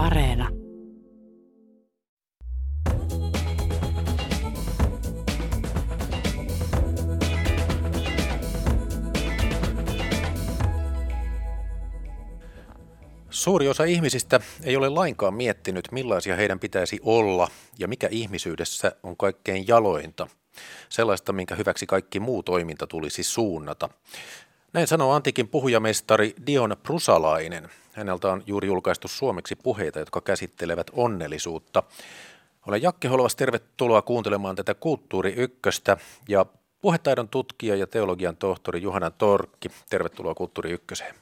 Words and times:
Areena. 0.00 0.48
Suuri 13.30 13.68
osa 13.68 13.84
ihmisistä 13.84 14.40
ei 14.64 14.76
ole 14.76 14.88
lainkaan 14.88 15.34
miettinyt, 15.34 15.92
millaisia 15.92 16.36
heidän 16.36 16.58
pitäisi 16.58 17.00
olla 17.02 17.48
ja 17.78 17.88
mikä 17.88 18.08
ihmisyydessä 18.10 18.92
on 19.02 19.16
kaikkein 19.16 19.68
jalointa. 19.68 20.26
Sellaista, 20.88 21.32
minkä 21.32 21.54
hyväksi 21.54 21.86
kaikki 21.86 22.20
muu 22.20 22.42
toiminta 22.42 22.86
tulisi 22.86 23.22
suunnata. 23.22 23.88
Näin 24.72 24.86
sanoo 24.86 25.12
antiikin 25.12 25.48
puhujamestari 25.48 26.34
Dion 26.46 26.76
Prusalainen. 26.82 27.70
Häneltä 27.92 28.32
on 28.32 28.42
juuri 28.46 28.68
julkaistu 28.68 29.08
suomeksi 29.08 29.56
puheita, 29.56 29.98
jotka 29.98 30.20
käsittelevät 30.20 30.86
onnellisuutta. 30.92 31.82
Olen 32.66 32.82
Jakke 32.82 33.08
Holovas, 33.08 33.36
tervetuloa 33.36 34.02
kuuntelemaan 34.02 34.56
tätä 34.56 34.74
Kulttuuri 34.74 35.34
Ykköstä 35.36 35.96
ja 36.28 36.46
puhetaidon 36.80 37.28
tutkija 37.28 37.76
ja 37.76 37.86
teologian 37.86 38.36
tohtori 38.36 38.82
Juhana 38.82 39.10
Torkki. 39.10 39.68
Tervetuloa 39.90 40.34
Kulttuuri 40.34 40.70
Ykköseen. 40.70 41.14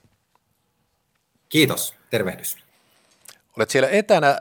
Kiitos, 1.48 1.94
tervehdys. 2.10 2.56
Olet 3.56 3.70
siellä 3.70 3.88
etänä, 3.88 4.38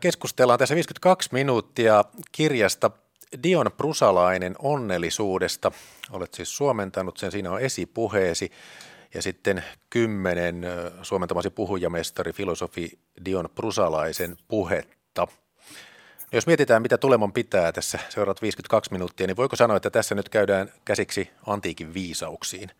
keskustellaan 0.00 0.58
tässä 0.58 0.74
52 0.74 1.28
minuuttia 1.32 2.04
kirjasta 2.32 2.90
Dion 3.42 3.70
Prusalainen 3.76 4.54
onnellisuudesta. 4.58 5.72
Olet 6.10 6.34
siis 6.34 6.56
suomentanut 6.56 7.16
sen, 7.16 7.32
siinä 7.32 7.50
on 7.50 7.60
esipuheesi 7.60 8.52
ja 9.14 9.22
sitten 9.22 9.64
kymmenen 9.90 10.66
suomentamasi 11.02 11.50
puhujamestari, 11.50 12.32
filosofi 12.32 12.98
Dion 13.24 13.48
Prusalaisen 13.54 14.36
puhetta. 14.48 15.28
Jos 16.32 16.46
mietitään, 16.46 16.82
mitä 16.82 16.98
tuleman 16.98 17.32
pitää 17.32 17.72
tässä 17.72 17.98
seuraavat 18.08 18.42
52 18.42 18.92
minuuttia, 18.92 19.26
niin 19.26 19.36
voiko 19.36 19.56
sanoa, 19.56 19.76
että 19.76 19.90
tässä 19.90 20.14
nyt 20.14 20.28
käydään 20.28 20.72
käsiksi 20.84 21.30
antiikin 21.46 21.94
viisauksiin? 21.94 22.70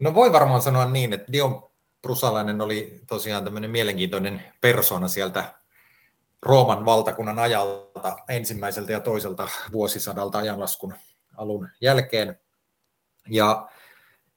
No 0.00 0.14
voi 0.14 0.32
varmaan 0.32 0.62
sanoa 0.62 0.86
niin, 0.86 1.12
että 1.12 1.32
Dion 1.32 1.70
Prusalainen 2.02 2.60
oli 2.60 3.00
tosiaan 3.06 3.44
tämmöinen 3.44 3.70
mielenkiintoinen 3.70 4.42
persona 4.60 5.08
sieltä 5.08 5.54
Rooman 6.42 6.84
valtakunnan 6.84 7.38
ajalta 7.38 8.16
ensimmäiseltä 8.28 8.92
ja 8.92 9.00
toiselta 9.00 9.48
vuosisadalta 9.72 10.38
ajanlaskun 10.38 10.94
alun 11.36 11.68
jälkeen. 11.80 12.40
Ja 13.28 13.68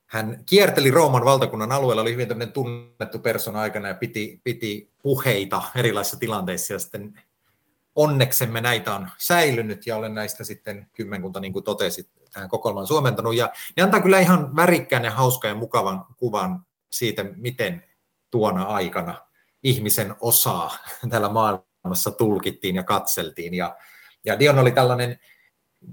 hän 0.05 0.44
kierteli 0.45 0.91
Rooman 0.91 1.25
valtakunnan 1.25 1.72
alueella, 1.72 2.02
oli 2.02 2.11
hyvin 2.11 2.53
tunnettu 2.53 3.19
persona 3.19 3.61
aikana 3.61 3.88
ja 3.88 3.94
piti, 3.94 4.41
piti 4.44 4.91
puheita 5.03 5.61
erilaisissa 5.75 6.19
tilanteissa 6.19 6.73
ja 6.73 6.79
sitten 6.79 7.22
onneksemme 7.95 8.61
näitä 8.61 8.95
on 8.95 9.09
säilynyt 9.17 9.88
ja 9.88 9.95
olen 9.95 10.13
näistä 10.13 10.44
sitten 10.44 10.88
kymmenkunta, 10.94 11.39
niin 11.39 11.53
kuin 11.53 11.63
totesit, 11.63 12.09
tähän 12.33 12.49
kokoelmaan 12.49 12.88
suomentanut. 12.88 13.35
Ja 13.35 13.49
ne 13.77 13.83
antaa 13.83 14.02
kyllä 14.02 14.19
ihan 14.19 14.55
värikkään 14.55 15.03
ja 15.03 15.11
hauskan 15.11 15.49
ja 15.49 15.55
mukavan 15.55 16.05
kuvan 16.17 16.66
siitä, 16.89 17.25
miten 17.35 17.83
tuona 18.31 18.63
aikana 18.63 19.22
ihmisen 19.63 20.16
osaa 20.19 20.77
täällä 21.09 21.29
maailmassa 21.84 22.12
tulkittiin 22.12 22.76
ja 22.76 22.84
katseltiin. 22.84 23.54
Ja, 23.54 23.76
ja 24.26 24.40
Dion 24.40 24.60
oli 24.60 24.72
tällainen, 24.72 25.20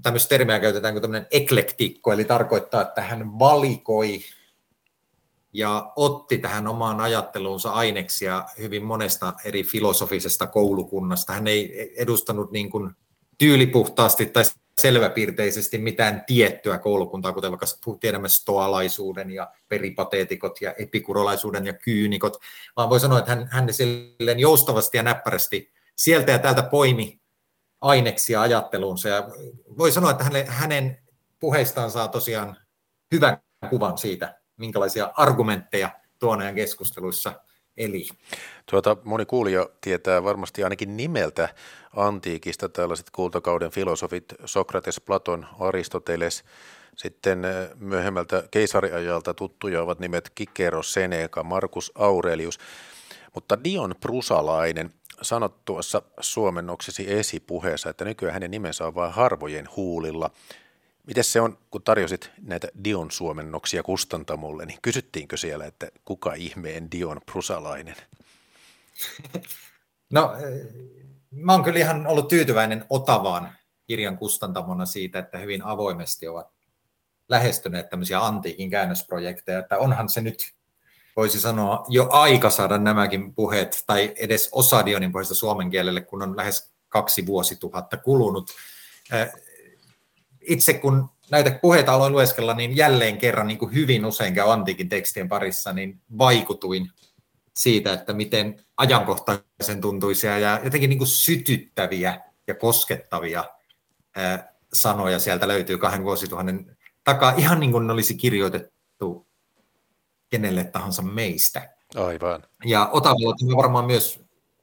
tämmöistä 0.01 0.29
termiä 0.29 0.59
käytetään 0.59 0.93
kuin 0.93 1.01
tämmöinen 1.01 1.27
eklektikko, 1.31 2.13
eli 2.13 2.25
tarkoittaa, 2.25 2.81
että 2.81 3.01
hän 3.01 3.39
valikoi 3.39 4.19
ja 5.53 5.91
otti 5.95 6.37
tähän 6.37 6.67
omaan 6.67 7.01
ajatteluunsa 7.01 7.71
aineksia 7.71 8.45
hyvin 8.57 8.83
monesta 8.83 9.33
eri 9.45 9.63
filosofisesta 9.63 10.47
koulukunnasta. 10.47 11.33
Hän 11.33 11.47
ei 11.47 11.93
edustanut 11.97 12.51
niin 12.51 12.69
kuin 12.69 12.91
tyylipuhtaasti 13.37 14.25
tai 14.25 14.43
selväpiirteisesti 14.77 15.77
mitään 15.77 16.23
tiettyä 16.27 16.77
koulukuntaa, 16.77 17.33
kuten 17.33 17.51
vaikka 17.51 17.65
tiedämme 17.99 18.29
stoalaisuuden 18.29 19.31
ja 19.31 19.51
peripateetikot 19.69 20.61
ja 20.61 20.73
epikurolaisuuden 20.73 21.65
ja 21.65 21.73
kyynikot, 21.73 22.37
vaan 22.75 22.89
voi 22.89 22.99
sanoa, 22.99 23.19
että 23.19 23.35
hän, 23.35 23.47
hän 23.51 23.73
silleen 23.73 24.39
joustavasti 24.39 24.97
ja 24.97 25.03
näppärästi 25.03 25.71
sieltä 25.99 26.31
ja 26.31 26.39
täältä 26.39 26.63
poimi 26.63 27.19
aineksia 27.81 28.41
ajatteluunsa. 28.41 29.09
Ja 29.09 29.29
voi 29.77 29.91
sanoa, 29.91 30.11
että 30.11 30.23
hänen, 30.47 30.97
puheistaan 31.39 31.91
saa 31.91 32.07
tosiaan 32.07 32.57
hyvän 33.11 33.41
kuvan 33.69 33.97
siitä, 33.97 34.39
minkälaisia 34.57 35.11
argumentteja 35.17 35.89
tuon 36.19 36.41
ajan 36.41 36.55
keskusteluissa 36.55 37.33
eli. 37.77 38.07
Tuota, 38.71 38.97
moni 39.03 39.25
kuulija 39.25 39.69
tietää 39.81 40.23
varmasti 40.23 40.63
ainakin 40.63 40.97
nimeltä 40.97 41.49
antiikista 41.95 42.69
tällaiset 42.69 43.09
kultakauden 43.09 43.71
filosofit 43.71 44.25
Sokrates, 44.45 45.01
Platon, 45.01 45.47
Aristoteles. 45.59 46.43
Sitten 46.97 47.45
eh, 47.45 47.69
myöhemmältä 47.75 48.43
keisariajalta 48.51 49.33
tuttuja 49.33 49.81
ovat 49.81 49.99
nimet 49.99 50.31
Kikero, 50.35 50.83
Seneca, 50.83 51.43
Markus 51.43 51.91
Aurelius. 51.95 52.59
Mutta 53.35 53.63
Dion 53.63 53.95
Prusalainen 54.01 54.93
sanot 55.21 55.65
tuossa 55.65 56.01
suomennoksesi 56.19 57.13
esipuheessa, 57.13 57.89
että 57.89 58.05
nykyään 58.05 58.33
hänen 58.33 58.51
nimensä 58.51 58.87
on 58.87 58.95
vain 58.95 59.13
harvojen 59.13 59.69
huulilla– 59.75 60.31
Miten 61.09 61.23
se 61.23 61.41
on, 61.41 61.57
kun 61.71 61.83
tarjosit 61.83 62.31
näitä 62.41 62.67
Dion 62.83 63.11
suomennoksia 63.11 63.83
kustantamulle, 63.83 64.65
niin 64.65 64.79
kysyttiinkö 64.81 65.37
siellä, 65.37 65.65
että 65.65 65.91
kuka 66.05 66.33
ihmeen 66.33 66.91
Dion 66.91 67.21
Prusalainen? 67.25 67.95
No, 70.11 70.33
eh, 70.33 70.67
mä 71.31 71.51
oon 71.51 71.63
kyllä 71.63 71.79
ihan 71.79 72.07
ollut 72.07 72.27
tyytyväinen 72.27 72.85
Otavaan 72.89 73.53
kirjan 73.87 74.17
kustantamona 74.17 74.85
siitä, 74.85 75.19
että 75.19 75.37
hyvin 75.37 75.63
avoimesti 75.63 76.27
ovat 76.27 76.47
lähestyneet 77.29 77.89
tämmöisiä 77.89 78.25
antiikin 78.25 78.69
käännösprojekteja, 78.69 79.59
että 79.59 79.77
onhan 79.77 80.09
se 80.09 80.21
nyt, 80.21 80.53
voisi 81.15 81.39
sanoa, 81.39 81.85
jo 81.89 82.07
aika 82.11 82.49
saada 82.49 82.77
nämäkin 82.77 83.35
puheet, 83.35 83.83
tai 83.87 84.13
edes 84.15 84.49
osa 84.51 84.85
Dionin 84.85 85.11
puheista 85.11 85.35
suomen 85.35 85.69
kielelle, 85.69 86.01
kun 86.01 86.21
on 86.21 86.37
lähes 86.37 86.71
kaksi 86.89 87.25
vuosituhatta 87.25 87.97
kulunut. 87.97 88.51
Itse 90.41 90.73
kun 90.73 91.09
näitä 91.31 91.59
puheita 91.61 91.93
aloin 91.93 92.13
lueskella, 92.13 92.53
niin 92.53 92.75
jälleen 92.75 93.17
kerran 93.17 93.47
niin 93.47 93.57
kuin 93.57 93.73
hyvin 93.73 94.05
usein 94.05 94.33
käy 94.33 94.51
antiikin 94.51 94.89
tekstien 94.89 95.29
parissa, 95.29 95.73
niin 95.73 96.01
vaikutuin 96.17 96.91
siitä, 97.57 97.93
että 97.93 98.13
miten 98.13 98.65
ajankohtaisen 98.77 99.81
tuntuisia 99.81 100.39
ja 100.39 100.61
jotenkin 100.63 100.89
niin 100.89 100.97
kuin 100.97 101.07
sytyttäviä 101.07 102.21
ja 102.47 102.55
koskettavia 102.55 103.43
sanoja 104.73 105.19
sieltä 105.19 105.47
löytyy 105.47 105.77
kahden 105.77 106.03
vuosituhannen 106.03 106.77
takaa, 107.03 107.33
ihan 107.37 107.59
niin 107.59 107.71
kuin 107.71 107.87
ne 107.87 107.93
olisi 107.93 108.15
kirjoitettu 108.15 109.28
kenelle 110.29 110.63
tahansa 110.63 111.01
meistä. 111.01 111.69
Aivan. 111.95 112.43
Ja 112.65 112.89
Otavalla 112.91 113.57
varmaan 113.57 113.85
myös 113.85 114.21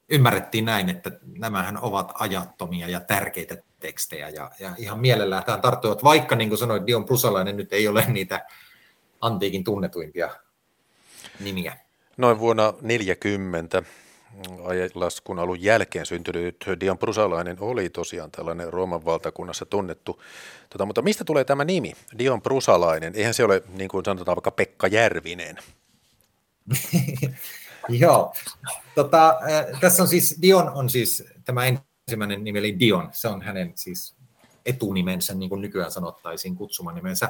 ymmärrettiin 0.09 0.65
näin, 0.65 0.89
että 0.89 1.11
nämähän 1.39 1.79
ovat 1.83 2.13
ajattomia 2.15 2.89
ja 2.89 3.01
tärkeitä 3.01 3.57
tekstejä 3.81 4.29
ja, 4.29 4.51
ja 4.61 4.71
ihan 4.79 5.01
mielellään 5.01 5.45
tähän 5.45 5.61
tarttuvat, 5.61 6.05
vaikka 6.05 6.37
niin 6.37 6.49
kuin 6.49 6.59
sanoin, 6.59 6.87
Dion 6.87 7.05
Prusalainen 7.05 7.57
nyt 7.57 7.73
ei 7.73 7.89
ole 7.89 8.05
niitä 8.09 8.47
antiikin 9.21 9.65
tunnetuimpia 9.65 10.31
nimiä. 11.41 11.77
Noin 12.17 12.39
vuonna 12.39 12.75
40 12.81 13.83
laskun 14.95 15.39
alun 15.39 15.63
jälkeen 15.63 16.07
syntynyt 16.07 16.65
Dion 16.81 16.99
Prusalainen 16.99 17.57
oli 17.61 17.91
tosiaan 17.91 18.31
tällainen 18.31 18.73
Rooman 18.73 19.05
valtakunnassa 19.05 19.67
tunnettu. 19.67 20.23
Tota, 20.71 20.87
mutta 20.87 21.03
mistä 21.03 21.25
tulee 21.25 21.45
tämä 21.45 21.65
nimi, 21.65 21.93
Dion 22.19 22.43
Prusalainen? 22.43 23.13
Eihän 23.17 23.35
se 23.35 23.45
ole, 23.45 23.63
niin 23.69 23.89
kuin 23.89 24.05
sanotaan, 24.05 24.37
vaikka 24.37 24.51
Pekka 24.51 24.87
Järvinen. 24.87 25.57
Joo. 27.89 28.35
Tota, 28.95 29.29
äh, 29.29 29.81
tässä 29.81 30.03
on 30.03 30.09
siis, 30.09 30.39
Dion 30.43 30.71
on 30.71 30.91
siis 30.91 31.25
tämä 31.45 31.63
ensimmäinen 31.67 32.45
nimi 32.45 32.59
eli 32.59 32.79
Dion, 32.79 33.09
se 33.13 33.29
on 33.29 33.43
hänen 33.43 33.73
siis 33.75 34.17
etunimensä, 34.67 35.35
niin 35.35 35.49
kuin 35.49 35.61
nykyään 35.61 35.93
sanottaisiin 35.93 36.57
kutsumanimensä. 36.57 37.29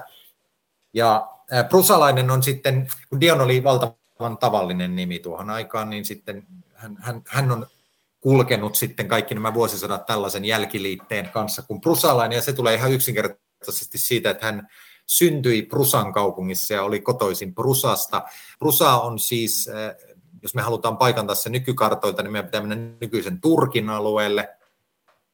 Ja 0.95 1.29
Prusalainen 1.69 2.31
on 2.31 2.43
sitten, 2.43 2.89
kun 3.09 3.21
Dion 3.21 3.41
oli 3.41 3.65
valtavan 3.65 4.39
tavallinen 4.41 4.97
nimi 4.97 5.19
tuohon 5.19 5.51
aikaan, 5.51 5.91
niin 5.91 6.05
sitten 6.05 6.47
hän, 6.77 6.97
hän, 7.01 7.23
hän 7.27 7.53
on 7.53 7.67
kulkenut 8.21 8.75
sitten 8.75 9.09
kaikki 9.09 9.35
nämä 9.35 9.55
vuosisadat 9.55 10.07
tällaisen 10.07 10.45
jälkiliitteen 10.45 11.29
kanssa 11.29 11.63
kuin 11.63 11.81
Prusalainen, 11.81 12.37
ja 12.37 12.43
se 12.43 12.53
tulee 12.53 12.75
ihan 12.75 12.93
yksinkertaisesti 12.93 13.99
siitä, 13.99 14.31
että 14.31 14.47
hän 14.47 14.69
syntyi 15.07 15.63
Prusan 15.63 16.13
kaupungissa 16.13 16.75
ja 16.75 16.83
oli 16.83 17.01
kotoisin 17.01 17.55
Prusasta. 17.55 18.23
Prusa 18.59 19.01
on 19.01 19.19
siis, 19.19 19.69
jos 20.43 20.55
me 20.55 20.63
halutaan 20.63 20.97
paikantaa 20.97 21.35
se 21.35 21.51
nykykartoilta, 21.51 22.23
niin 22.23 22.33
meidän 22.33 22.47
pitää 22.47 22.61
mennä 22.61 22.97
nykyisen 23.01 23.41
Turkin 23.41 23.91
alueelle, 23.91 24.49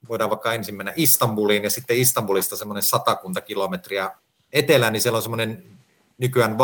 voidaan 0.08 0.30
vaikka 0.30 0.54
ensin 0.54 0.74
mennä 0.74 0.92
Istanbuliin 0.96 1.64
ja 1.64 1.70
sitten 1.70 1.96
Istanbulista 1.96 2.56
semmoinen 2.56 2.82
satakunta 2.82 3.40
kilometriä 3.40 4.10
etelään, 4.52 4.92
niin 4.92 5.00
siellä 5.00 5.16
on 5.16 5.22
semmoinen 5.22 5.64
nykyään 6.18 6.58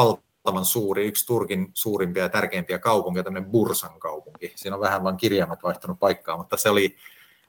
valtavan 0.45 0.65
suuri, 0.65 1.07
yksi 1.07 1.27
Turkin 1.27 1.71
suurimpia 1.75 2.23
ja 2.23 2.29
tärkeimpiä 2.29 2.79
kaupunkeja, 2.79 3.25
tämmöinen 3.25 3.51
Bursan 3.51 4.01
kaupunki. 4.01 4.53
Siinä 4.57 4.77
on 4.77 4.81
vähän 4.81 5.05
vain 5.05 5.17
kirjaimet 5.17 5.63
vaihtanut 5.63 5.99
paikkaa, 5.99 6.37
mutta 6.37 6.57
se 6.57 6.71
oli 6.71 6.97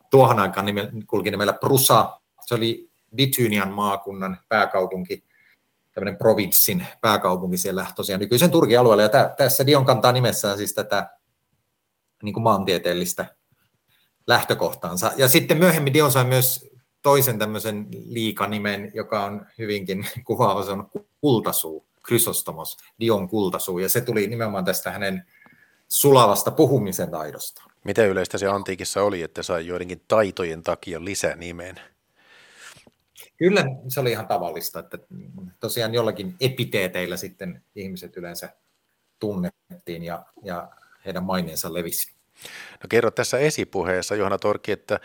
tuohon 0.09 0.39
aikaan 0.39 0.65
nime, 0.65 0.91
kulki 1.07 1.31
nimellä 1.31 1.53
Prusa. 1.53 2.19
Se 2.45 2.56
oli 2.56 2.89
Bitynian 3.15 3.71
maakunnan 3.71 4.38
pääkaupunki, 4.50 5.24
tämmöinen 5.94 6.18
provinssin 6.18 6.86
pääkaupunki 7.01 7.57
siellä 7.57 7.86
tosiaan 7.95 8.19
nykyisen 8.19 8.51
Turkin 8.51 8.80
alueella. 8.80 9.03
Ja 9.03 9.30
tässä 9.38 9.65
Dion 9.65 9.85
kantaa 9.85 10.12
nimessään 10.12 10.57
siis 10.57 10.74
tätä 10.74 11.09
niin 12.24 12.33
kuin 12.33 12.44
maantieteellistä 12.44 13.25
lähtökohtaansa. 14.27 15.12
Ja 15.18 15.27
sitten 15.27 15.57
myöhemmin 15.57 15.94
Dion 15.94 16.12
sai 16.12 16.25
myös 16.25 16.69
toisen 17.01 17.39
tämmöisen 17.39 17.88
liikanimen, 18.06 18.92
joka 18.94 19.25
on 19.25 19.45
hyvinkin 19.57 20.07
kuvaava, 20.27 20.63
se 20.63 20.71
on 20.71 20.89
kultasuu, 21.21 21.88
Chrysostomos, 22.09 22.77
Dion 23.00 23.29
kultasuu, 23.29 23.79
ja 23.79 23.89
se 23.89 24.01
tuli 24.01 24.27
nimenomaan 24.27 24.65
tästä 24.65 24.91
hänen 24.91 25.25
sulavasta 25.88 26.51
puhumisen 26.51 27.11
taidosta. 27.11 27.63
Miten 27.83 28.09
yleistä 28.09 28.38
se 28.38 28.47
antiikissa 28.47 29.03
oli, 29.03 29.21
että 29.21 29.44
sai 29.44 29.67
joidenkin 29.67 30.01
taitojen 30.07 30.63
takia 30.63 31.06
lisänimen? 31.06 31.75
Kyllä 33.38 33.65
se 33.88 34.00
oli 34.00 34.11
ihan 34.11 34.27
tavallista, 34.27 34.79
että 34.79 34.97
tosiaan 35.59 35.94
jollakin 35.94 36.35
epiteeteillä 36.41 37.17
sitten 37.17 37.63
ihmiset 37.75 38.17
yleensä 38.17 38.50
tunnettiin 39.19 40.03
ja, 40.03 40.25
ja 40.44 40.69
heidän 41.06 41.23
maineensa 41.23 41.73
levisi. 41.73 42.13
No 42.83 42.88
kerro 42.89 43.11
tässä 43.11 43.38
esipuheessa, 43.38 44.15
Johanna 44.15 44.38
Torki, 44.38 44.71
että 44.71 45.00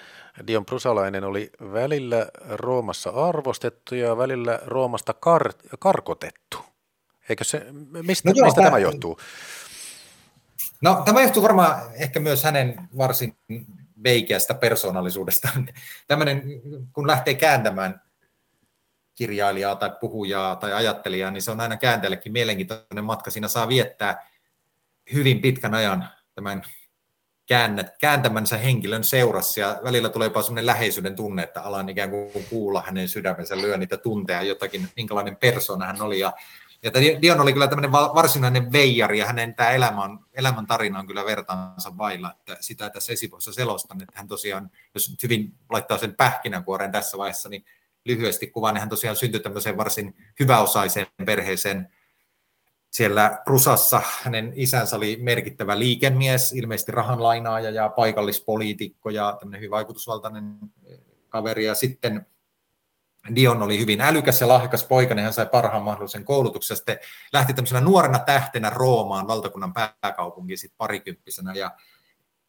Dion 0.47 0.67
Prusalainen 0.67 1.25
oli 1.25 1.51
välillä 1.73 2.27
Roomassa 2.49 3.11
arvostettu 3.11 3.95
ja 3.95 4.17
välillä 4.17 4.61
Roomasta 4.67 5.15
kar- 5.27 5.77
karkotettu. 5.79 6.74
Eikö 7.29 7.45
se, 7.45 7.67
mistä, 8.03 8.29
no 8.29 8.33
joo, 8.37 8.47
mistä 8.47 8.59
tämä, 8.59 8.71
tämä 8.71 8.79
johtuu? 8.79 9.21
No 10.81 11.03
tämä 11.05 11.23
johtuu 11.23 11.43
varmaan 11.43 11.83
ehkä 11.95 12.21
myös 12.21 12.45
hänen 12.45 12.89
varsin 12.97 13.37
veikeästä 14.05 14.55
persoonallisuudesta. 14.55 15.49
Tämmöinen, 16.09 16.43
kun 16.93 17.07
lähtee 17.07 17.35
kääntämään 17.35 18.03
kirjailijaa 19.15 19.77
tai 19.77 19.91
puhujaa 20.01 20.57
tai 20.57 20.73
ajattelijaa, 20.73 21.31
niin 21.31 21.43
se 21.43 21.51
on 21.51 21.61
aina 21.61 21.77
kääntäjällekin 21.77 22.33
mielenkiintoinen 22.33 23.05
matka. 23.05 23.31
Siinä 23.31 23.49
saa 23.49 23.69
viettää 23.69 24.31
hyvin 25.13 25.41
pitkän 25.41 25.75
ajan 25.75 26.09
tämän 26.35 26.63
kääntämänsä 28.01 28.57
henkilön 28.57 29.05
seurassa 29.05 29.61
ja 29.61 29.81
välillä 29.85 30.09
tulee 30.09 30.27
jopa 30.27 30.43
sellainen 30.43 30.67
läheisyyden 30.67 31.17
tunne, 31.17 31.43
että 31.43 31.63
alan 31.63 31.89
ikään 31.89 32.11
kuin 32.11 32.47
kuulla 32.51 32.83
hänen 32.87 33.09
sydämensä 33.09 33.57
lyö 33.57 33.77
niitä 33.77 33.97
tunteja 33.97 34.43
jotakin, 34.43 34.89
minkälainen 34.97 35.37
persona 35.37 35.87
hän 35.87 36.03
oli. 36.03 36.19
Ja, 36.19 36.33
ja 36.85 36.91
Dion 37.23 37.41
oli 37.41 37.53
kyllä 37.53 37.69
tämmöinen 37.69 37.93
varsinainen 37.93 38.73
veijari 38.73 39.19
ja 39.19 39.27
hänen 39.27 39.55
tämä 39.55 39.71
elämä 39.71 40.03
on, 40.03 40.27
elämän 40.35 40.67
tarina 40.67 40.99
on 40.99 41.07
kyllä 41.07 41.25
vertaansa 41.25 41.99
vailla, 41.99 42.33
että 42.39 42.57
sitä 42.61 42.91
tässä 42.91 43.13
esipuolessa 43.13 43.53
selostan, 43.53 44.03
että 44.03 44.13
hän 44.17 44.29
tosiaan, 44.29 44.71
jos 44.95 45.11
nyt 45.11 45.23
hyvin 45.23 45.55
laittaa 45.71 45.99
sen 45.99 46.15
pähkinänkuoreen 46.15 46.93
tässä 46.93 47.19
vaiheessa, 47.19 47.49
niin 47.49 47.65
lyhyesti 48.05 48.47
kuvaan, 48.47 48.75
niin 48.75 48.81
hän 48.81 48.89
tosiaan 48.89 49.17
syntyi 49.17 49.41
tämmöiseen 49.41 49.77
varsin 49.77 50.17
hyväosaiseen 50.41 51.07
perheeseen, 51.27 51.89
siellä 52.91 53.43
Rusassa 53.47 54.03
hänen 54.23 54.53
isänsä 54.57 54.97
oli 54.97 55.19
merkittävä 55.23 55.79
liikemies, 55.79 56.53
ilmeisesti 56.53 56.93
rahanlainaaja 56.93 57.71
ja 57.71 57.89
paikallispoliitikko 57.89 59.11
ja 59.11 59.37
tämmöinen 59.41 59.61
hyvin 59.61 59.71
vaikutusvaltainen 59.71 60.59
kaveri. 61.29 61.65
Ja 61.65 61.75
sitten 61.75 62.27
Dion 63.35 63.63
oli 63.63 63.79
hyvin 63.79 64.01
älykäs 64.01 64.41
ja 64.41 64.49
lahjakas 64.49 64.85
poika, 64.85 65.15
niin 65.15 65.25
hän 65.25 65.33
sai 65.33 65.47
parhaan 65.47 65.83
mahdollisen 65.83 66.25
koulutuksen. 66.25 66.77
Sitten 66.77 66.99
lähti 67.33 67.55
tämmöisenä 67.55 67.81
nuorena 67.81 68.19
tähtenä 68.19 68.71
Roomaan, 68.71 69.27
valtakunnan 69.27 69.73
pääkaupunkiin 70.01 70.59
sitten 70.59 70.77
parikymppisenä. 70.77 71.53
Ja 71.55 71.77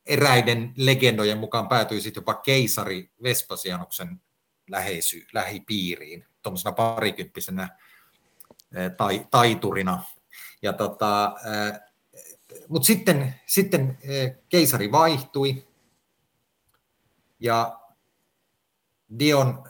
eräiden 0.05 0.73
legendojen 0.75 1.37
mukaan 1.37 1.67
päätyi 1.67 2.01
sitten 2.01 2.21
jopa 2.21 2.33
keisari 2.33 3.11
Vespasianuksen 3.23 4.21
läheisy, 4.69 5.25
lähipiiriin, 5.33 6.25
tuommoisena 6.41 6.71
parikymppisenä 6.71 7.69
tai, 8.97 9.27
taiturina 9.31 10.03
ja 10.61 10.73
tota, 10.73 11.35
mutta 12.67 12.85
sitten, 12.85 13.35
sitten 13.45 13.97
keisari 14.49 14.91
vaihtui 14.91 15.67
ja 17.39 17.79
Dion, 19.19 19.63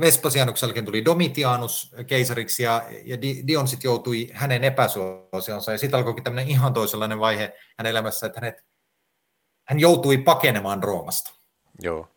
Vespasianuksellakin 0.00 0.84
tuli 0.84 1.04
Domitianus 1.04 1.94
keisariksi 2.06 2.62
ja, 2.62 2.82
ja 3.04 3.20
Dion 3.20 3.68
sitten 3.68 3.88
joutui 3.88 4.30
hänen 4.32 4.64
epäsuosionsa 4.64 5.72
ja 5.72 5.78
sitten 5.78 5.98
alkoikin 5.98 6.24
tämmöinen 6.24 6.48
ihan 6.48 6.72
toisenlainen 6.74 7.20
vaihe 7.20 7.52
hänen 7.78 7.90
elämässä, 7.90 8.26
että 8.26 8.40
hänet, 8.40 8.64
hän 9.64 9.80
joutui 9.80 10.18
pakenemaan 10.18 10.82
Roomasta. 10.82 11.32
Joo. 11.82 12.08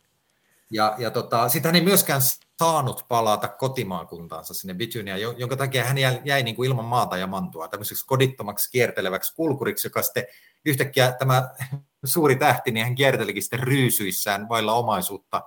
Ja, 0.70 0.94
ja 0.98 1.10
tota, 1.10 1.48
sitten 1.48 1.68
hän 1.68 1.76
ei 1.76 1.84
myöskään 1.84 2.20
saanut 2.58 3.04
palata 3.08 3.48
kotimaakuntaansa 3.48 4.54
sinne 4.54 4.74
Bitynia, 4.74 5.16
jonka 5.16 5.56
takia 5.56 5.84
hän 5.84 5.98
jäi, 5.98 6.20
jäi 6.24 6.42
niin 6.42 6.56
kuin 6.56 6.66
ilman 6.66 6.84
maata 6.84 7.16
ja 7.16 7.26
mantua 7.26 7.68
tämmöiseksi 7.68 8.06
kodittomaksi 8.06 8.70
kierteleväksi 8.70 9.34
kulkuriksi, 9.34 9.86
joka 9.86 10.02
sitten 10.02 10.24
yhtäkkiä 10.64 11.12
tämä 11.12 11.50
suuri 12.04 12.36
tähti, 12.36 12.70
niin 12.70 12.86
hän 12.86 12.94
kiertelikin 12.94 13.42
sitten 13.42 13.60
ryysyissään 13.60 14.48
vailla 14.48 14.72
omaisuutta 14.72 15.42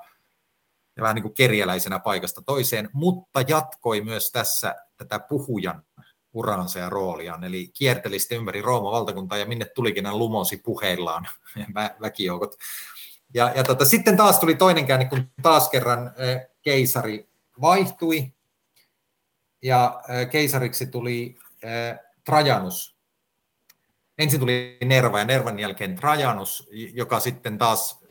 ja 0.96 1.04
vähän 1.04 1.16
niin 1.16 1.24
kuin 1.24 1.34
kerjäläisenä 1.34 2.00
paikasta 2.00 2.42
toiseen, 2.42 2.90
mutta 2.94 3.42
jatkoi 3.48 4.02
myös 4.02 4.32
tässä 4.32 4.76
tätä 4.98 5.20
puhujan 5.20 5.84
uraansa 6.34 6.80
ja 6.80 6.90
rooliaan, 6.90 7.44
eli 7.44 7.68
kierteli 7.74 8.20
sitten 8.20 8.38
ympäri 8.38 8.62
Rooman 8.62 8.92
valtakuntaa 8.92 9.38
ja 9.38 9.46
minne 9.46 9.66
tulikin 9.66 10.06
hän 10.06 10.20
lumosi 10.20 10.58
puheillaan 10.58 11.28
vä- 11.78 11.96
väkijoukot. 12.02 12.56
Ja, 13.34 13.52
ja 13.56 13.64
tota, 13.64 13.86
sitten 13.86 14.18
taas 14.18 14.40
tuli 14.40 14.56
toinen 14.56 14.88
käänne, 14.88 15.06
kun 15.06 15.32
taas 15.42 15.70
kerran 15.70 16.12
keisari 16.62 17.30
vaihtui 17.62 18.34
ja 19.62 20.02
keisariksi 20.32 20.86
tuli 20.86 21.40
Trajanus. 22.26 22.96
Ensin 24.18 24.40
tuli 24.40 24.78
Nerva 24.86 25.20
ja 25.20 25.26
Nervan 25.26 25.60
jälkeen 25.60 25.96
Trajanus, 25.96 26.70
joka 26.72 27.20
sitten 27.20 27.58
taas 27.58 28.03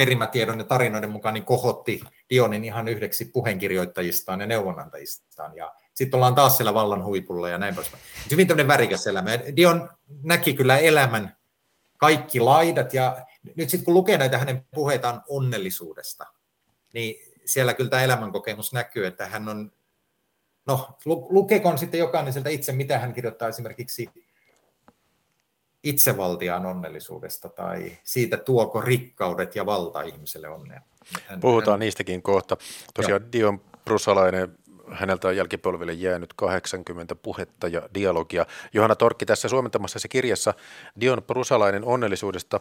perimätiedon 0.00 0.58
ja 0.58 0.64
tarinoiden 0.64 1.10
mukaan 1.10 1.34
niin 1.34 1.44
kohotti 1.44 2.00
Dionin 2.30 2.64
ihan 2.64 2.88
yhdeksi 2.88 3.24
puheenkirjoittajistaan 3.24 4.40
ja 4.40 4.46
neuvonantajistaan. 4.46 5.56
Ja 5.56 5.72
sitten 5.94 6.18
ollaan 6.18 6.34
taas 6.34 6.56
siellä 6.56 6.74
vallan 6.74 7.04
huipulla 7.04 7.48
ja 7.48 7.58
näin 7.58 7.74
poispäin. 7.74 8.02
Hyvin 8.30 8.46
tämmöinen 8.46 8.68
värikäs 8.68 9.06
elämä. 9.06 9.30
Dion 9.56 9.88
näki 10.22 10.54
kyllä 10.54 10.78
elämän 10.78 11.36
kaikki 11.96 12.40
laidat 12.40 12.94
ja 12.94 13.26
nyt 13.56 13.70
sitten 13.70 13.84
kun 13.84 13.94
lukee 13.94 14.18
näitä 14.18 14.38
hänen 14.38 14.66
puheitaan 14.74 15.22
onnellisuudesta, 15.28 16.26
niin 16.92 17.34
siellä 17.44 17.74
kyllä 17.74 17.90
tämä 17.90 18.02
elämänkokemus 18.02 18.72
näkyy, 18.72 19.06
että 19.06 19.26
hän 19.26 19.48
on, 19.48 19.72
no 20.66 20.98
lukekoon 21.04 21.78
sitten 21.78 22.00
jokainen 22.00 22.32
sieltä 22.32 22.50
itse, 22.50 22.72
mitä 22.72 22.98
hän 22.98 23.14
kirjoittaa 23.14 23.48
esimerkiksi 23.48 24.10
itsevaltiaan 25.84 26.66
onnellisuudesta 26.66 27.48
tai 27.48 27.92
siitä 28.02 28.36
tuoko 28.36 28.80
rikkaudet 28.80 29.56
ja 29.56 29.66
valta 29.66 30.02
ihmiselle 30.02 30.48
onnea. 30.48 30.80
Hän, 31.26 31.40
Puhutaan 31.40 31.72
hän... 31.72 31.80
niistäkin 31.80 32.22
kohta. 32.22 32.56
Tosiaan 32.94 33.22
Joo. 33.22 33.32
Dion 33.32 33.60
Brusalainen 33.84 34.58
häneltä 34.92 35.28
on 35.28 35.36
jälkipolville 35.36 35.92
jäänyt 35.92 36.32
80 36.32 37.14
puhetta 37.14 37.68
ja 37.68 37.88
dialogia. 37.94 38.46
Johanna 38.72 38.96
Torkki 38.96 39.26
tässä 39.26 39.48
suomentamassasi 39.48 40.08
kirjassa 40.08 40.54
Dion 41.00 41.22
Prusalainen 41.22 41.84
onnellisuudesta. 41.84 42.60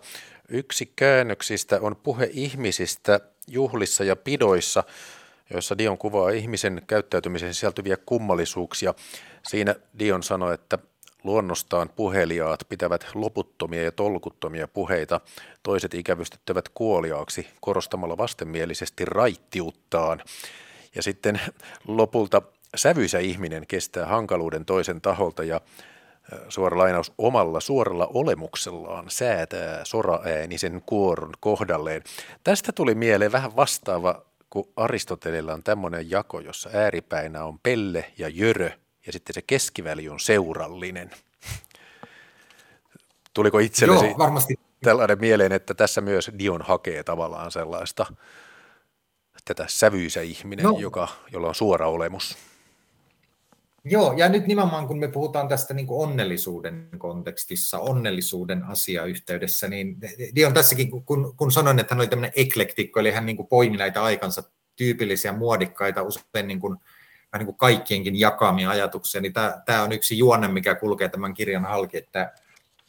Yksi 0.49 0.93
käännöksistä 0.95 1.79
on 1.81 1.95
puhe 1.95 2.29
ihmisistä 2.33 3.19
juhlissa 3.47 4.03
ja 4.03 4.15
pidoissa, 4.15 4.83
joissa 5.49 5.77
Dion 5.77 5.97
kuvaa 5.97 6.29
ihmisen 6.29 6.81
käyttäytymiseen 6.87 7.53
sisältyviä 7.53 7.97
kummallisuuksia. 8.05 8.93
Siinä 9.47 9.75
Dion 9.99 10.23
sanoi, 10.23 10.53
että 10.53 10.77
luonnostaan 11.23 11.89
puheliaat 11.89 12.59
pitävät 12.69 13.07
loputtomia 13.13 13.83
ja 13.83 13.91
tolkuttomia 13.91 14.67
puheita, 14.67 15.21
toiset 15.63 15.93
ikävystyttävät 15.93 16.69
kuoliaaksi 16.69 17.47
korostamalla 17.61 18.17
vastenmielisesti 18.17 19.05
raittiuttaan. 19.05 20.21
Ja 20.95 21.03
sitten 21.03 21.41
lopulta 21.87 22.41
sävyisä 22.75 23.19
ihminen 23.19 23.67
kestää 23.67 24.05
hankaluuden 24.05 24.65
toisen 24.65 25.01
taholta 25.01 25.43
ja 25.43 25.61
suora 26.49 26.77
lainaus, 26.77 27.13
omalla 27.17 27.59
suoralla 27.59 28.07
olemuksellaan 28.13 29.05
säätää 29.09 29.85
soraäänisen 29.85 30.81
kuoron 30.85 31.33
kohdalleen. 31.39 32.03
Tästä 32.43 32.71
tuli 32.71 32.95
mieleen 32.95 33.31
vähän 33.31 33.55
vastaava, 33.55 34.21
kun 34.49 34.67
Aristotelilla 34.75 35.53
on 35.53 35.63
tämmöinen 35.63 36.11
jako, 36.11 36.39
jossa 36.39 36.69
ääripäinä 36.73 37.43
on 37.43 37.59
pelle 37.59 38.05
ja 38.17 38.29
jörö, 38.29 38.71
ja 39.05 39.11
sitten 39.11 39.33
se 39.33 39.41
keskiväli 39.41 40.09
on 40.09 40.19
seurallinen. 40.19 41.11
Tuliko 43.33 43.59
itsellesi 43.59 44.05
Joo, 44.05 44.17
varmasti. 44.17 44.59
tällainen 44.83 45.19
mieleen, 45.19 45.51
että 45.51 45.73
tässä 45.73 46.01
myös 46.01 46.31
Dion 46.39 46.61
hakee 46.61 47.03
tavallaan 47.03 47.51
sellaista 47.51 48.05
tätä 49.45 49.65
sävyisä 49.67 50.21
ihminen, 50.21 50.63
no. 50.63 50.79
joka, 50.79 51.07
jolla 51.31 51.47
on 51.47 51.55
suora 51.55 51.87
olemus? 51.87 52.37
Joo, 53.83 54.13
ja 54.17 54.29
nyt 54.29 54.47
nimenomaan 54.47 54.87
kun 54.87 54.99
me 54.99 55.07
puhutaan 55.07 55.47
tästä 55.47 55.73
niin 55.73 55.87
kuin 55.87 56.09
onnellisuuden 56.09 56.89
kontekstissa, 56.97 57.79
onnellisuuden 57.79 58.63
asiayhteydessä, 58.63 59.67
niin 59.67 59.97
Dion 60.35 60.53
tässäkin, 60.53 61.05
kun, 61.05 61.33
kun 61.37 61.51
sanoin, 61.51 61.79
että 61.79 61.95
hän 61.95 61.99
oli 61.99 62.07
tämmöinen 62.07 62.33
eklektikko, 62.35 62.99
eli 62.99 63.11
hän 63.11 63.25
niin 63.25 63.35
kuin 63.35 63.47
poimi 63.47 63.77
näitä 63.77 64.03
aikansa 64.03 64.43
tyypillisiä 64.75 65.31
muodikkaita, 65.31 66.03
usein 66.03 66.47
niin 66.47 66.59
kuin, 66.59 66.77
niin 67.37 67.45
kuin 67.45 67.57
kaikkienkin 67.57 68.19
jakamia 68.19 68.69
ajatuksia, 68.69 69.21
niin 69.21 69.33
tämä, 69.33 69.61
tämä 69.65 69.83
on 69.83 69.91
yksi 69.91 70.17
juonne, 70.17 70.47
mikä 70.47 70.75
kulkee 70.75 71.09
tämän 71.09 71.33
kirjan 71.33 71.65
halki, 71.65 71.97
että, 71.97 72.33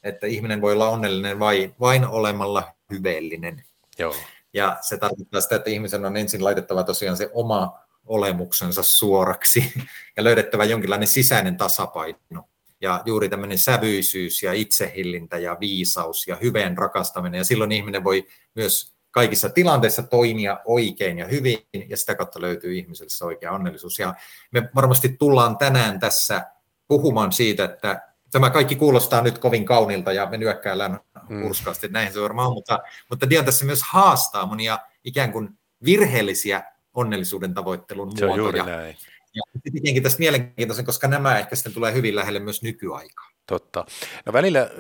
että 0.03 0.27
ihminen 0.27 0.61
voi 0.61 0.73
olla 0.73 0.89
onnellinen 0.89 1.39
vain, 1.39 1.75
vain 1.81 2.07
olemalla 2.07 2.75
hyveellinen. 2.91 3.65
Joo. 3.99 4.15
Ja 4.53 4.77
se 4.81 4.97
tarkoittaa 4.97 5.41
sitä, 5.41 5.57
että 5.57 5.71
ihmisen 5.71 6.05
on 6.05 6.17
ensin 6.17 6.45
laitettava 6.45 6.85
tosiaan 6.85 7.17
se 7.17 7.31
oma 7.33 7.79
olemuksensa 8.07 8.83
suoraksi 8.83 9.73
ja 10.17 10.25
löydettävä 10.25 10.65
jonkinlainen 10.65 11.09
sisäinen 11.09 11.57
tasapaino. 11.57 12.49
Ja 12.81 13.03
juuri 13.05 13.29
tämmöinen 13.29 13.59
sävyisyys 13.59 14.43
ja 14.43 14.53
itsehillintä 14.53 15.39
ja 15.39 15.57
viisaus 15.61 16.27
ja 16.27 16.37
hyveen 16.37 16.79
rakastaminen. 16.79 17.39
Ja 17.39 17.45
silloin 17.45 17.73
ihminen 17.73 18.05
voi 18.05 18.27
myös 18.55 18.95
kaikissa 19.11 19.49
tilanteissa 19.49 20.03
toimia 20.03 20.61
oikein 20.65 21.19
ja 21.19 21.27
hyvin, 21.27 21.59
ja 21.89 21.97
sitä 21.97 22.15
kautta 22.15 22.41
löytyy 22.41 22.79
ihmiselle 22.79 23.11
se 23.11 23.25
oikea 23.25 23.53
onnellisuus. 23.53 23.99
Ja 23.99 24.15
me 24.51 24.69
varmasti 24.75 25.09
tullaan 25.09 25.59
tänään 25.59 26.01
tässä 26.01 26.47
puhumaan 26.89 27.33
siitä, 27.33 27.65
että 27.65 28.03
tämä 28.33 28.51
kaikki 28.51 28.77
kuulostaa 28.77 29.23
nyt 29.23 29.39
kovin 29.39 29.65
kaunilta 29.65 30.13
ja 30.13 30.27
me 30.27 30.37
nyökkäillään 30.37 31.01
mm. 31.29 31.43
hurskaasti, 31.43 31.87
että 31.87 31.99
näin 31.99 32.13
se 32.13 32.21
varmaan 32.21 32.49
on, 32.49 32.55
mutta, 32.55 32.79
mutta 33.11 33.31
Dion 33.31 33.45
tässä 33.45 33.65
myös 33.65 33.83
haastaa 33.83 34.47
monia 34.47 34.79
ikään 35.05 35.33
kuin 35.33 35.49
virheellisiä 35.85 36.63
onnellisuuden 36.95 37.55
tavoittelun 37.55 38.17
se 38.17 38.27
muotoja. 38.27 38.33
On 38.33 38.39
juuri 38.39 38.63
näin. 38.63 38.97
Ja 39.35 39.43
tietenkin 39.73 40.03
tästä 40.03 40.19
mielenkiintoisen, 40.19 40.85
koska 40.85 41.09
nämä 41.09 41.39
ehkä 41.39 41.57
sitten 41.57 41.75
tulee 41.75 41.93
hyvin 41.93 42.17
lähelle 42.17 42.39
myös 42.39 42.63
nykyaikaa. 42.63 43.29
Totta. 43.51 43.85
No 44.27 44.33
välillä 44.33 44.71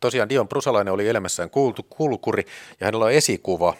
tosiaan 0.00 0.28
Dion 0.28 0.48
Brusalainen 0.48 0.92
oli 0.92 1.08
elämässään 1.08 1.50
kulkuri 1.88 2.44
ja 2.80 2.86
hänellä 2.86 3.04
on 3.04 3.12
esikuva 3.12 3.74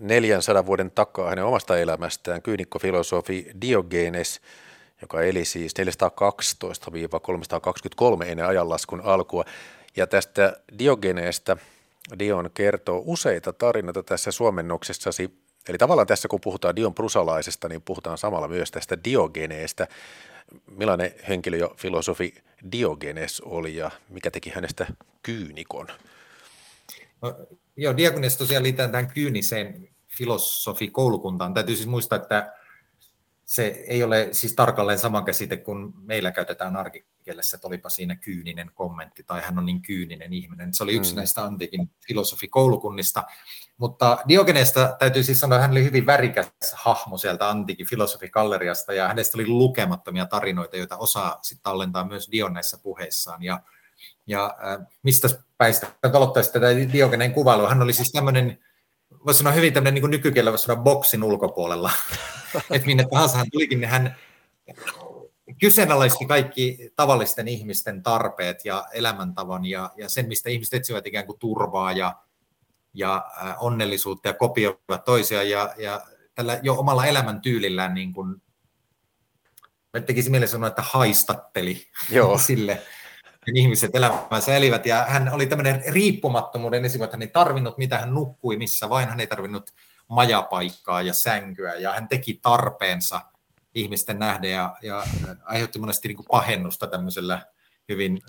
400 0.00 0.66
vuoden 0.66 0.90
takaa 0.90 1.28
hänen 1.28 1.44
omasta 1.44 1.78
elämästään, 1.78 2.42
kyynikkofilosofi 2.42 3.46
Diogenes, 3.60 4.40
joka 5.02 5.22
eli 5.22 5.44
siis 5.44 5.74
412-323 8.20 8.24
ennen 8.26 8.46
ajanlaskun 8.46 9.00
alkua. 9.00 9.44
Ja 9.96 10.06
tästä 10.06 10.56
Diogeneesta 10.78 11.56
Dion 12.18 12.50
kertoo 12.54 13.02
useita 13.06 13.52
tarinoita 13.52 14.02
tässä 14.02 14.30
suomennoksessasi 14.30 15.30
Eli 15.68 15.78
tavallaan 15.78 16.06
tässä 16.06 16.28
kun 16.28 16.40
puhutaan 16.40 16.76
Dion 16.76 16.94
Prusalaisesta, 16.94 17.68
niin 17.68 17.82
puhutaan 17.82 18.18
samalla 18.18 18.48
myös 18.48 18.70
tästä 18.70 19.04
Diogeneesta. 19.04 19.86
Millainen 20.66 21.12
henkilö 21.28 21.56
ja 21.56 21.70
filosofi 21.76 22.34
Diogenes 22.72 23.40
oli 23.40 23.76
ja 23.76 23.90
mikä 24.08 24.30
teki 24.30 24.50
hänestä 24.50 24.86
kyynikon? 25.22 25.88
No, 27.22 27.46
joo, 27.76 27.96
Diogenes 27.96 28.36
tosiaan 28.36 28.62
liittää 28.62 28.88
tähän 28.88 29.10
kyyniseen 29.10 29.88
filosofikoulukuntaan. 30.08 31.54
Täytyy 31.54 31.76
siis 31.76 31.88
muistaa, 31.88 32.16
että 32.16 32.52
se 33.44 33.66
ei 33.66 34.02
ole 34.02 34.28
siis 34.32 34.54
tarkalleen 34.54 34.98
sama 34.98 35.22
käsite 35.22 35.56
kuin 35.56 35.92
meillä 36.02 36.32
käytetään 36.32 36.76
arkikielessä, 37.20 37.56
että 37.56 37.68
olipa 37.68 37.88
siinä 37.88 38.16
kyyninen 38.16 38.70
kommentti 38.74 39.22
tai 39.22 39.40
hän 39.40 39.58
on 39.58 39.66
niin 39.66 39.82
kyyninen 39.82 40.32
ihminen. 40.32 40.74
Se 40.74 40.82
oli 40.82 40.94
yksi 40.94 41.12
mm. 41.12 41.16
näistä 41.16 41.44
antiikin 41.44 41.90
filosofikoulukunnista. 42.06 43.24
Mutta 43.76 44.18
Diogeneesta 44.28 44.96
täytyy 44.98 45.22
siis 45.22 45.38
sanoa, 45.38 45.56
että 45.56 45.62
hän 45.62 45.70
oli 45.70 45.84
hyvin 45.84 46.06
värikäs 46.06 46.50
hahmo 46.72 47.18
sieltä 47.18 47.48
antiikin 47.48 47.86
filosofikalleriasta 47.86 48.92
ja 48.92 49.08
hänestä 49.08 49.36
oli 49.36 49.46
lukemattomia 49.46 50.26
tarinoita, 50.26 50.76
joita 50.76 50.96
osaa 50.96 51.38
sitten 51.42 51.62
tallentaa 51.62 52.04
myös 52.04 52.28
Dion 52.32 52.52
näissä 52.52 52.78
puheissaan. 52.82 53.42
Ja, 53.42 53.60
ja 54.26 54.56
äh, 54.64 54.86
mistä 55.02 55.28
päistä 55.58 55.86
aloittaisi 56.12 56.52
tätä 56.52 56.66
Diogeneen 56.92 57.32
kuvailua? 57.32 57.68
Hän 57.68 57.82
oli 57.82 57.92
siis 57.92 58.12
tämmöinen 58.12 58.58
voisi 59.26 59.38
sanoa 59.38 59.52
hyvin 59.52 59.72
tämmöinen 59.72 60.02
niin 60.02 60.10
nykykielellä 60.10 60.50
voisi 60.50 60.64
sanoa 60.64 60.82
boksin 60.82 61.22
ulkopuolella. 61.22 61.90
että 62.70 62.86
minne 62.86 63.06
tahansa 63.10 63.38
hän 63.38 63.50
tulikin, 63.52 63.80
niin 63.80 63.90
hän 63.90 64.16
kyseenalaisti 65.58 66.26
kaikki 66.26 66.92
tavallisten 66.96 67.48
ihmisten 67.48 68.02
tarpeet 68.02 68.64
ja 68.64 68.86
elämäntavan 68.92 69.64
ja, 69.64 69.90
ja 69.96 70.08
sen, 70.08 70.28
mistä 70.28 70.50
ihmiset 70.50 70.74
etsivät 70.74 71.06
ikään 71.06 71.26
kuin 71.26 71.38
turvaa 71.38 71.92
ja, 71.92 72.16
ja 72.94 73.30
onnellisuutta 73.58 74.28
ja 74.28 74.34
kopioivat 74.34 75.04
toisiaan 75.04 75.50
ja, 75.50 75.74
ja 75.78 76.00
tällä 76.34 76.60
jo 76.62 76.74
omalla 76.74 77.06
elämäntyylillään 77.06 77.94
niin 77.94 78.12
kuin, 78.12 78.42
tekisi 80.06 80.30
mieleen 80.30 80.48
sanoa, 80.48 80.68
että 80.68 80.82
haistatteli 80.82 81.86
Joo. 82.10 82.38
sille, 82.48 82.82
ihmiset 83.54 83.94
elämänsä 83.94 84.56
elivät. 84.56 84.86
Ja 84.86 85.04
hän 85.08 85.32
oli 85.32 85.46
tämmöinen 85.46 85.82
riippumattomuuden 85.88 86.84
esimerkiksi, 86.84 87.04
että 87.04 87.16
hän 87.16 87.22
ei 87.22 87.28
tarvinnut, 87.28 87.78
mitä 87.78 87.98
hän 87.98 88.14
nukkui 88.14 88.56
missä 88.56 88.88
vain, 88.88 89.08
hän 89.08 89.20
ei 89.20 89.26
tarvinnut 89.26 89.70
majapaikkaa 90.08 91.02
ja 91.02 91.14
sänkyä, 91.14 91.74
ja 91.74 91.92
hän 91.92 92.08
teki 92.08 92.38
tarpeensa 92.42 93.20
ihmisten 93.74 94.18
nähden 94.18 94.50
ja, 94.50 94.76
ja 94.82 95.04
aiheutti 95.44 95.78
monesti 95.78 96.08
niin 96.08 96.16
kuin 96.16 96.26
pahennusta 96.30 96.86
tämmöisellä 96.86 97.46
hyvin 97.88 98.20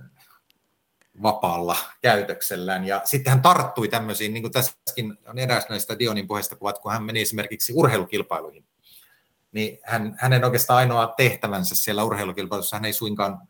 vapaalla 1.22 1.78
käytöksellään. 2.02 2.88
Ja 2.88 3.02
sitten 3.06 3.32
hän 3.32 3.42
tarttui 3.42 3.88
tämmöisiin, 3.88 4.34
niin 4.34 4.44
kuin 4.44 4.52
tässäkin 4.52 5.18
on 5.28 5.40
eräs 5.40 5.70
näistä 5.70 6.00
Dionin 6.00 6.28
puheista 6.28 6.56
kuvat, 6.56 6.80
kun 6.80 6.92
hän 6.92 7.04
meni 7.04 7.22
esimerkiksi 7.22 7.74
urheilukilpailuihin. 7.76 8.66
Niin 9.52 9.80
hän, 9.84 10.16
hänen 10.20 10.44
oikeastaan 10.44 10.78
ainoa 10.78 11.14
tehtävänsä 11.18 11.76
siellä 11.76 12.04
urheilukilpailussa, 12.04 12.76
hän 12.76 12.86
ei 12.86 12.94
suinkaan 12.94 13.48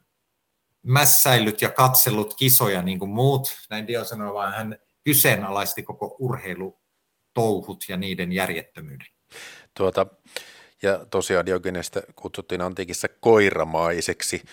mässäillyt 0.84 1.62
ja 1.62 1.70
katsellut 1.70 2.34
kisoja 2.34 2.82
niin 2.82 3.00
kuin 3.00 3.12
muut, 3.12 3.58
näin 3.70 3.88
Dio 3.88 4.06
sanoi, 4.06 4.34
vaan 4.34 4.54
hän 4.54 4.78
kyseenalaisti 5.04 5.84
koko 5.84 6.16
urheilutouhut 6.20 7.84
ja 7.90 7.98
niiden 7.98 8.32
järjettömyyden. 8.32 9.08
Tuota, 9.78 10.06
ja 10.82 11.06
tosiaan 11.10 11.46
Diogenesta 11.46 12.02
kutsuttiin 12.16 12.62
antiikissa 12.62 13.08
koiramaiseksi. 13.20 14.44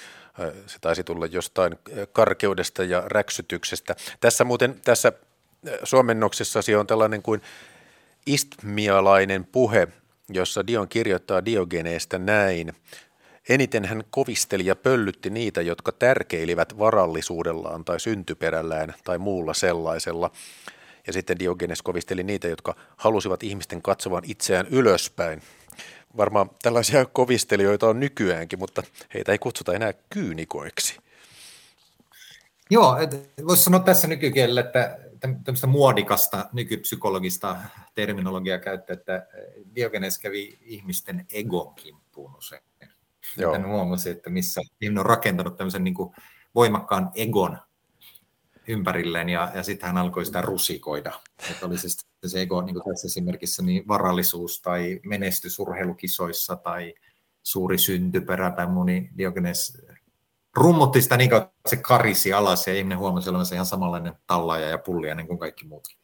Se 0.67 0.79
taisi 0.81 1.05
tulla 1.05 1.27
jostain 1.27 1.77
karkeudesta 2.13 2.85
ja 2.85 3.03
räksytyksestä. 3.07 3.97
Tässä 4.21 4.45
muuten 4.45 4.81
tässä 4.85 5.13
suomennoksessasi 5.85 6.75
on 6.75 6.87
tällainen 6.87 7.23
kuin 7.23 7.43
istmialainen 8.27 9.45
puhe, 9.45 9.89
jossa 10.29 10.67
Dion 10.67 10.89
kirjoittaa 10.89 11.45
Diogeneesta 11.45 12.19
näin. 12.19 12.73
Eniten 13.49 13.85
hän 13.85 14.05
kovisteli 14.11 14.67
ja 14.67 14.77
pöllytti 14.77 15.31
niitä, 15.31 15.63
jotka 15.63 15.93
tärkeilivät 15.93 16.79
varallisuudellaan 16.79 17.85
tai 17.85 18.01
syntyperällään 18.01 18.95
tai 19.05 19.19
muulla 19.19 19.55
sellaisella. 19.55 20.31
Ja 21.07 21.13
sitten 21.13 21.39
Diogenes 21.39 21.83
kovisteli 21.83 22.23
niitä, 22.23 22.49
jotka 22.49 22.75
halusivat 22.97 23.43
ihmisten 23.43 23.83
katsovan 23.83 24.23
itseään 24.27 24.67
ylöspäin. 24.71 25.43
Varmaan 26.17 26.51
tällaisia 26.63 27.07
kovistelijoita 27.07 27.89
on 27.89 28.01
nykyäänkin, 28.01 28.59
mutta 28.59 28.83
heitä 29.15 29.33
ei 29.33 29.39
kutsuta 29.39 29.75
enää 29.75 29.93
kyynikoiksi. 30.11 30.97
Joo, 32.71 32.97
voisi 33.47 33.65
sanoa 33.65 33.81
tässä 33.81 34.09
nykykielellä, 34.09 34.61
että 34.61 34.99
tämmöistä 35.21 35.67
muodikasta 35.67 36.49
nykypsykologista 36.53 37.57
terminologiaa 37.95 38.59
käyttää, 38.59 38.95
että 38.95 39.27
Diogenes 39.75 40.19
kävi 40.19 40.59
ihmisten 40.63 41.27
egon 41.33 41.75
kimppuun 41.75 42.37
usein. 42.37 42.63
Joo. 43.37 43.53
Hän 43.53 43.67
huomasi, 43.67 44.11
että 44.11 44.31
missä 44.31 44.61
ihminen 44.81 45.01
on 45.01 45.07
rakentanut 45.07 45.57
tämmöisen 45.57 45.85
niin 45.85 45.95
kuin 45.95 46.15
voimakkaan 46.55 47.11
egon 47.15 47.59
ympärilleen 48.69 49.29
ja, 49.29 49.51
ja 49.55 49.63
sitten 49.63 49.87
hän 49.87 49.97
alkoi 49.97 50.27
sitä 50.27 50.41
rusikoida. 50.41 51.13
Että 51.51 51.67
oli 51.67 51.79
se, 51.79 51.89
se 52.27 52.41
ego 52.41 52.63
niin 52.63 52.77
tässä 52.77 53.07
esimerkissä 53.07 53.63
niin 53.63 53.89
varallisuus 53.89 54.63
tai 54.63 55.01
menestys 55.05 55.59
urheilukisoissa 55.59 56.57
tai 56.57 56.95
suuri 57.43 57.79
syntyperä 57.79 58.51
tai 58.51 58.67
muu, 58.67 58.85
niin 58.85 59.11
Diogenes 59.19 59.83
rummutti 60.57 61.03
sitä 61.03 61.17
niin 61.17 61.35
että 61.35 61.51
se 61.67 61.77
karisi 61.77 62.33
alas 62.33 62.67
ja 62.67 62.75
ihminen 62.75 62.99
huomasi 62.99 63.31
olevansa 63.31 63.55
ihan 63.55 63.67
samanlainen 63.67 64.13
tallaaja 64.27 64.69
ja 64.69 64.79
pulliainen 64.79 65.27
kuin 65.27 65.39
kaikki 65.39 65.67
muutkin. 65.67 65.99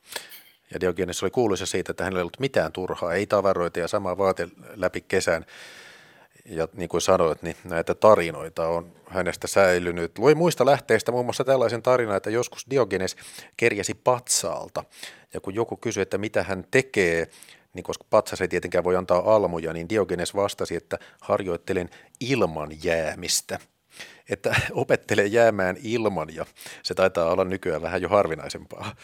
Ja 0.75 0.81
Diogenes 0.81 1.23
oli 1.23 1.31
kuuluisa 1.31 1.67
siitä, 1.67 1.93
että 1.93 2.05
hänellä 2.05 2.19
ei 2.19 2.23
ollut 2.23 2.41
mitään 2.41 2.73
turhaa, 2.73 3.15
ei 3.15 3.27
tavaroita 3.27 3.79
ja 3.79 3.89
sama 3.89 4.19
vaate 4.19 4.49
läpi 4.75 5.01
kesän 5.01 5.47
ja 6.45 6.69
niin 6.73 6.89
kuin 6.89 7.01
sanoit, 7.01 7.43
niin 7.43 7.57
näitä 7.65 7.95
tarinoita 7.95 8.69
on 8.69 8.93
hänestä 9.07 9.47
säilynyt. 9.47 10.19
Loi 10.19 10.35
muista 10.35 10.67
lähteistä 10.67 11.13
muun 11.13 11.27
muassa 11.27 11.45
tällaisen 11.45 11.83
tarinan, 11.83 12.17
että 12.17 12.31
joskus 12.31 12.67
Diogenes 12.71 13.17
kerjäsi 13.57 13.95
patsaalta. 13.95 14.85
Ja 15.35 15.41
kun 15.41 15.55
joku 15.55 15.77
kysyi, 15.77 16.03
että 16.03 16.19
mitä 16.19 16.43
hän 16.43 16.65
tekee, 16.71 17.29
niin 17.75 17.85
koska 17.85 18.05
patsas 18.11 18.41
ei 18.41 18.49
tietenkään 18.49 18.85
voi 18.85 18.97
antaa 18.97 19.35
almuja, 19.35 19.73
niin 19.73 19.89
Diogenes 19.89 20.35
vastasi, 20.35 20.77
että 20.77 20.99
harjoittelen 21.21 21.91
ilman 22.21 22.71
jäämistä. 22.85 23.59
Että 24.31 24.55
opettelee 24.73 25.27
jäämään 25.27 25.77
ilman, 25.83 26.35
ja 26.35 26.47
se 26.83 26.95
taitaa 26.95 27.31
olla 27.31 27.45
nykyään 27.45 27.83
vähän 27.83 28.03
jo 28.03 28.09
harvinaisempaa. 28.09 28.97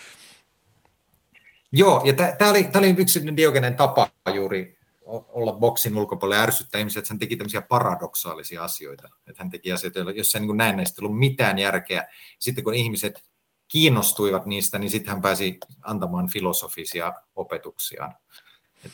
Joo, 1.72 2.02
ja 2.04 2.12
tämä 2.12 2.50
oli, 2.50 2.68
oli 2.74 2.94
yksi 2.98 3.36
Diogenen 3.36 3.74
tapa 3.74 4.08
juuri 4.34 4.79
olla 5.28 5.52
boksin 5.52 5.96
ulkopuolella 5.96 6.40
ja 6.40 6.42
ärsyttää 6.42 6.78
ihmisiä, 6.78 7.00
että 7.00 7.12
hän 7.14 7.18
teki 7.18 7.36
tämmöisiä 7.36 7.62
paradoksaalisia 7.62 8.64
asioita. 8.64 9.08
Että 9.26 9.42
hän 9.42 9.50
teki 9.50 9.72
asioita, 9.72 9.98
joissa 9.98 10.38
ei 10.38 10.46
niin 10.46 10.56
näin 10.56 10.76
näistä 10.76 11.02
ollut 11.02 11.18
mitään 11.18 11.58
järkeä. 11.58 12.08
Sitten 12.38 12.64
kun 12.64 12.74
ihmiset 12.74 13.22
kiinnostuivat 13.68 14.46
niistä, 14.46 14.78
niin 14.78 14.90
sitten 14.90 15.12
hän 15.12 15.22
pääsi 15.22 15.58
antamaan 15.82 16.28
filosofisia 16.28 17.12
opetuksiaan. 17.36 18.14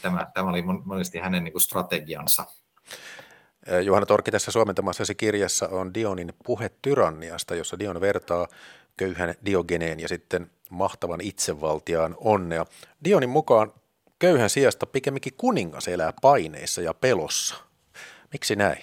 Tämä, 0.03 0.27
tämä 0.35 0.51
oli 0.51 0.63
monesti 0.63 1.19
hänen 1.19 1.45
niin 1.45 1.53
kuin 1.53 1.63
strategiansa. 1.63 2.45
Juhana 3.85 4.07
Torkki 4.07 4.31
tässä 4.31 4.51
suomentamassasi 4.51 5.15
kirjassa 5.15 5.69
on 5.69 5.95
Dionin 5.95 6.33
puhe 6.45 6.71
tyranniasta, 6.83 7.55
jossa 7.55 7.79
Dion 7.79 8.01
vertaa 8.01 8.49
köyhän 8.97 9.35
Diogeneen 9.47 10.01
ja 10.01 10.09
sitten 10.09 10.51
mahtavan 10.71 11.21
itsevaltiaan 11.21 12.15
onnea. 12.19 12.67
Dionin 13.05 13.31
mukaan 13.31 13.73
köyhän 14.19 14.51
sijasta 14.51 14.87
pikemminkin 14.87 15.35
kuningas 15.37 15.89
elää 15.89 16.13
paineissa 16.23 16.83
ja 16.83 16.95
pelossa. 16.95 17.55
Miksi 18.33 18.57
näin? 18.57 18.83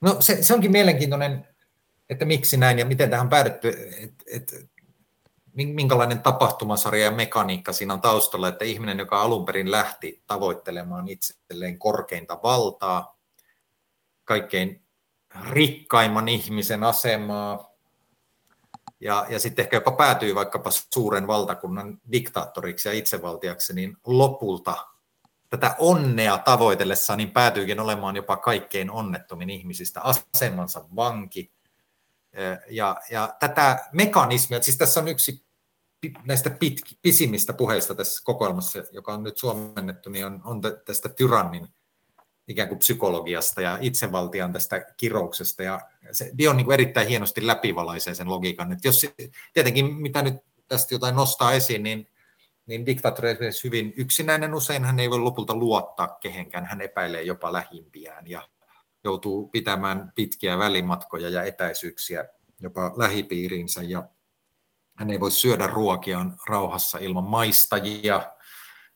No 0.00 0.16
se, 0.20 0.42
se 0.42 0.54
onkin 0.54 0.70
mielenkiintoinen, 0.70 1.48
että 2.10 2.24
miksi 2.24 2.56
näin 2.56 2.78
ja 2.78 2.84
miten 2.84 3.10
tähän 3.10 3.28
päädytty, 3.28 3.68
että 3.96 4.24
et, 4.26 4.70
minkälainen 5.54 6.22
tapahtumasarja 6.22 7.04
ja 7.04 7.10
mekaniikka 7.10 7.72
siinä 7.72 7.94
on 7.94 8.00
taustalla, 8.00 8.48
että 8.48 8.64
ihminen, 8.64 8.98
joka 8.98 9.22
alun 9.22 9.44
perin 9.44 9.70
lähti 9.70 10.22
tavoittelemaan 10.26 11.08
itselleen 11.08 11.78
korkeinta 11.78 12.40
valtaa, 12.42 13.18
kaikkein 14.24 14.82
rikkaimman 15.50 16.28
ihmisen 16.28 16.84
asemaa, 16.84 17.71
ja, 19.02 19.26
ja 19.28 19.38
sitten 19.38 19.62
ehkä 19.62 19.76
jopa 19.76 19.92
päätyy 19.92 20.34
vaikkapa 20.34 20.70
suuren 20.70 21.26
valtakunnan 21.26 22.00
diktaattoriksi 22.12 22.88
ja 22.88 22.92
itsevaltiaksi, 22.92 23.72
niin 23.72 23.96
lopulta 24.06 24.86
tätä 25.50 25.76
onnea 25.78 26.38
tavoitellessaan 26.38 27.16
niin 27.16 27.30
päätyykin 27.30 27.80
olemaan 27.80 28.16
jopa 28.16 28.36
kaikkein 28.36 28.90
onnettomin 28.90 29.50
ihmisistä, 29.50 30.00
asemansa 30.00 30.84
vanki. 30.96 31.52
Ja, 32.70 32.96
ja 33.10 33.34
tätä 33.40 33.88
mekanismia, 33.92 34.62
siis 34.62 34.78
tässä 34.78 35.00
on 35.00 35.08
yksi 35.08 35.44
näistä 36.24 36.50
pit, 36.50 36.80
pisimmistä 37.02 37.52
puheista 37.52 37.94
tässä 37.94 38.24
kokoelmassa, 38.24 38.78
joka 38.92 39.14
on 39.14 39.22
nyt 39.22 39.38
suomennettu, 39.38 40.10
niin 40.10 40.26
on, 40.26 40.40
on 40.44 40.60
tästä 40.84 41.08
tyrannin 41.08 41.68
ikään 42.48 42.68
kuin 42.68 42.78
psykologiasta 42.78 43.60
ja 43.60 43.78
itsevaltian 43.80 44.52
tästä 44.52 44.86
kirouksesta. 44.96 45.62
Ja 45.62 45.80
se 46.12 46.30
Dion 46.38 46.56
niin 46.56 46.64
kuin 46.64 46.74
erittäin 46.74 47.08
hienosti 47.08 47.46
läpivalaisee 47.46 48.14
sen 48.14 48.28
logiikan. 48.28 48.72
Että 48.72 48.88
jos 48.88 49.06
tietenkin 49.52 49.94
mitä 49.94 50.22
nyt 50.22 50.34
tästä 50.68 50.94
jotain 50.94 51.16
nostaa 51.16 51.52
esiin, 51.52 51.82
niin, 51.82 52.08
niin 52.66 52.86
diktaattori 52.86 53.30
on 53.30 53.36
hyvin 53.64 53.94
yksinäinen 53.96 54.54
usein. 54.54 54.84
Hän 54.84 55.00
ei 55.00 55.10
voi 55.10 55.18
lopulta 55.18 55.54
luottaa 55.54 56.08
kehenkään. 56.08 56.66
Hän 56.66 56.80
epäilee 56.80 57.22
jopa 57.22 57.52
lähimpiään 57.52 58.26
ja 58.26 58.48
joutuu 59.04 59.48
pitämään 59.48 60.12
pitkiä 60.14 60.58
välimatkoja 60.58 61.28
ja 61.28 61.42
etäisyyksiä 61.42 62.24
jopa 62.60 62.92
lähipiiriinsä. 62.96 63.82
Ja 63.82 64.08
hän 64.94 65.10
ei 65.10 65.20
voi 65.20 65.30
syödä 65.30 65.66
ruokiaan 65.66 66.36
rauhassa 66.48 66.98
ilman 66.98 67.24
maistajia 67.24 68.32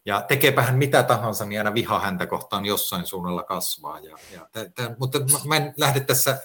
ja 0.07 0.23
tekeepä 0.23 0.63
hän 0.63 0.77
mitä 0.77 1.03
tahansa, 1.03 1.45
niin 1.45 1.61
aina 1.61 1.75
viha 1.75 2.01
häntä 2.01 2.27
kohtaan 2.27 2.67
jossain 2.67 3.07
suunnalla 3.07 3.43
kasvaa. 3.43 3.99
Ja, 3.99 4.19
ja 4.33 4.49
t- 4.53 4.99
mutta 4.99 5.19
mä 5.45 5.57
en 5.57 5.75
lähde 5.77 6.01
tässä 6.01 6.39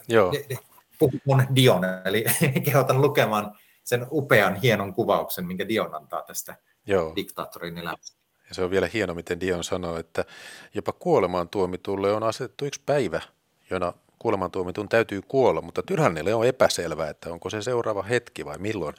puhumaan 1.00 1.56
Dion, 1.56 1.82
eli 2.06 2.26
kehotan 2.66 3.02
lukemaan 3.02 3.58
sen 3.84 4.08
upean, 4.12 4.56
hienon 4.56 4.94
kuvauksen, 4.94 5.46
minkä 5.46 5.68
Dion 5.68 5.96
antaa 5.96 6.22
tästä 6.22 6.56
Joo. 6.88 7.14
diktaattorin 7.16 7.78
elämästä. 7.78 8.18
Ja 8.50 8.56
se 8.56 8.64
on 8.64 8.72
vielä 8.72 8.90
hieno, 8.94 9.14
miten 9.14 9.40
Dion 9.40 9.64
sanoo, 9.64 9.98
että 9.98 10.26
jopa 10.74 10.92
kuolemaan 10.92 11.50
tuomitulle 11.50 12.14
on 12.14 12.24
asetettu 12.24 12.66
yksi 12.66 12.82
päivä, 12.86 13.22
jona 13.70 13.94
kuolemaan 14.20 14.52
tuomitun 14.52 14.90
täytyy 14.90 15.22
kuolla, 15.22 15.62
mutta 15.62 15.84
tyrannille 15.84 16.34
on 16.34 16.46
epäselvää, 16.46 17.10
että 17.10 17.30
onko 17.30 17.50
se 17.50 17.62
seuraava 17.62 18.04
hetki 18.04 18.46
vai 18.46 18.58
milloin. 18.58 18.96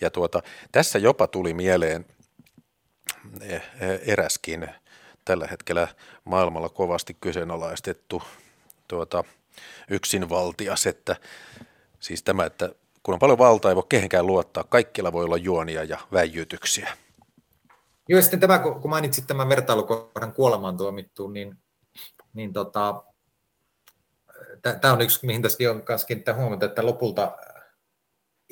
Ja 0.00 0.10
tuota, 0.10 0.42
tässä 0.72 0.98
jopa 0.98 1.26
tuli 1.26 1.54
mieleen 1.54 2.06
eräskin 4.06 4.68
tällä 5.24 5.46
hetkellä 5.46 5.88
maailmalla 6.24 6.68
kovasti 6.68 7.16
kyseenalaistettu 7.20 8.22
tuota, 8.88 9.24
yksinvaltias, 9.90 10.86
että 10.86 11.16
siis 12.00 12.22
tämä, 12.22 12.44
että 12.44 12.70
kun 13.02 13.12
on 13.14 13.18
paljon 13.18 13.38
valtaa, 13.38 13.70
ei 13.70 13.76
voi 13.76 13.86
kehenkään 13.88 14.26
luottaa, 14.26 14.64
kaikilla 14.64 15.12
voi 15.12 15.24
olla 15.24 15.36
juonia 15.36 15.84
ja 15.84 15.98
väijytyksiä. 16.12 16.88
Joo, 18.08 18.18
ja 18.18 18.22
sitten 18.22 18.40
tämä, 18.40 18.58
kun 18.58 18.90
mainitsit 18.90 19.26
tämän 19.26 19.48
vertailukohdan 19.48 20.32
kuolemaan 20.32 20.76
tuomittuun, 20.76 21.32
niin, 21.32 21.56
niin 22.34 22.52
tota, 22.52 23.02
tämä 24.80 24.94
on 24.94 25.00
yksi, 25.00 25.26
mihin 25.26 25.42
tässäkin 25.42 25.70
on 25.70 25.82
kanssa 25.82 26.06
kiinnittää 26.06 26.34
huomiota, 26.34 26.66
että 26.66 26.86
lopulta 26.86 27.38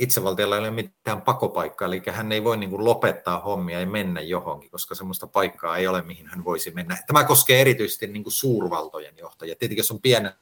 itsevaltiolla 0.01 0.57
ei 0.57 0.61
ole 0.61 0.71
mitään 0.71 1.23
pakopaikkaa, 1.23 1.87
eli 1.87 2.03
hän 2.11 2.33
ei 2.33 2.45
voi 2.45 2.57
niin 2.57 2.71
kuin 2.71 2.85
lopettaa 2.85 3.41
hommia 3.41 3.81
ja 3.81 3.87
mennä 3.87 4.21
johonkin, 4.21 4.71
koska 4.71 4.95
sellaista 4.95 5.27
paikkaa 5.27 5.77
ei 5.77 5.87
ole, 5.87 6.03
mihin 6.03 6.27
hän 6.27 6.45
voisi 6.45 6.71
mennä. 6.71 6.99
Tämä 7.07 7.25
koskee 7.25 7.61
erityisesti 7.61 8.07
niin 8.07 8.23
kuin 8.23 8.33
suurvaltojen 8.33 9.15
johtajia. 9.19 9.55
Tietenkin 9.55 9.81
jos 9.81 9.91
on 9.91 10.01
pienen 10.01 10.33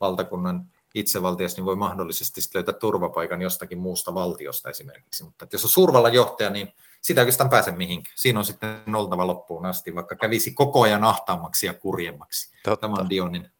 valtakunnan 0.00 0.66
itsevaltias, 0.94 1.56
niin 1.56 1.64
voi 1.64 1.76
mahdollisesti 1.76 2.40
löytää 2.54 2.74
turvapaikan 2.74 3.42
jostakin 3.42 3.78
muusta 3.78 4.14
valtiosta 4.14 4.70
esimerkiksi. 4.70 5.24
Mutta 5.24 5.44
että 5.44 5.54
jos 5.54 5.64
on 5.64 5.70
suurvallan 5.70 6.14
johtaja, 6.14 6.50
niin 6.50 6.72
sitä 7.00 7.20
oikeastaan 7.20 7.50
pääse 7.50 7.70
mihinkään. 7.70 8.16
Siinä 8.18 8.38
on 8.38 8.44
sitten 8.44 8.94
oltava 8.94 9.26
loppuun 9.26 9.66
asti, 9.66 9.94
vaikka 9.94 10.16
kävisi 10.16 10.52
koko 10.52 10.82
ajan 10.82 11.04
ahtaammaksi 11.04 11.66
ja 11.66 11.74
kurjemmaksi. 11.74 12.52
Totta. 12.62 12.88
Tämä 12.88 13.00
on 13.00 13.10
Dionin 13.10 13.50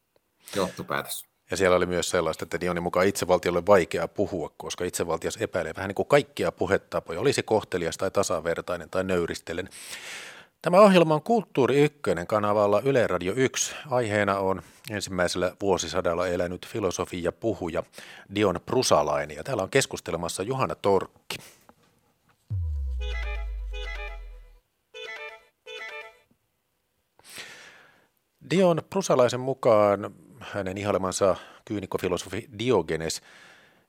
johtopäätös. 0.56 1.26
Ja 1.50 1.56
siellä 1.56 1.76
oli 1.76 1.86
myös 1.86 2.10
sellaista, 2.10 2.44
että 2.44 2.60
Dionin 2.60 2.82
mukaan 2.82 3.06
itsevaltiolle 3.06 3.66
vaikea 3.66 4.08
puhua, 4.08 4.50
koska 4.56 4.84
itsevaltias 4.84 5.36
epäilee 5.36 5.72
vähän 5.76 5.88
niin 5.88 5.94
kuin 5.94 6.08
kaikkia 6.08 6.52
puhetapoja, 6.52 7.20
olisi 7.20 7.42
kohtelias 7.42 7.96
tai 7.96 8.10
tasavertainen 8.10 8.90
tai 8.90 9.04
nöyristelen. 9.04 9.68
Tämä 10.62 10.80
ohjelma 10.80 11.14
on 11.14 11.22
Kulttuuri 11.22 11.84
Ykkönen 11.84 12.26
kanavalla 12.26 12.80
Yle 12.80 13.06
Radio 13.06 13.32
1. 13.36 13.74
Aiheena 13.90 14.38
on 14.38 14.62
ensimmäisellä 14.90 15.56
vuosisadalla 15.60 16.26
elänyt 16.26 16.66
filosofi 16.66 17.22
ja 17.22 17.32
puhuja 17.32 17.82
Dion 18.34 18.60
Prusalainen. 18.66 19.36
Ja 19.36 19.44
täällä 19.44 19.62
on 19.62 19.70
keskustelemassa 19.70 20.42
Johanna 20.42 20.74
Torkki. 20.74 21.36
Dion 28.50 28.82
Prusalaisen 28.90 29.40
mukaan 29.40 30.14
hänen 30.40 30.78
ihailemansa 30.78 31.36
kyynikkofilosofi 31.64 32.48
Diogenes 32.58 33.22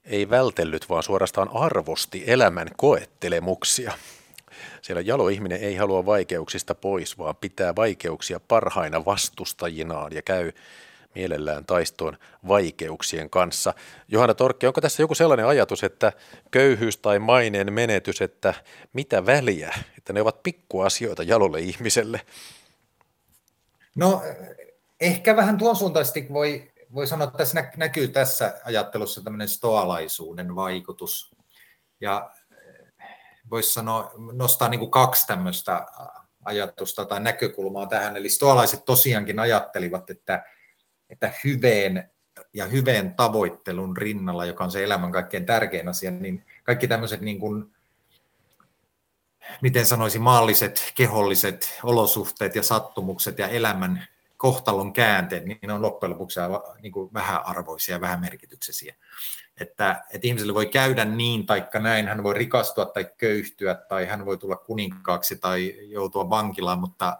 ei 0.05 0.29
vältellyt, 0.29 0.89
vaan 0.89 1.03
suorastaan 1.03 1.49
arvosti 1.53 2.23
elämän 2.27 2.67
koettelemuksia. 2.77 3.93
Siellä 4.81 5.01
jalo 5.01 5.29
ihminen 5.29 5.59
ei 5.59 5.75
halua 5.75 6.05
vaikeuksista 6.05 6.75
pois, 6.75 7.17
vaan 7.17 7.35
pitää 7.35 7.75
vaikeuksia 7.75 8.39
parhaina 8.39 9.05
vastustajinaan 9.05 10.13
ja 10.13 10.21
käy 10.21 10.51
mielellään 11.15 11.65
taistoon 11.65 12.17
vaikeuksien 12.47 13.29
kanssa. 13.29 13.73
Johanna 14.07 14.33
Torkki, 14.33 14.67
onko 14.67 14.81
tässä 14.81 15.03
joku 15.03 15.15
sellainen 15.15 15.45
ajatus, 15.47 15.83
että 15.83 16.13
köyhyys 16.51 16.97
tai 16.97 17.19
maineen 17.19 17.73
menetys, 17.73 18.21
että 18.21 18.53
mitä 18.93 19.25
väliä, 19.25 19.73
että 19.97 20.13
ne 20.13 20.21
ovat 20.21 20.43
pikkuasioita 20.43 21.23
jalolle 21.23 21.59
ihmiselle? 21.59 22.21
No 23.95 24.21
ehkä 24.99 25.35
vähän 25.35 25.57
tuon 25.57 25.75
suuntaisesti 25.75 26.27
voi, 26.33 26.71
voi 26.93 27.07
sanoa, 27.07 27.27
että 27.27 27.37
tässä 27.37 27.63
näkyy 27.77 28.07
tässä 28.07 28.61
ajattelussa 28.65 29.23
tämmöinen 29.23 29.49
stoalaisuuden 29.49 30.55
vaikutus. 30.55 31.35
Ja 32.01 32.31
eh, 32.51 33.07
voisi 33.49 33.73
sanoa, 33.73 34.11
nostaa 34.33 34.69
niin 34.69 34.79
kuin 34.79 34.91
kaksi 34.91 35.27
tämmöistä 35.27 35.85
ajatusta 36.45 37.05
tai 37.05 37.19
näkökulmaa 37.19 37.87
tähän. 37.87 38.17
Eli 38.17 38.29
stoalaiset 38.29 38.85
tosiaankin 38.85 39.39
ajattelivat, 39.39 40.09
että, 40.09 40.43
että 41.09 41.31
hyveen 41.43 42.11
ja 42.53 42.65
hyveen 42.65 43.15
tavoittelun 43.15 43.97
rinnalla, 43.97 44.45
joka 44.45 44.63
on 44.63 44.71
se 44.71 44.83
elämän 44.83 45.11
kaikkein 45.11 45.45
tärkein 45.45 45.87
asia, 45.87 46.11
niin 46.11 46.45
kaikki 46.63 46.87
tämmöiset 46.87 47.21
niin 47.21 47.39
kuin, 47.39 47.75
miten 49.61 49.85
sanoisi, 49.85 50.19
maalliset, 50.19 50.91
keholliset 50.95 51.79
olosuhteet 51.83 52.55
ja 52.55 52.63
sattumukset 52.63 53.39
ja 53.39 53.47
elämän 53.47 54.07
kohtalon 54.37 54.93
käänteet, 54.93 55.45
niin 55.45 55.59
ne 55.67 55.73
on 55.73 55.81
loppujen 55.81 56.11
lopuksi 56.11 56.39
niin 56.81 56.91
kuin 56.91 57.13
vähäarvoisia 57.13 57.95
ja 57.95 58.01
vähämerkityksisiä. 58.01 58.95
Että, 59.61 60.03
että 60.13 60.27
ihmiselle 60.27 60.53
voi 60.53 60.65
käydä 60.65 61.05
niin 61.05 61.45
taikka 61.45 61.79
näin, 61.79 62.07
hän 62.07 62.23
voi 62.23 62.33
rikastua 62.33 62.85
tai 62.85 63.09
köyhtyä 63.17 63.75
tai 63.75 64.05
hän 64.05 64.25
voi 64.25 64.37
tulla 64.37 64.55
kuninkaaksi 64.55 65.35
tai 65.35 65.75
joutua 65.81 66.29
vankilaan, 66.29 66.79
mutta 66.79 67.17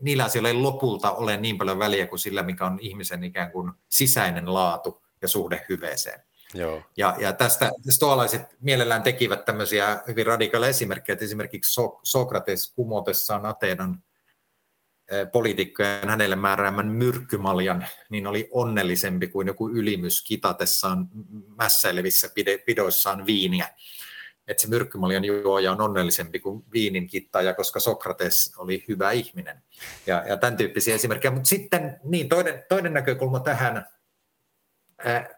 niillä 0.00 0.24
asioilla 0.24 0.48
ei 0.48 0.54
lopulta 0.54 1.12
ole 1.12 1.36
niin 1.36 1.58
paljon 1.58 1.78
väliä 1.78 2.06
kuin 2.06 2.18
sillä, 2.18 2.42
mikä 2.42 2.66
on 2.66 2.78
ihmisen 2.80 3.24
ikään 3.24 3.52
kuin 3.52 3.72
sisäinen 3.88 4.54
laatu 4.54 5.02
ja 5.22 5.28
suhde 5.28 5.64
hyveeseen. 5.68 6.22
Joo. 6.54 6.82
Ja, 6.96 7.16
ja 7.18 7.32
tästä 7.32 7.70
stoalaiset 7.90 8.42
mielellään 8.60 9.02
tekivät 9.02 9.44
tämmöisiä 9.44 10.00
hyvin 10.06 10.26
radikaaleja 10.26 10.70
esimerkkejä, 10.70 11.14
että 11.14 11.24
esimerkiksi 11.24 11.80
Sokrates 12.02 12.72
kumotessaan 12.76 13.46
Ateenan 13.46 14.02
poliitikkojen 15.32 16.08
hänelle 16.08 16.36
määräämän 16.36 16.86
myrkkymaljan, 16.86 17.86
niin 18.08 18.26
oli 18.26 18.48
onnellisempi 18.50 19.28
kuin 19.28 19.46
joku 19.46 19.68
ylimys 19.68 20.22
kitatessaan 20.22 21.08
mässäilevissä 21.56 22.30
pidoissaan 22.66 23.26
viiniä. 23.26 23.68
Että 24.48 24.60
se 24.60 24.68
myrkkymaljan 24.68 25.24
juoja 25.24 25.72
on 25.72 25.80
onnellisempi 25.80 26.40
kuin 26.40 26.64
viinin 26.72 27.06
kittaja, 27.06 27.54
koska 27.54 27.80
Sokrates 27.80 28.54
oli 28.56 28.84
hyvä 28.88 29.10
ihminen. 29.10 29.62
Ja, 30.06 30.24
ja 30.28 30.36
tämän 30.36 30.56
tyyppisiä 30.56 30.94
esimerkkejä. 30.94 31.32
Mutta 31.32 31.48
sitten 31.48 32.00
niin, 32.04 32.28
toinen, 32.28 32.64
toinen 32.68 32.92
näkökulma 32.92 33.40
tähän 33.40 33.86
ää, 35.04 35.28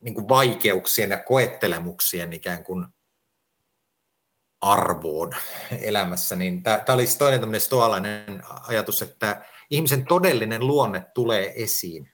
niin 0.00 0.14
kuin 0.14 0.28
vaikeuksien 0.28 1.10
ja 1.10 1.18
koettelemuksien 1.18 2.32
ikään 2.32 2.64
kuin 2.64 2.86
arvoon 4.60 5.32
elämässä, 5.80 6.36
niin 6.36 6.62
tämä 6.62 6.82
olisi 6.88 7.18
toinen 7.18 7.40
tämmöinen 7.40 7.60
stoalainen 7.60 8.42
ajatus, 8.68 9.02
että 9.02 9.44
ihmisen 9.70 10.06
todellinen 10.06 10.66
luonne 10.66 11.06
tulee 11.14 11.52
esiin 11.62 12.12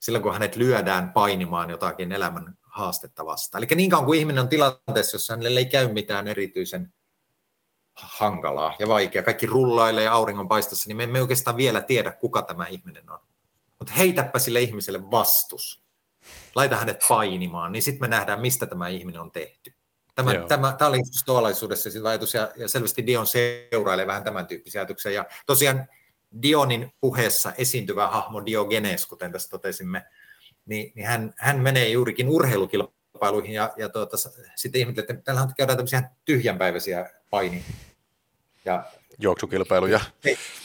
silloin, 0.00 0.22
kun 0.22 0.32
hänet 0.32 0.56
lyödään 0.56 1.12
painimaan 1.12 1.70
jotakin 1.70 2.12
elämän 2.12 2.58
haastetta 2.62 3.26
vastaan. 3.26 3.64
Eli 3.64 3.76
niin 3.76 3.90
kauan 3.90 4.06
kuin 4.06 4.18
ihminen 4.18 4.42
on 4.42 4.48
tilanteessa, 4.48 5.14
jossa 5.14 5.32
hänelle 5.32 5.60
ei 5.60 5.66
käy 5.66 5.92
mitään 5.92 6.28
erityisen 6.28 6.92
hankalaa 7.94 8.74
ja 8.78 8.88
vaikeaa, 8.88 9.22
kaikki 9.22 9.46
rullailee 9.46 10.04
ja 10.04 10.12
auringon 10.12 10.48
paistossa, 10.48 10.88
niin 10.88 10.96
me 10.96 11.04
emme 11.04 11.20
oikeastaan 11.20 11.56
vielä 11.56 11.80
tiedä, 11.80 12.12
kuka 12.12 12.42
tämä 12.42 12.66
ihminen 12.66 13.10
on. 13.10 13.18
Mutta 13.78 13.94
heitäpä 13.94 14.38
sille 14.38 14.60
ihmiselle 14.60 15.10
vastus. 15.10 15.82
Laita 16.54 16.76
hänet 16.76 17.04
painimaan, 17.08 17.72
niin 17.72 17.82
sitten 17.82 18.00
me 18.00 18.08
nähdään, 18.08 18.40
mistä 18.40 18.66
tämä 18.66 18.88
ihminen 18.88 19.20
on 19.20 19.30
tehty. 19.30 19.75
Tämä, 20.16 20.34
tämä, 20.48 20.74
tämä 20.78 20.88
oli 20.88 21.04
stoalaisuudessa 21.04 21.90
siis 21.90 22.04
ajatus, 22.04 22.34
ja, 22.34 22.48
ja 22.56 22.68
selvästi 22.68 23.06
Dion 23.06 23.26
seurailee 23.26 24.06
vähän 24.06 24.24
tämän 24.24 24.46
tyyppisiä 24.46 24.80
ajatuksia. 24.80 25.12
Ja 25.12 25.24
tosiaan 25.46 25.88
Dionin 26.42 26.92
puheessa 27.00 27.52
esiintyvä 27.58 28.08
hahmo 28.08 28.46
Diogenes, 28.46 29.06
kuten 29.06 29.32
tässä 29.32 29.50
totesimme, 29.50 30.04
niin, 30.66 30.92
niin 30.94 31.06
hän, 31.06 31.34
hän 31.36 31.60
menee 31.60 31.88
juurikin 31.88 32.28
urheilukilpailuihin, 32.28 33.54
ja, 33.54 33.72
ja 33.76 33.88
tuota, 33.88 34.16
sitten 34.56 34.80
ihmettelee, 34.80 35.06
että 35.10 35.24
täällähän 35.24 35.54
käydään 35.56 35.76
tämmöisiä 35.76 36.02
tyhjänpäiväisiä 36.24 37.10
paini. 37.30 37.64
Ja, 38.64 38.84
juoksukilpailuja. 39.18 40.00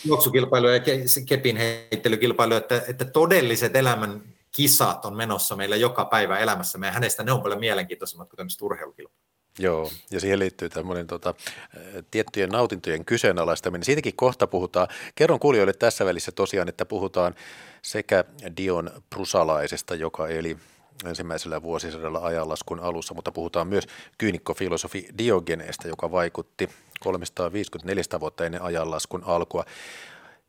Juoksukilpailuja 0.06 0.76
ja 0.76 0.82
kepin 1.26 1.58
heittelykilpailuja, 1.58 2.58
että, 2.58 2.82
että 2.88 3.06
todelliset 3.06 3.76
elämän 3.76 4.22
kisat 4.52 5.06
on 5.06 5.16
menossa 5.16 5.56
meillä 5.56 5.76
joka 5.76 6.06
päivä 6.06 6.40
elämässä, 6.40 6.80
ja 6.86 6.92
hänestä 6.92 7.24
ne 7.24 7.32
on 7.32 7.42
paljon 7.42 7.60
mielenkiintoisemmat 7.60 8.30
kuin 8.30 8.38
tämmöiset 8.38 8.62
urheilukilpailut. 8.62 9.31
Joo, 9.60 9.92
ja 10.12 10.20
siihen 10.20 10.40
liittyy 10.40 10.70
tämmöinen 10.70 11.08
tota, 11.08 11.34
tiettyjen 12.12 12.50
nautintojen 12.50 13.06
kyseenalaistaminen. 13.06 13.84
Siitäkin 13.84 14.16
kohta 14.16 14.48
puhutaan. 14.48 14.88
Kerron 15.16 15.40
kuulijoille 15.40 15.74
tässä 15.74 16.06
välissä 16.06 16.32
tosiaan, 16.32 16.70
että 16.70 16.86
puhutaan 16.86 17.36
sekä 17.82 18.24
Dion 18.58 18.92
Prusalaisesta, 19.10 19.96
joka 19.96 20.28
eli 20.28 20.58
ensimmäisellä 21.06 21.62
vuosisadalla 21.62 22.20
ajanlaskun 22.20 22.80
alussa, 22.80 23.14
mutta 23.14 23.32
puhutaan 23.32 23.68
myös 23.68 23.88
kyynikkofilosofi 24.18 25.08
Diogeneesta, 25.18 25.88
joka 25.88 26.12
vaikutti 26.12 26.70
354 27.00 28.04
vuotta 28.20 28.46
ennen 28.46 28.62
ajanlaskun 28.62 29.24
alkua. 29.26 29.66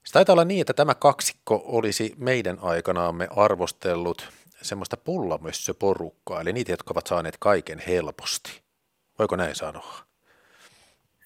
Se 0.05 0.12
taitaa 0.12 0.33
olla 0.33 0.45
niin, 0.45 0.61
että 0.61 0.75
tämä 0.75 0.95
kaksikko 0.95 1.62
olisi 1.65 2.15
meidän 2.19 2.59
aikanaamme 2.62 3.29
arvostellut 3.37 4.29
semmoista 4.62 4.97
pullamössöporukkaa, 4.97 6.41
eli 6.41 6.53
niitä, 6.53 6.73
jotka 6.73 6.93
ovat 6.95 7.07
saaneet 7.07 7.37
kaiken 7.38 7.83
helposti. 7.87 8.62
Voiko 9.18 9.37
näin 9.37 9.55
sanoa? 9.55 10.05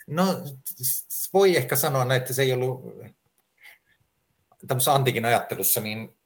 No 0.07 0.25
voi 1.33 1.57
ehkä 1.57 1.77
sanoa 1.77 2.05
näin, 2.05 2.21
että 2.21 2.33
se 2.33 2.43
ei 2.43 2.53
ollut 2.53 2.83
tämmöisessä 4.67 4.95
antiikin 4.95 5.25
ajattelussa, 5.25 5.81
niin, 5.81 6.17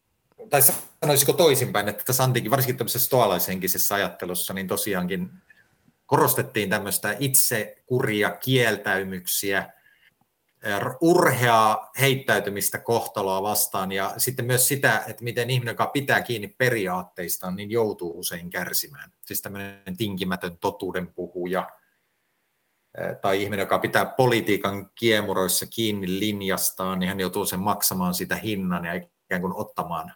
tai 0.51 0.61
sanoisiko 1.03 1.33
toisinpäin, 1.33 1.89
että 1.89 2.05
tässä 2.05 2.25
antiikin, 2.25 2.51
varsinkin 2.51 2.77
tämmöisessä 2.77 3.07
stoalaisenkisessä 3.07 3.95
ajattelussa, 3.95 4.55
niin 4.55 4.69
tosiaankin 4.69 5.31
korostettiin 6.07 6.71
tämmöistä 6.71 7.17
itsekuria, 7.19 8.31
kieltäymyksiä, 8.31 9.73
urheaa 11.01 11.91
heittäytymistä 12.01 12.79
kohtaloa 12.79 13.43
vastaan 13.43 13.93
ja 13.93 14.15
sitten 14.17 14.45
myös 14.45 14.69
sitä, 14.69 15.05
että 15.07 15.25
miten 15.25 15.51
ihminen, 15.51 15.73
joka 15.73 15.87
pitää 15.87 16.23
kiinni 16.23 16.49
periaatteistaan, 16.49 17.57
niin 17.57 17.71
joutuu 17.71 18.19
usein 18.19 18.51
kärsimään. 18.51 19.13
Siis 19.27 19.43
tämmöinen 19.43 19.97
tinkimätön 19.97 20.59
totuuden 20.59 21.15
puhuja 21.15 21.71
tai 23.23 23.43
ihminen, 23.43 23.63
joka 23.63 23.79
pitää 23.79 24.07
politiikan 24.07 24.91
kiemuroissa 24.95 25.67
kiinni 25.67 26.19
linjastaan, 26.21 26.99
niin 26.99 27.09
hän 27.09 27.21
joutuu 27.21 27.47
sen 27.47 27.61
maksamaan 27.61 28.15
sitä 28.15 28.37
hinnan 28.37 28.85
ja 28.85 28.95
ikään 28.95 29.41
kuin 29.41 29.55
ottamaan 29.57 30.13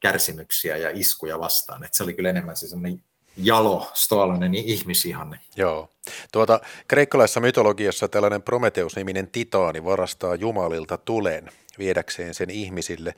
kärsimyksiä 0.00 0.76
ja 0.76 0.90
iskuja 0.92 1.40
vastaan. 1.40 1.84
Että 1.84 1.96
se 1.96 2.02
oli 2.02 2.14
kyllä 2.14 2.30
enemmän 2.30 2.56
se 2.56 2.68
semmoinen 2.68 3.04
jalo, 3.36 3.90
stoalainen 3.94 4.54
ihmisihanne. 4.54 5.40
Joo. 5.56 5.88
Tuota, 6.32 6.60
kreikkalaisessa 6.88 7.40
mytologiassa 7.40 8.08
tällainen 8.08 8.42
Prometeus-niminen 8.42 9.28
titaani 9.28 9.84
varastaa 9.84 10.34
jumalilta 10.34 10.98
tulen 10.98 11.50
viedäkseen 11.78 12.34
sen 12.34 12.50
ihmisille. 12.50 13.14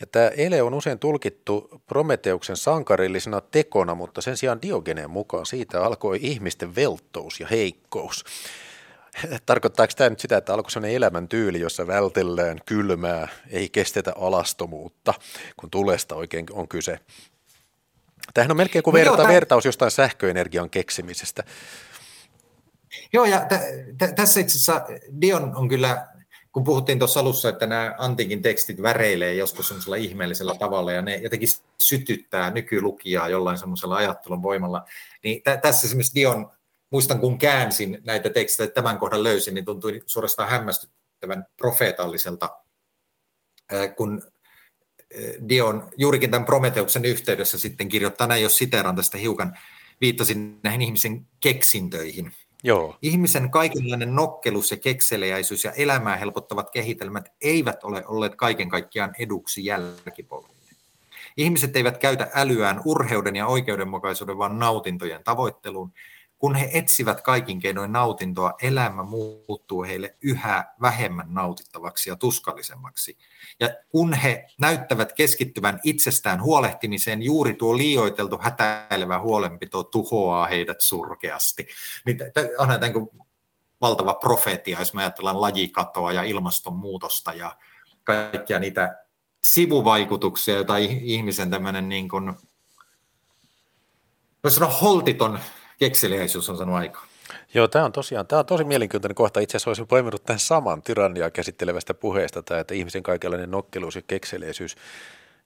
Ja 0.00 0.06
tämä 0.06 0.28
ele 0.28 0.62
on 0.62 0.74
usein 0.74 0.98
tulkittu 0.98 1.82
Prometeuksen 1.86 2.56
sankarillisena 2.56 3.40
tekona, 3.40 3.94
mutta 3.94 4.20
sen 4.20 4.36
sijaan 4.36 4.62
Diogeneen 4.62 5.10
mukaan 5.10 5.46
siitä 5.46 5.84
alkoi 5.84 6.18
ihmisten 6.22 6.76
velttous 6.76 7.40
ja 7.40 7.46
heikkous. 7.46 8.24
Tarkoittaako 9.46 9.92
tämä 9.96 10.10
nyt 10.10 10.20
sitä, 10.20 10.36
että 10.36 10.54
alkoi 10.54 10.70
sellainen 10.70 10.96
elämäntyyli, 10.96 11.60
jossa 11.60 11.86
vältellään 11.86 12.58
kylmää, 12.66 13.28
ei 13.50 13.68
kestetä 13.68 14.12
alastomuutta, 14.16 15.14
kun 15.56 15.70
tulesta 15.70 16.14
oikein 16.14 16.46
on 16.52 16.68
kyse? 16.68 16.98
Tämähän 18.34 18.50
on 18.50 18.56
melkein 18.56 18.82
kuin 18.82 18.94
verta, 18.94 19.22
joo, 19.22 19.28
vertaus 19.28 19.64
jostain 19.64 19.90
sähköenergian 19.90 20.70
keksimisestä. 20.70 21.44
Joo, 23.12 23.24
ja 23.24 23.40
t- 23.40 23.98
t- 23.98 24.14
tässä 24.14 24.40
itse 24.40 24.52
asiassa 24.52 24.86
Dion 25.20 25.56
on 25.56 25.68
kyllä, 25.68 26.06
kun 26.52 26.64
puhuttiin 26.64 26.98
tuossa 26.98 27.20
alussa, 27.20 27.48
että 27.48 27.66
nämä 27.66 27.94
antiikin 27.98 28.42
tekstit 28.42 28.82
väreilee 28.82 29.34
joskus 29.34 29.68
semmoisella 29.68 29.96
ihmeellisellä 29.96 30.54
tavalla, 30.54 30.92
ja 30.92 31.02
ne 31.02 31.16
jotenkin 31.16 31.48
sytyttää 31.80 32.50
nykylukijaa 32.50 33.28
jollain 33.28 33.58
semmoisella 33.58 33.96
ajattelun 33.96 34.42
voimalla, 34.42 34.84
niin 35.24 35.42
t- 35.42 35.60
tässä 35.62 35.86
esimerkiksi 35.86 36.14
Dion, 36.14 36.50
muistan 36.90 37.20
kun 37.20 37.38
käänsin 37.38 37.98
näitä 38.04 38.30
tekstejä, 38.30 38.70
tämän 38.70 38.98
kohdan 38.98 39.22
löysin, 39.22 39.54
niin 39.54 39.64
tuntui 39.64 40.02
suorastaan 40.06 40.48
hämmästyttävän 40.48 41.46
profeetalliselta, 41.56 42.50
kun 43.96 44.22
Dion 45.48 45.88
juurikin 45.96 46.30
tämän 46.30 46.46
Prometeuksen 46.46 47.04
yhteydessä 47.04 47.58
sitten 47.58 47.88
kirjoittaa, 47.88 48.26
näin 48.26 48.42
jos 48.42 48.58
siteeran 48.58 48.96
tästä 48.96 49.18
hiukan, 49.18 49.58
viittasin 50.00 50.58
näihin 50.62 50.82
ihmisen 50.82 51.26
keksintöihin. 51.40 52.32
Joo. 52.62 52.96
Ihmisen 53.02 53.50
kaikenlainen 53.50 54.14
nokkelus 54.14 54.70
ja 54.70 54.76
kekseliäisyys 54.76 55.64
ja 55.64 55.72
elämää 55.72 56.16
helpottavat 56.16 56.70
kehitelmät 56.70 57.28
eivät 57.40 57.84
ole 57.84 58.04
olleet 58.06 58.34
kaiken 58.34 58.68
kaikkiaan 58.68 59.14
eduksi 59.18 59.64
jälkipolville. 59.64 60.54
Ihmiset 61.36 61.76
eivät 61.76 61.98
käytä 61.98 62.30
älyään 62.34 62.80
urheuden 62.84 63.36
ja 63.36 63.46
oikeudenmukaisuuden, 63.46 64.38
vaan 64.38 64.58
nautintojen 64.58 65.24
tavoitteluun, 65.24 65.92
kun 66.38 66.54
he 66.54 66.70
etsivät 66.72 67.20
kaikin 67.20 67.60
keinoin 67.60 67.92
nautintoa, 67.92 68.54
elämä 68.62 69.02
muuttuu 69.02 69.82
heille 69.82 70.16
yhä 70.22 70.64
vähemmän 70.80 71.26
nautittavaksi 71.34 72.10
ja 72.10 72.16
tuskallisemmaksi. 72.16 73.18
Ja 73.60 73.68
kun 73.88 74.12
he 74.12 74.46
näyttävät 74.58 75.12
keskittyvän 75.12 75.80
itsestään 75.84 76.42
huolehtimiseen, 76.42 77.22
juuri 77.22 77.54
tuo 77.54 77.76
liioiteltu 77.76 78.38
hätäilevä 78.42 79.18
huolenpito 79.18 79.82
tuhoaa 79.82 80.46
heidät 80.46 80.80
surkeasti. 80.80 81.68
Niin 82.06 82.18
onhan 82.58 82.80
tämä 82.80 82.92
niin 82.92 83.26
valtava 83.80 84.14
profeetia, 84.14 84.78
jos 84.78 84.94
me 84.94 85.02
ajatellaan 85.02 85.40
lajikatoa 85.40 86.12
ja 86.12 86.22
ilmastonmuutosta 86.22 87.32
ja 87.32 87.56
kaikkia 88.04 88.58
niitä 88.58 89.04
sivuvaikutuksia, 89.44 90.54
joita 90.54 90.76
ihmisen 90.76 91.50
tämmöinen 91.50 91.88
niin 91.88 92.08
kuin, 92.08 92.34
voisi 94.44 94.54
sanoa 94.54 94.72
holtiton 94.72 95.38
kekseliäisyys 95.78 96.50
on 96.50 96.56
saanut 96.56 96.76
aikaa. 96.76 97.06
Joo, 97.54 97.68
tämä 97.68 97.84
on 97.84 97.92
tosiaan, 97.92 98.26
tämä 98.26 98.40
on 98.40 98.46
tosi 98.46 98.64
mielenkiintoinen 98.64 99.14
kohta. 99.14 99.40
Itse 99.40 99.56
asiassa 99.56 99.70
olisin 99.70 99.86
poiminut 99.86 100.24
tämän 100.24 100.38
saman 100.38 100.82
tyranniaa 100.82 101.30
käsittelevästä 101.30 101.94
puheesta, 101.94 102.42
tämä, 102.42 102.60
että 102.60 102.74
ihmisen 102.74 103.02
kaikenlainen 103.02 103.50
nokkeluus 103.50 103.96
ja 103.96 104.02
kekseliäisyys 104.02 104.76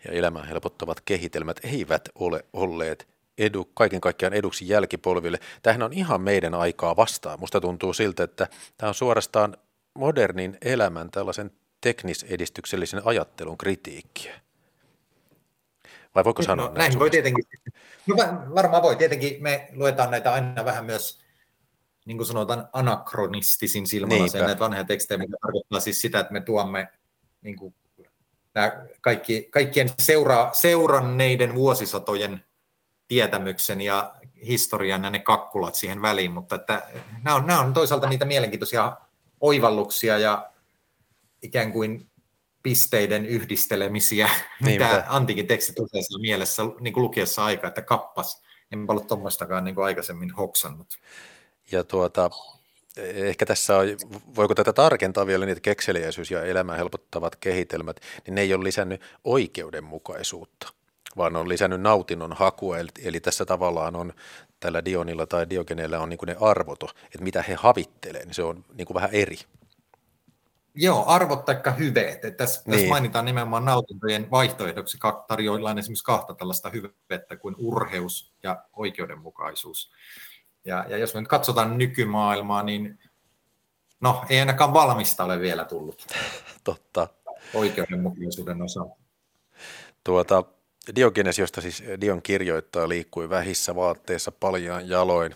ja 0.04 0.12
elämän 0.12 0.44
helpottavat 0.44 1.00
kehitelmät 1.00 1.60
eivät 1.64 2.08
ole 2.14 2.44
olleet 2.52 3.08
edu, 3.38 3.64
kaiken 3.74 4.00
kaikkiaan 4.00 4.32
eduksi 4.32 4.68
jälkipolville. 4.68 5.38
Tämähän 5.62 5.82
on 5.82 5.92
ihan 5.92 6.20
meidän 6.20 6.54
aikaa 6.54 6.96
vastaan. 6.96 7.40
Musta 7.40 7.60
tuntuu 7.60 7.92
siltä, 7.92 8.24
että 8.24 8.48
tämä 8.78 8.88
on 8.88 8.94
suorastaan 8.94 9.56
modernin 9.94 10.58
elämän 10.62 11.10
tällaisen 11.10 11.50
teknisedistyksellisen 11.80 13.02
ajattelun 13.04 13.58
kritiikkiä. 13.58 14.40
Vai 16.14 16.25
voiko 16.25 16.42
sanoa 16.42 16.68
no, 16.68 16.75
näin? 16.75 16.98
voi 16.98 17.11
tietenkin. 17.11 17.44
No, 18.07 18.16
varmaan 18.55 18.83
voi. 18.83 18.96
Tietenkin 18.96 19.42
me 19.42 19.68
luetaan 19.72 20.11
näitä 20.11 20.33
aina 20.33 20.64
vähän 20.64 20.85
myös, 20.85 21.20
niin 22.05 22.16
kuin 22.16 22.27
sanotaan, 22.27 22.68
anakronistisin 22.72 23.87
silmällä 23.87 24.46
näitä 24.46 24.59
vanhoja 24.59 24.85
tekstejä, 24.85 25.18
mikä 25.18 25.37
tarkoittaa 25.42 25.81
siis 25.81 26.01
sitä, 26.01 26.20
että 26.20 26.33
me 26.33 26.40
tuomme 26.40 26.88
niin 27.42 27.57
kuin, 27.57 27.75
nämä 28.55 28.85
kaikki, 29.01 29.48
kaikkien 29.51 29.90
seura, 29.98 30.51
seuranneiden 30.53 31.55
vuosisatojen 31.55 32.44
tietämyksen 33.09 33.81
ja 33.81 34.14
historian 34.46 35.05
ja 35.05 35.11
ne 35.11 35.18
kakkulat 35.18 35.75
siihen 35.75 36.03
väliin, 36.03 36.33
mutta 36.33 36.55
että 36.55 36.83
nämä, 37.22 37.37
on, 37.37 37.46
nämä 37.46 37.61
on 37.61 37.72
toisaalta 37.72 38.09
niitä 38.09 38.25
mielenkiintoisia 38.25 38.96
oivalluksia 39.40 40.18
ja 40.18 40.51
ikään 41.42 41.72
kuin 41.72 42.12
pisteiden 42.62 43.27
yhdistelemisiä, 43.27 44.31
Niinpä. 44.61 44.85
mitä 44.85 45.05
antiikin 45.09 45.46
tekstit 45.46 45.79
usein 45.79 46.05
mielessä 46.20 46.62
niin 46.81 46.94
kuin 46.94 47.05
lukiessa 47.05 47.44
aika, 47.44 47.68
että 47.68 47.83
kappas. 47.83 48.42
En 48.72 48.85
ollut 48.88 49.07
tuommoistakaan 49.07 49.64
niin 49.64 49.79
aikaisemmin 49.79 50.31
hoksannut. 50.31 50.98
Ja 51.72 51.85
tuota, 51.85 52.31
ehkä 52.96 53.46
tässä 53.46 53.79
on, 53.79 53.87
voiko 54.37 54.55
tätä 54.55 54.72
tarkentaa 54.72 55.27
vielä 55.27 55.46
niitä 55.46 55.61
kekseliäisyys 55.61 56.31
ja 56.31 56.44
elämää 56.44 56.77
helpottavat 56.77 57.37
kehitelmät, 57.37 58.01
niin 58.27 58.35
ne 58.35 58.40
ei 58.40 58.55
ole 58.55 58.64
lisännyt 58.64 59.01
oikeudenmukaisuutta, 59.25 60.72
vaan 61.16 61.37
on 61.37 61.48
lisännyt 61.48 61.81
nautinnon 61.81 62.33
hakua, 62.33 62.79
eli, 62.79 62.88
eli 63.05 63.20
tässä 63.20 63.44
tavallaan 63.44 63.96
on 63.96 64.12
tällä 64.61 64.85
Dionilla 64.85 65.27
tai 65.27 65.51
Diogeneella 65.51 65.98
on 65.98 66.09
niin 66.09 66.18
kuin 66.18 66.27
ne 66.27 66.37
arvot, 66.40 66.83
että 66.83 67.22
mitä 67.22 67.42
he 67.42 67.55
havittelee, 67.55 68.25
niin 68.25 68.35
se 68.35 68.42
on 68.42 68.64
niin 68.75 68.87
kuin 68.87 68.94
vähän 68.94 69.11
eri. 69.12 69.38
Joo, 70.74 71.04
arvot 71.06 71.44
tai 71.44 71.56
hyveet. 71.78 72.24
Että 72.24 72.30
tässä, 72.30 72.62
niin. 72.66 72.72
tässä 72.72 72.88
mainitaan 72.88 73.24
nimenomaan 73.24 73.64
nautintojen 73.64 74.30
vaihtoehdoksi, 74.30 74.98
tarjoillaan 75.28 75.78
esimerkiksi 75.78 76.04
kahta 76.04 76.35
tällaista 76.35 76.70
hyvettä 76.70 77.37
kuin 77.37 77.54
urheus 77.58 78.32
ja 78.42 78.64
oikeudenmukaisuus. 78.72 79.92
Ja, 80.64 80.85
ja 80.88 80.96
jos 80.96 81.14
me 81.14 81.20
nyt 81.20 81.28
katsotaan 81.28 81.78
nykymaailmaa, 81.78 82.62
niin 82.62 82.98
no 84.00 84.24
ei 84.28 84.40
ainakaan 84.40 84.72
valmista 84.72 85.24
ole 85.24 85.40
vielä 85.40 85.64
tullut. 85.64 86.06
Totta. 86.64 87.08
Oikeudenmukaisuuden 87.54 88.62
osalta. 88.62 88.96
Tuota, 90.04 90.44
Diogenes, 90.96 91.38
josta 91.38 91.61
siis 91.61 91.82
Dion 92.00 92.22
kirjoittaa, 92.22 92.88
liikkui 92.88 93.30
vähissä 93.30 93.74
vaatteissa 93.74 94.32
paljaan 94.32 94.88
jaloin, 94.88 95.35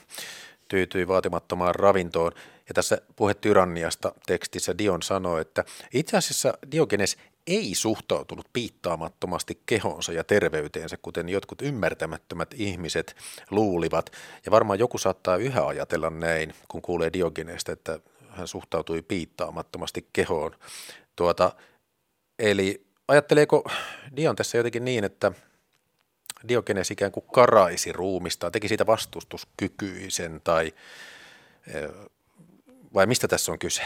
tyytyi 0.69 1.09
vaatimattomaan 1.09 1.75
ravintoon. 1.75 2.33
Ja 2.69 2.75
tässä 2.75 2.99
puhe 3.17 3.35
tyranniasta 3.35 4.13
tekstissä 4.27 4.79
Dion 4.79 5.03
sanoi, 5.03 5.41
että 5.41 5.65
itse 5.93 6.17
asiassa 6.17 6.59
Diogenes 6.73 7.17
ei 7.47 7.75
suhtautunut 7.75 8.49
piittaamattomasti 8.53 9.63
kehonsa 9.67 10.13
ja 10.13 10.25
terveyteensä, 10.25 10.97
kuten 11.03 11.29
jotkut 11.29 11.63
ymmärtämättömät 11.63 12.55
ihmiset 12.55 13.17
luulivat. 13.51 14.11
Ja 14.47 14.53
varmaan 14.53 14.79
joku 14.79 14.99
saattaa 14.99 15.37
yhä 15.37 15.67
ajatella 15.67 16.11
näin, 16.11 16.55
kun 16.69 16.83
kuulee 16.83 17.13
Diogeneesta, 17.13 17.73
että 17.73 17.99
hän 18.29 18.49
suhtautui 18.49 19.03
piittaamattomasti 19.03 20.09
kehoon. 20.13 20.57
Tuota, 21.17 21.53
eli 22.39 22.87
ajatteleeko 23.09 23.71
Dion 24.17 24.37
tässä 24.37 24.59
jotenkin 24.59 24.85
niin, 24.85 25.05
että 25.05 25.33
Diogenes 26.49 26.91
ikään 26.91 27.13
kuin 27.13 27.27
karaisi 27.33 27.93
ruumista, 27.93 28.51
teki 28.51 28.69
siitä 28.69 28.87
vastustuskykyisen 28.87 30.41
tai 30.45 30.73
vai 32.97 33.07
mistä 33.07 33.29
tässä 33.29 33.53
on 33.53 33.59
kyse? 33.59 33.83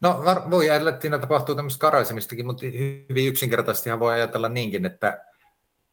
No 0.00 0.22
voi 0.50 0.70
ajatella, 0.70 0.90
että 0.90 1.02
siinä 1.02 1.18
tapahtuu 1.18 1.54
tämmöistä 1.54 1.80
karaisemistakin, 1.80 2.46
mutta 2.46 2.66
hyvin 3.08 3.28
yksinkertaisesti 3.28 3.98
voi 3.98 4.12
ajatella 4.12 4.48
niinkin, 4.48 4.86
että, 4.86 5.24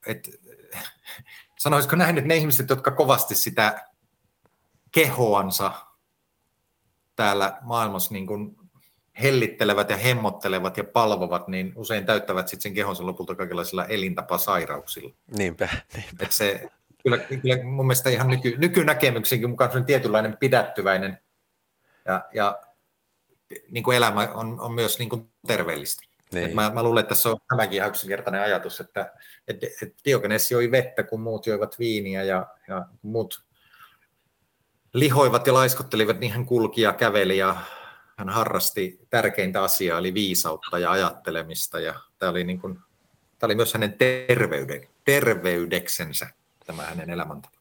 että 0.07 0.31
sanoisiko 1.63 1.95
näin, 1.95 2.17
että 2.17 2.27
ne 2.27 2.35
ihmiset, 2.35 2.69
jotka 2.69 2.91
kovasti 2.91 3.35
sitä 3.35 3.85
kehoansa 4.91 5.71
täällä 7.15 7.57
maailmassa 7.61 8.13
niin 8.13 8.27
kuin 8.27 8.55
hellittelevät 9.21 9.89
ja 9.89 9.97
hemmottelevat 9.97 10.77
ja 10.77 10.83
palvovat, 10.83 11.47
niin 11.47 11.73
usein 11.75 12.05
täyttävät 12.05 12.47
sitten 12.47 12.63
sen 12.63 12.73
kehonsa 12.73 13.05
lopulta 13.05 13.35
kaikenlaisilla 13.35 13.85
elintapasairauksilla. 13.85 15.13
Niinpä, 15.37 15.69
niinpä. 15.93 16.23
Et 16.23 16.31
se, 16.31 16.69
kyllä, 17.03 17.17
kyllä 17.17 17.63
mun 17.63 17.85
mielestä 17.85 18.09
ihan 18.09 18.27
nyky, 18.27 18.55
nykynäkemyksenkin 18.57 19.49
mukaan 19.49 19.71
se 19.71 19.77
on 19.77 19.85
tietynlainen 19.85 20.37
pidättyväinen 20.37 21.17
ja, 22.05 22.25
ja 22.33 22.61
niin 23.71 23.83
kuin 23.83 23.97
elämä 23.97 24.29
on, 24.33 24.59
on 24.59 24.73
myös 24.73 24.99
niin 24.99 25.09
kuin 25.09 25.31
terveellistä. 25.47 26.03
Niin. 26.31 26.55
mä, 26.55 26.69
mä 26.69 26.83
luulen, 26.83 27.01
että 27.01 27.09
tässä 27.09 27.29
on 27.29 27.37
tämäkin 27.49 27.75
ihan 27.75 27.89
yksinkertainen 27.89 28.41
ajatus, 28.41 28.79
että, 28.79 29.13
että, 29.47 29.67
että 29.81 30.01
Diogenes 30.05 30.51
joi 30.51 30.71
vettä, 30.71 31.03
kun 31.03 31.21
muut 31.21 31.47
joivat 31.47 31.79
viiniä 31.79 32.23
ja, 32.23 32.47
ja 32.67 32.85
muut 33.01 33.45
lihoivat 34.93 35.47
ja 35.47 35.53
laiskottelivat, 35.53 36.19
niin 36.19 36.31
hän 36.31 36.45
kulki 36.45 36.81
ja 36.81 36.93
käveli 36.93 37.37
ja 37.37 37.55
hän 38.17 38.29
harrasti 38.29 38.99
tärkeintä 39.09 39.63
asiaa, 39.63 39.99
eli 39.99 40.13
viisautta 40.13 40.79
ja 40.79 40.91
ajattelemista. 40.91 41.79
Ja 41.79 41.93
tämä 42.19 42.29
oli, 42.29 42.43
niin 42.43 42.59
kuin, 42.59 42.79
tämä 43.39 43.47
oli 43.47 43.55
myös 43.55 43.73
hänen 43.73 43.93
terveyden, 43.93 44.87
terveydeksensä, 45.03 46.27
tämä 46.65 46.83
hänen 46.83 47.09
elämäntapa. 47.09 47.54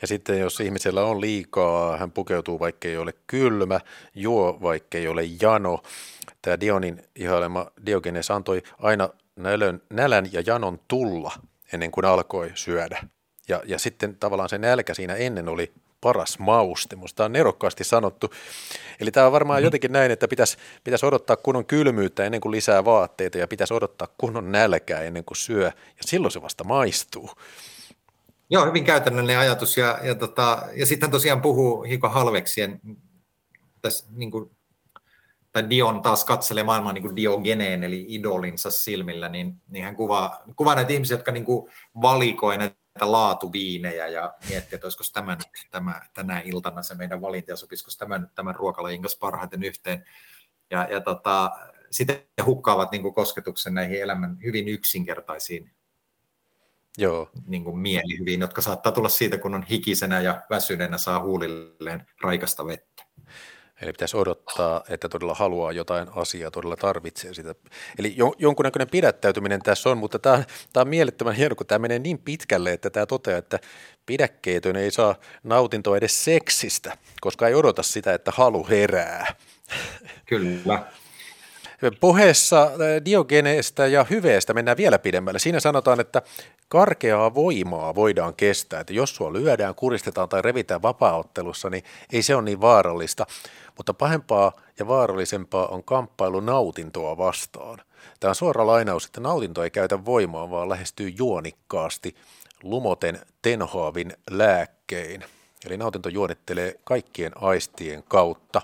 Ja 0.00 0.06
sitten 0.06 0.38
jos 0.38 0.60
ihmisellä 0.60 1.04
on 1.04 1.20
liikaa, 1.20 1.96
hän 1.96 2.12
pukeutuu 2.12 2.60
vaikka 2.60 2.88
ei 2.88 2.96
ole 2.96 3.14
kylmä, 3.26 3.80
juo 4.14 4.58
vaikka 4.62 4.98
ei 4.98 5.08
ole 5.08 5.22
jano. 5.42 5.82
Tämä 6.42 6.60
Dionin 6.60 7.02
ihailema 7.16 7.66
Diogenes 7.86 8.30
antoi 8.30 8.62
aina 8.78 9.08
nälön, 9.36 9.82
nälän 9.90 10.32
ja 10.32 10.42
janon 10.46 10.80
tulla 10.88 11.32
ennen 11.72 11.90
kuin 11.90 12.04
alkoi 12.04 12.50
syödä. 12.54 13.06
Ja, 13.48 13.62
ja 13.64 13.78
sitten 13.78 14.16
tavallaan 14.16 14.48
se 14.48 14.58
nälkä 14.58 14.94
siinä 14.94 15.14
ennen 15.14 15.48
oli 15.48 15.72
paras 16.00 16.38
mauste. 16.38 16.96
Musta 16.96 17.24
on 17.24 17.32
nerokkaasti 17.32 17.84
sanottu. 17.84 18.30
Eli 19.00 19.10
tämä 19.10 19.26
on 19.26 19.32
varmaan 19.32 19.60
mm. 19.60 19.64
jotenkin 19.64 19.92
näin, 19.92 20.10
että 20.10 20.28
pitäisi, 20.28 20.56
pitäisi 20.84 21.06
odottaa 21.06 21.36
kunnon 21.36 21.66
kylmyyttä 21.66 22.24
ennen 22.24 22.40
kuin 22.40 22.52
lisää 22.52 22.84
vaatteita 22.84 23.38
ja 23.38 23.48
pitäisi 23.48 23.74
odottaa 23.74 24.08
kunnon 24.18 24.52
nälkää 24.52 25.02
ennen 25.02 25.24
kuin 25.24 25.36
syö 25.36 25.64
ja 25.66 26.02
silloin 26.06 26.32
se 26.32 26.42
vasta 26.42 26.64
maistuu. 26.64 27.30
Joo, 28.50 28.66
hyvin 28.66 28.84
käytännöllinen 28.84 29.38
ajatus 29.38 29.76
ja, 29.76 29.98
ja, 30.02 30.14
tota, 30.14 30.62
ja 30.76 30.86
sitten 30.86 31.10
tosiaan 31.10 31.42
puhuu 31.42 31.82
hiukan 31.82 32.12
halveksien 32.12 32.80
tässä 33.82 34.06
niin 34.10 34.30
kuin, 34.30 34.50
tai 35.52 35.70
Dion 35.70 36.02
taas 36.02 36.24
katselee 36.24 36.64
maailmaa 36.64 36.92
niin 36.92 37.02
kuin 37.02 37.16
Diogeneen, 37.16 37.84
eli 37.84 38.06
idolinsa 38.08 38.70
silmillä, 38.70 39.28
niin, 39.28 39.54
niin 39.68 39.84
hän 39.84 39.96
kuvaa, 39.96 40.42
kuvaa 40.56 40.74
näitä 40.74 40.92
ihmisiä, 40.92 41.16
jotka 41.16 41.32
niin 41.32 41.46
valikoi 42.02 42.58
näitä 42.58 42.76
laatuviinejä 43.00 44.06
ja 44.06 44.34
miettii, 44.48 44.76
että 44.76 44.86
olisiko 44.86 45.04
tämä 45.12 45.34
nyt 45.34 45.48
tämä, 45.70 46.00
tänä 46.14 46.40
iltana 46.40 46.82
se 46.82 46.94
meidän 46.94 47.20
valinta 47.20 47.50
ja 47.50 47.56
sopisiko 47.56 47.90
tämä 47.98 48.18
nyt 48.18 48.34
tämän 48.34 48.54
ruokalajin 48.54 49.02
kanssa 49.02 49.18
parhaiten 49.20 49.62
yhteen. 49.62 50.04
Ja, 50.70 50.88
ja 50.90 51.00
tota, 51.00 51.50
sitten 51.90 52.22
hukkaavat 52.46 52.90
niin 52.90 53.14
kosketuksen 53.14 53.74
näihin 53.74 54.02
elämän 54.02 54.38
hyvin 54.42 54.68
yksinkertaisiin 54.68 55.70
Joo. 56.98 57.30
Niin 57.46 57.64
kuin 57.64 57.78
mielihyviin, 57.78 58.40
jotka 58.40 58.60
saattaa 58.60 58.92
tulla 58.92 59.08
siitä, 59.08 59.38
kun 59.38 59.54
on 59.54 59.62
hikisenä 59.62 60.20
ja 60.20 60.42
väsyneenä 60.50 60.98
saa 60.98 61.22
huulilleen 61.22 62.06
raikasta 62.22 62.66
vettä. 62.66 63.02
Eli 63.82 63.92
pitäisi 63.92 64.16
odottaa, 64.16 64.84
että 64.88 65.08
todella 65.08 65.34
haluaa 65.34 65.72
jotain 65.72 66.08
asiaa, 66.16 66.50
todella 66.50 66.76
tarvitsee 66.76 67.34
sitä. 67.34 67.54
Eli 67.98 68.14
jo, 68.16 68.32
jonkunnäköinen 68.38 68.88
pidättäytyminen 68.90 69.62
tässä 69.62 69.90
on, 69.90 69.98
mutta 69.98 70.18
tämä, 70.18 70.44
tämä 70.72 70.82
on 70.82 70.88
mielettömän 70.88 71.34
hieno, 71.34 71.54
kun 71.54 71.66
tämä 71.66 71.78
menee 71.78 71.98
niin 71.98 72.18
pitkälle, 72.18 72.72
että 72.72 72.90
tämä 72.90 73.06
toteaa, 73.06 73.38
että 73.38 73.58
pidäkkeetön 74.06 74.76
ei 74.76 74.90
saa 74.90 75.14
nautintoa 75.42 75.96
edes 75.96 76.24
seksistä, 76.24 76.96
koska 77.20 77.48
ei 77.48 77.54
odota 77.54 77.82
sitä, 77.82 78.14
että 78.14 78.32
halu 78.34 78.66
herää. 78.68 79.34
Kyllä. 80.26 80.86
Puheessa 82.00 82.70
Diogeneesta 83.04 83.86
ja 83.86 84.06
hyveestä 84.10 84.54
mennään 84.54 84.76
vielä 84.76 84.98
pidemmälle. 84.98 85.38
Siinä 85.38 85.60
sanotaan, 85.60 86.00
että 86.00 86.22
karkeaa 86.68 87.34
voimaa 87.34 87.94
voidaan 87.94 88.34
kestää, 88.34 88.80
että 88.80 88.92
jos 88.92 89.16
sua 89.16 89.32
lyödään, 89.32 89.74
kuristetaan 89.74 90.28
tai 90.28 90.42
revitään 90.42 90.82
vapaaottelussa, 90.82 91.70
niin 91.70 91.84
ei 92.12 92.22
se 92.22 92.34
ole 92.34 92.42
niin 92.42 92.60
vaarallista. 92.60 93.26
Mutta 93.76 93.94
pahempaa 93.94 94.52
ja 94.78 94.88
vaarallisempaa 94.88 95.66
on 95.66 95.84
kamppailu 95.84 96.40
nautintoa 96.40 97.16
vastaan. 97.16 97.78
Tämä 98.20 98.28
on 98.28 98.34
suora 98.34 98.66
lainaus, 98.66 99.04
että 99.04 99.20
nautinto 99.20 99.64
ei 99.64 99.70
käytä 99.70 100.04
voimaa, 100.04 100.50
vaan 100.50 100.68
lähestyy 100.68 101.12
juonikkaasti 101.18 102.16
lumoten 102.62 103.20
tenhoavin 103.42 104.12
lääkkein. 104.30 105.24
Eli 105.66 105.76
nautinto 105.76 106.08
juonittelee 106.08 106.74
kaikkien 106.84 107.32
aistien 107.42 108.02
kautta. 108.02 108.62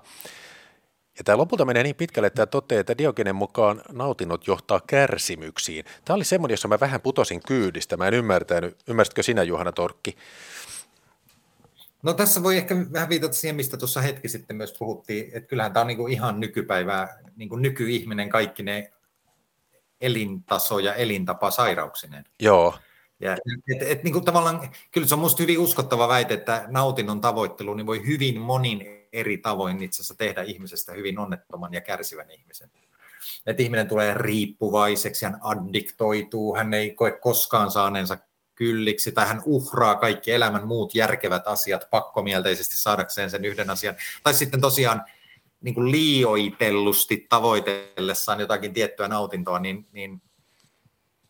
Ja 1.18 1.24
tämä 1.24 1.38
lopulta 1.38 1.64
menee 1.64 1.82
niin 1.82 1.96
pitkälle, 1.96 2.26
että 2.26 2.36
tämä 2.36 2.46
toteaa, 2.46 2.80
että 2.80 2.98
Diogenen 2.98 3.36
mukaan 3.36 3.82
nautinnot 3.92 4.46
johtaa 4.46 4.80
kärsimyksiin. 4.86 5.84
Tämä 6.04 6.14
oli 6.14 6.24
semmoinen, 6.24 6.52
jossa 6.52 6.68
mä 6.68 6.80
vähän 6.80 7.00
putosin 7.00 7.42
kyydistä. 7.46 7.96
Mä 7.96 8.08
en 8.08 8.14
ymmärtänyt. 8.14 8.76
Ymmärsitkö 8.88 9.22
sinä, 9.22 9.42
Juhana 9.42 9.72
Torkki? 9.72 10.16
No 12.02 12.12
tässä 12.12 12.42
voi 12.42 12.56
ehkä 12.56 12.76
vähän 12.92 13.08
viitata 13.08 13.34
siihen, 13.34 13.56
mistä 13.56 13.76
tuossa 13.76 14.00
hetki 14.00 14.28
sitten 14.28 14.56
myös 14.56 14.74
puhuttiin, 14.78 15.30
että 15.32 15.48
kyllähän 15.48 15.72
tämä 15.72 15.80
on 15.80 15.86
niin 15.86 16.08
ihan 16.08 16.40
nykypäivää, 16.40 17.18
niin 17.36 17.48
kuin 17.48 17.62
nykyihminen 17.62 18.28
kaikki 18.28 18.62
ne 18.62 18.92
elintaso 20.00 20.78
ja 20.78 20.94
elintapa 20.94 21.50
sairauksineen. 21.50 22.24
Joo. 22.40 22.74
Ja, 23.20 23.32
et, 23.74 23.82
et, 23.82 24.04
niin 24.04 24.12
kuin 24.12 24.24
tavallaan, 24.24 24.70
kyllä 24.90 25.06
se 25.06 25.14
on 25.14 25.18
minusta 25.18 25.42
hyvin 25.42 25.58
uskottava 25.58 26.08
väite, 26.08 26.34
että 26.34 26.64
nautinnon 26.68 27.20
tavoittelu 27.20 27.74
niin 27.74 27.86
voi 27.86 28.06
hyvin 28.06 28.40
monin 28.40 28.95
eri 29.16 29.38
tavoin 29.38 29.82
itse 29.82 29.96
asiassa 29.96 30.14
tehdä 30.14 30.42
ihmisestä 30.42 30.92
hyvin 30.92 31.18
onnettoman 31.18 31.74
ja 31.74 31.80
kärsivän 31.80 32.30
ihmisen. 32.30 32.70
että 33.46 33.62
ihminen 33.62 33.88
tulee 33.88 34.14
riippuvaiseksi, 34.14 35.24
hän 35.24 35.38
addiktoituu, 35.40 36.56
hän 36.56 36.74
ei 36.74 36.90
koe 36.90 37.10
koskaan 37.10 37.70
saaneensa 37.70 38.18
kylliksi, 38.54 39.12
tai 39.12 39.26
hän 39.26 39.42
uhraa 39.44 39.94
kaikki 39.94 40.32
elämän 40.32 40.66
muut 40.66 40.94
järkevät 40.94 41.46
asiat 41.46 41.90
pakkomielteisesti 41.90 42.76
saadakseen 42.76 43.30
sen 43.30 43.44
yhden 43.44 43.70
asian. 43.70 43.94
Tai 44.22 44.34
sitten 44.34 44.60
tosiaan 44.60 45.04
niin 45.60 45.74
kuin 45.74 45.90
liioitellusti 45.90 47.26
tavoitellessaan 47.28 48.40
jotakin 48.40 48.72
tiettyä 48.72 49.08
nautintoa, 49.08 49.58
niin, 49.58 49.86
niin 49.92 50.22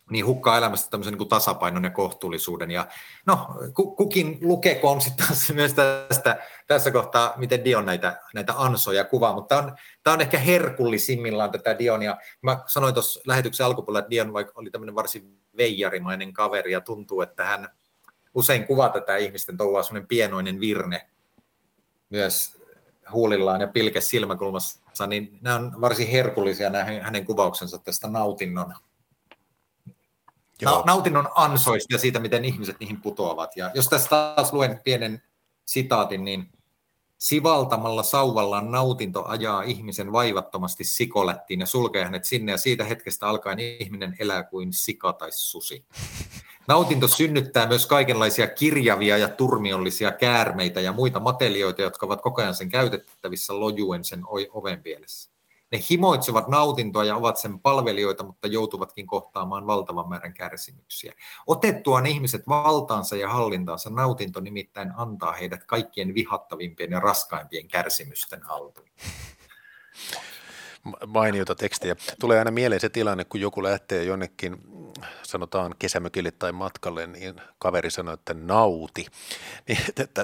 niin 0.09 0.25
hukkaa 0.25 0.57
elämästä 0.57 0.89
tämmöisen 0.89 1.11
niin 1.11 1.17
kuin 1.17 1.29
tasapainon 1.29 1.83
ja 1.83 1.89
kohtuullisuuden. 1.89 2.71
Ja 2.71 2.87
no, 3.25 3.47
kukin 3.73 4.37
lukekoon 4.41 5.01
sitten 5.01 5.27
myös 5.53 5.73
tästä, 5.73 6.37
tässä 6.67 6.91
kohtaa, 6.91 7.33
miten 7.37 7.65
Dion 7.65 7.85
näitä, 7.85 8.21
näitä 8.33 8.53
ansoja 8.57 9.03
kuvaa, 9.03 9.33
mutta 9.33 9.55
tämä 9.55 9.67
on, 9.67 9.77
tämä 10.03 10.13
on 10.13 10.21
ehkä 10.21 10.39
herkullisimmillaan 10.39 11.51
tätä 11.51 11.79
Dionia. 11.79 12.17
Mä 12.41 12.59
sanoin 12.65 12.93
tuossa 12.93 13.21
lähetyksen 13.25 13.65
alkupuolella, 13.65 13.99
että 13.99 14.09
Dion 14.09 14.33
oli 14.55 14.71
tämmöinen 14.71 14.95
varsin 14.95 15.39
veijarimainen 15.57 16.33
kaveri 16.33 16.71
ja 16.71 16.81
tuntuu, 16.81 17.21
että 17.21 17.43
hän 17.43 17.69
usein 18.33 18.67
kuvaa 18.67 18.89
tätä 18.89 19.17
ihmisten 19.17 19.57
touhua 19.57 19.83
semmoinen 19.83 20.07
pienoinen 20.07 20.59
virne 20.59 21.07
myös 22.09 22.57
huulillaan 23.11 23.61
ja 23.61 23.67
pilke 23.67 24.01
silmäkulmassa, 24.01 25.07
niin 25.07 25.39
nämä 25.41 25.55
on 25.55 25.81
varsin 25.81 26.07
herkullisia 26.07 26.69
nämä 26.69 26.83
hänen 26.83 27.25
kuvauksensa 27.25 27.77
tästä 27.77 28.07
nautinnon 28.07 28.73
Joo. 30.61 30.83
nautinnon 30.85 31.29
ansoista 31.35 31.93
ja 31.93 31.99
siitä, 31.99 32.19
miten 32.19 32.45
ihmiset 32.45 32.79
niihin 32.79 33.01
putoavat. 33.01 33.57
Ja 33.57 33.71
jos 33.73 33.89
tästä 33.89 34.09
taas 34.09 34.53
luen 34.53 34.81
pienen 34.83 35.21
sitaatin, 35.65 36.23
niin 36.23 36.49
Sivaltamalla 37.17 38.03
sauvallaan 38.03 38.71
nautinto 38.71 39.25
ajaa 39.25 39.61
ihmisen 39.61 40.11
vaivattomasti 40.11 40.83
sikolättiin 40.83 41.59
ja 41.59 41.65
sulkee 41.65 42.05
hänet 42.05 42.25
sinne, 42.25 42.51
ja 42.51 42.57
siitä 42.57 42.83
hetkestä 42.83 43.27
alkaen 43.27 43.59
ihminen 43.59 44.15
elää 44.19 44.43
kuin 44.43 44.73
sika 44.73 45.13
tai 45.13 45.31
susi. 45.31 45.85
Nautinto 46.67 47.07
synnyttää 47.07 47.67
myös 47.67 47.85
kaikenlaisia 47.85 48.47
kirjavia 48.47 49.17
ja 49.17 49.27
turmiollisia 49.27 50.11
käärmeitä 50.11 50.81
ja 50.81 50.91
muita 50.91 51.19
matelioita, 51.19 51.81
jotka 51.81 52.05
ovat 52.05 52.21
koko 52.21 52.41
ajan 52.41 52.55
sen 52.55 52.69
käytettävissä 52.69 53.59
lojuen 53.59 54.03
sen 54.03 54.21
oven 54.51 54.83
pielessä. 54.83 55.31
Ne 55.71 55.79
himoitsevat 55.89 56.47
nautintoa 56.47 57.03
ja 57.03 57.15
ovat 57.15 57.37
sen 57.37 57.59
palvelijoita, 57.59 58.23
mutta 58.23 58.47
joutuvatkin 58.47 59.07
kohtaamaan 59.07 59.67
valtavan 59.67 60.09
määrän 60.09 60.33
kärsimyksiä. 60.33 61.13
Otettuaan 61.47 62.05
ihmiset 62.05 62.47
valtaansa 62.47 63.15
ja 63.15 63.29
hallintaansa 63.29 63.89
nautinto 63.89 64.39
nimittäin 64.39 64.91
antaa 64.97 65.31
heidät 65.31 65.65
kaikkien 65.65 66.13
vihattavimpien 66.13 66.91
ja 66.91 66.99
raskaimpien 66.99 67.67
kärsimysten 67.67 68.41
haltuun 68.41 68.89
mainiota 71.07 71.55
tekstiä. 71.55 71.95
Tulee 72.19 72.39
aina 72.39 72.51
mieleen 72.51 72.81
se 72.81 72.89
tilanne, 72.89 73.25
kun 73.25 73.41
joku 73.41 73.63
lähtee 73.63 74.03
jonnekin, 74.03 74.57
sanotaan 75.23 75.75
kesämökille 75.79 76.31
tai 76.31 76.51
matkalle, 76.51 77.07
niin 77.07 77.41
kaveri 77.59 77.91
sanoo, 77.91 78.13
että 78.13 78.33
nauti. 78.33 79.05
Niin, 79.67 79.79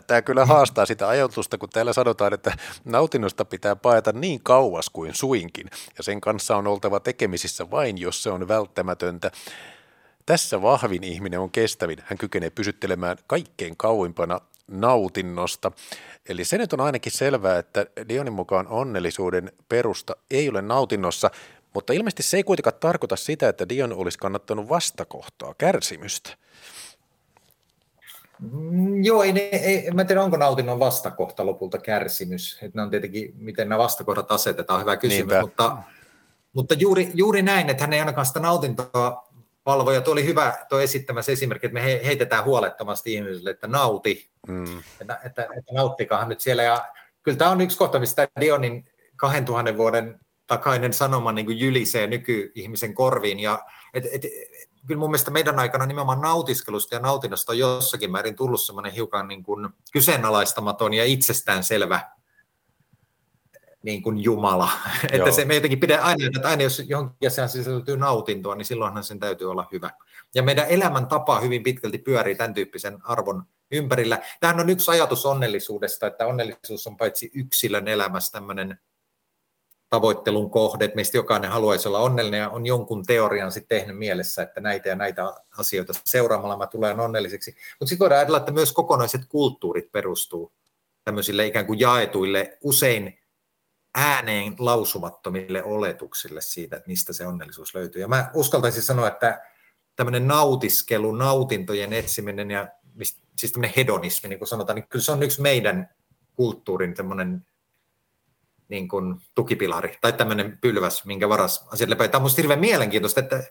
Tämä 0.08 0.22
kyllä 0.22 0.46
haastaa 0.46 0.86
sitä 0.86 1.08
ajatusta, 1.08 1.58
kun 1.58 1.70
täällä 1.70 1.94
sanotaan, 1.94 2.34
että 2.34 2.58
nautinnosta 2.86 3.46
pitää 3.46 3.76
paeta 3.76 4.12
niin 4.12 4.40
kauas 4.44 4.90
kuin 4.90 5.16
suinkin, 5.16 5.70
ja 5.98 6.04
sen 6.04 6.22
kanssa 6.22 6.58
on 6.58 6.68
oltava 6.68 7.00
tekemisissä 7.00 7.72
vain, 7.72 7.98
jos 7.98 8.24
se 8.24 8.30
on 8.30 8.48
välttämätöntä. 8.48 9.32
Tässä 10.26 10.62
vahvin 10.62 11.04
ihminen 11.04 11.40
on 11.40 11.52
kestävin. 11.52 11.98
Hän 12.06 12.18
kykenee 12.18 12.50
pysyttelemään 12.50 13.18
kaikkein 13.28 13.78
kauimpana 13.78 14.40
nautinnosta. 14.68 15.72
Eli 16.30 16.46
se 16.46 16.58
nyt 16.58 16.74
on 16.74 16.82
ainakin 16.82 17.12
selvää, 17.12 17.58
että 17.58 17.86
Dionin 18.10 18.34
mukaan 18.34 18.68
onnellisuuden 18.68 19.52
perusta 19.70 20.16
ei 20.32 20.50
ole 20.50 20.62
nautinnossa, 20.62 21.32
mutta 21.74 21.94
ilmeisesti 21.94 22.24
se 22.24 22.38
ei 22.38 22.44
kuitenkaan 22.44 22.80
tarkoita 22.80 23.16
sitä, 23.16 23.50
että 23.50 23.70
Dion 23.70 23.94
olisi 23.94 24.18
kannattanut 24.18 24.70
vastakohtaa, 24.70 25.54
kärsimystä. 25.58 26.38
Mm, 28.52 29.04
joo, 29.04 29.24
ei, 29.24 29.40
ei, 29.40 29.92
mä 29.92 30.02
en 30.02 30.08
tiedä, 30.08 30.24
onko 30.24 30.38
nautinnon 30.38 30.80
vastakohta 30.80 31.46
lopulta 31.46 31.78
kärsimys. 31.78 32.60
Että 32.62 32.84
on 32.84 32.90
tietenkin, 32.90 33.34
miten 33.38 33.70
nämä 33.70 33.80
vastakohdat 33.80 34.32
asetetaan, 34.32 34.82
hyvä 34.82 34.98
kysymys. 34.98 35.18
Niinpä. 35.18 35.42
Mutta, 35.42 35.78
mutta 36.54 36.74
juuri, 36.74 37.12
juuri 37.14 37.42
näin, 37.42 37.70
että 37.70 37.84
hän 37.84 37.94
ei 37.94 38.00
ainakaan 38.00 38.26
sitä 38.26 38.40
nautintoa 38.40 39.30
valvoja. 39.66 40.02
Tuo 40.02 40.12
oli 40.14 40.26
hyvä 40.26 40.66
tuo 40.70 40.80
esittämässä 40.80 41.32
esimerkki, 41.32 41.68
että 41.68 41.74
me 41.74 42.02
heitetään 42.06 42.46
huolettomasti 42.46 43.14
ihmisille, 43.14 43.50
että 43.50 43.68
nauti, 43.68 44.30
mm. 44.48 44.80
että, 45.02 45.20
että, 45.26 45.44
että 45.44 45.74
nauttikahan 45.74 46.30
nyt 46.30 46.40
siellä. 46.40 46.64
Ja 46.64 46.86
kyllä 47.24 47.38
tämä 47.38 47.52
on 47.52 47.62
yksi 47.62 47.78
kohta, 47.78 48.00
mistä 48.00 48.28
Dionin 48.40 48.86
2000 49.16 49.78
vuoden 49.78 50.20
takainen 50.58 50.94
sanoma 50.94 51.32
niin 51.32 51.46
kuin 51.46 51.60
jylisee 51.60 52.08
nykyihmisen 52.08 52.94
korviin. 52.94 53.40
Ja, 53.40 53.60
et, 53.94 54.06
et, 54.12 54.22
kyllä 54.88 55.00
mun 55.00 55.10
mielestä 55.10 55.32
meidän 55.32 55.60
aikana 55.60 55.86
nimenomaan 55.86 56.22
nautiskelusta 56.22 56.96
ja 56.96 57.00
nautinnosta 57.00 57.52
on 57.52 57.58
jossakin 57.58 58.12
määrin 58.12 58.36
tullut 58.36 58.62
semmoinen 58.62 58.92
hiukan 58.92 59.28
niin 59.28 59.44
kuin 59.44 59.70
kyseenalaistamaton 59.94 60.94
ja 60.94 61.06
itsestäänselvä 61.06 62.02
niin 63.84 64.04
kuin 64.04 64.24
Jumala. 64.24 64.70
että 65.12 65.32
se 65.32 65.46
me 65.46 65.56
jotenkin 65.56 65.80
pidä 65.80 66.02
aina, 66.02 66.26
että 66.26 66.50
aina 66.50 66.64
jos 66.64 66.84
johonkin 66.88 67.28
asiaan 67.28 67.50
sisältyy 67.50 67.98
nautintoa, 67.98 68.56
niin 68.56 68.66
silloinhan 68.66 69.04
sen 69.04 69.20
täytyy 69.20 69.52
olla 69.52 69.68
hyvä. 69.72 69.90
Ja 70.36 70.44
meidän 70.44 70.68
elämäntapa 70.70 71.40
hyvin 71.40 71.64
pitkälti 71.64 71.98
pyörii 71.98 72.36
tämän 72.36 72.54
tyyppisen 72.54 72.98
arvon 73.04 73.44
ympärillä. 73.72 74.22
Tämähän 74.40 74.60
on 74.60 74.70
yksi 74.70 74.92
ajatus 74.92 75.26
onnellisuudesta, 75.26 76.08
että 76.08 76.26
onnellisuus 76.26 76.88
on 76.88 76.98
paitsi 76.98 77.32
yksilön 77.34 77.88
elämässä 77.88 78.32
tämmöinen 78.32 78.80
tavoittelun 79.94 80.52
kohde, 80.52 80.86
että 80.86 80.96
meistä 80.96 81.18
jokainen 81.18 81.52
haluaisi 81.52 81.88
olla 81.88 82.00
onnellinen 82.00 82.40
ja 82.40 82.50
on 82.50 82.66
jonkun 82.66 83.04
teorian 83.06 83.52
sitten 83.52 83.80
tehnyt 83.80 83.98
mielessä, 83.98 84.42
että 84.42 84.62
näitä 84.62 84.90
ja 84.90 84.96
näitä 84.96 85.34
asioita 85.58 85.94
seuraamalla 86.06 86.58
mä 86.58 86.68
tulen 86.68 87.00
onnelliseksi. 87.00 87.56
Mutta 87.80 87.90
sitten 87.90 88.00
voidaan 88.00 88.20
ajatella, 88.20 88.38
että 88.38 88.52
myös 88.52 88.72
kokonaiset 88.72 89.22
kulttuurit 89.30 89.92
perustuu 89.92 90.54
tämmöisille 91.04 91.48
ikään 91.48 91.66
kuin 91.66 91.80
jaetuille, 91.80 92.58
usein 92.62 93.20
ääneen 93.96 94.56
lausumattomille 94.60 95.64
oletuksille 95.64 96.42
siitä, 96.42 96.76
että 96.76 96.90
mistä 96.90 97.14
se 97.14 97.28
onnellisuus 97.28 97.76
löytyy. 97.76 98.02
Ja 98.02 98.08
mä 98.08 98.32
uskaltaisin 98.34 98.84
sanoa, 98.84 99.08
että 99.08 99.42
tämmöinen 99.96 100.28
nautiskelu, 100.28 101.12
nautintojen 101.12 101.94
etsiminen 101.94 102.52
ja 102.52 102.68
siis 103.40 103.52
tämmöinen 103.52 103.74
hedonismi, 103.78 104.30
niin 104.30 104.40
kuin 104.40 104.50
sanotaan, 104.50 104.76
niin 104.76 104.88
kyllä 104.88 105.06
se 105.06 105.12
on 105.12 105.24
yksi 105.24 105.42
meidän 105.42 105.90
kulttuurin 106.34 106.94
tämmöinen 106.94 107.46
niin 108.70 108.88
kuin 108.88 109.16
tukipilari 109.36 109.98
tai 110.02 110.14
tämmöinen 110.14 110.58
pylväs, 110.62 111.06
minkä 111.06 111.30
varas 111.30 111.68
asiat 111.72 111.90
lepää. 111.90 112.08
Tämä 112.08 112.18
on 112.18 112.24
minusta 112.24 112.42
hirveän 112.42 112.60
mielenkiintoista, 112.60 113.20
että 113.20 113.44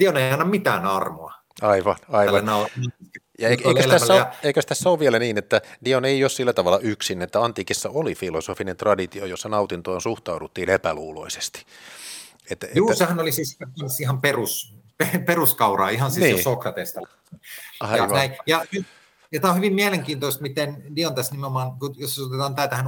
Dion 0.00 0.16
ei 0.16 0.32
anna 0.32 0.44
mitään 0.44 0.86
armoa. 0.86 1.32
Aivan, 1.62 1.96
aivan. 2.08 2.44
Ja 3.38 3.48
eikö 3.48 3.74
tässä, 3.88 4.14
ole, 4.14 4.26
eikö 4.42 4.62
tässä 4.62 4.90
ole 4.90 4.98
vielä 4.98 5.18
niin, 5.18 5.38
että 5.38 5.60
Dion 5.84 6.04
ei 6.04 6.24
ole 6.24 6.30
sillä 6.30 6.52
tavalla 6.52 6.78
yksin, 6.78 7.22
että 7.22 7.42
antiikissa 7.42 7.88
oli 7.88 8.14
filosofinen 8.14 8.76
traditio, 8.76 9.26
jossa 9.26 9.48
nautintoon 9.48 10.00
suhtauduttiin 10.00 10.70
epäluuloisesti. 10.70 11.64
Että, 12.50 12.66
Juu, 12.74 12.90
että... 12.90 12.98
sehän 12.98 13.20
oli 13.20 13.32
siis 13.32 13.58
ihan 14.00 14.20
perus, 14.20 14.74
peruskauraa, 15.26 15.88
ihan 15.88 16.10
siis 16.10 16.24
niin. 16.24 16.36
jo 16.36 16.42
Sokratesta. 16.42 17.00
Ja, 17.96 18.06
näin, 18.06 18.36
ja, 18.46 18.64
ja 19.32 19.40
tämä 19.40 19.50
on 19.50 19.56
hyvin 19.56 19.74
mielenkiintoista, 19.74 20.42
miten 20.42 20.96
Dion 20.96 21.14
tässä 21.14 21.32
nimenomaan, 21.32 21.72
jos 21.96 22.18
otetaan 22.18 22.54
tämä 22.54 22.68
tähän 22.68 22.86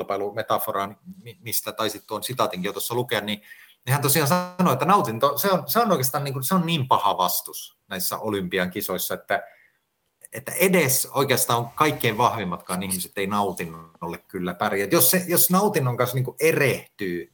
urheilukilpailumetaforaan, 0.00 0.96
mistä 1.40 1.72
taisit 1.72 2.06
tuon 2.06 2.22
sitaatinkin 2.22 2.68
jo 2.68 2.72
tuossa 2.72 2.94
lukea, 2.94 3.20
niin 3.20 3.42
hän 3.88 4.02
tosiaan 4.02 4.28
sanoi, 4.28 4.72
että 4.72 4.84
nautinto, 4.84 5.38
se 5.38 5.50
on, 5.50 5.62
se 5.66 5.80
on 5.80 5.90
oikeastaan 5.90 6.24
niin, 6.24 6.34
kuin, 6.34 6.44
se 6.44 6.54
on 6.54 6.66
niin 6.66 6.88
paha 6.88 7.18
vastus 7.18 7.76
näissä 7.88 8.18
olympian 8.18 8.70
kisoissa, 8.70 9.14
että, 9.14 9.42
että 10.32 10.52
edes 10.52 11.08
oikeastaan 11.14 11.70
kaikkein 11.70 12.18
vahvimmatkaan 12.18 12.82
ihmiset 12.82 13.18
ei 13.18 13.26
nautinnolle 13.26 14.18
kyllä 14.18 14.54
pärjää. 14.54 14.88
Jos, 14.92 15.10
se, 15.10 15.24
jos 15.26 15.50
nautinnon 15.50 15.96
kanssa 15.96 16.14
niin 16.14 16.36
erehtyy 16.40 17.32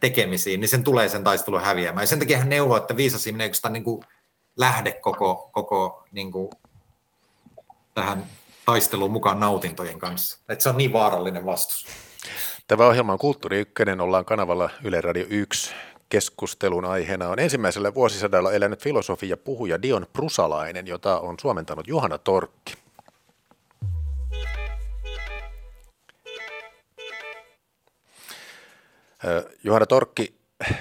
tekemisiin, 0.00 0.60
niin 0.60 0.68
sen 0.68 0.84
tulee 0.84 1.08
sen 1.08 1.24
taistelun 1.24 1.62
häviämään. 1.62 2.02
Ja 2.02 2.06
sen 2.06 2.18
takia 2.18 2.38
hän 2.38 2.48
neuvoo, 2.48 2.76
että 2.76 2.96
viisas 2.96 3.26
ihminen 3.26 3.50
niin 3.70 3.84
kuin 3.84 4.04
lähde 4.56 4.92
koko, 4.92 5.50
koko 5.52 6.04
niin 6.12 6.32
kuin 6.32 6.50
tähän 7.94 8.26
taisteluun 8.64 9.10
mukaan 9.10 9.40
nautintojen 9.40 9.98
kanssa. 9.98 10.38
Että 10.48 10.62
se 10.62 10.68
on 10.68 10.76
niin 10.76 10.92
vaarallinen 10.92 11.46
vastus. 11.46 11.86
Tämä 12.68 12.86
ohjelma 12.86 13.12
on 13.12 13.18
Kulttuuri 13.18 13.60
Ykkönen, 13.60 14.00
ollaan 14.00 14.24
kanavalla 14.24 14.70
Yle 14.84 15.00
Radio 15.00 15.26
1. 15.28 15.74
Keskustelun 16.08 16.84
aiheena 16.84 17.28
on 17.28 17.38
ensimmäisellä 17.38 17.94
vuosisadalla 17.94 18.52
elänyt 18.52 18.82
filosofi 18.82 19.28
ja 19.28 19.36
puhuja 19.36 19.82
Dion 19.82 20.06
Prusalainen, 20.12 20.86
jota 20.86 21.20
on 21.20 21.36
suomentanut 21.40 21.88
Johanna 21.88 22.18
Torkki. 22.18 22.74
Johanna 29.64 29.86
Torkki, 29.86 30.34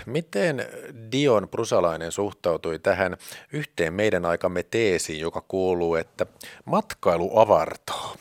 miten 0.06 0.66
Dion 1.12 1.50
Prusalainen 1.50 2.12
suhtautui 2.12 2.80
tähän 2.80 3.18
yhteen 3.54 3.94
meidän 3.94 4.26
aikamme 4.26 4.64
teesiin, 4.64 5.20
joka 5.20 5.42
kuuluu, 5.48 5.96
että 5.96 6.26
matkailu 6.66 7.40
avartaa? 7.40 8.16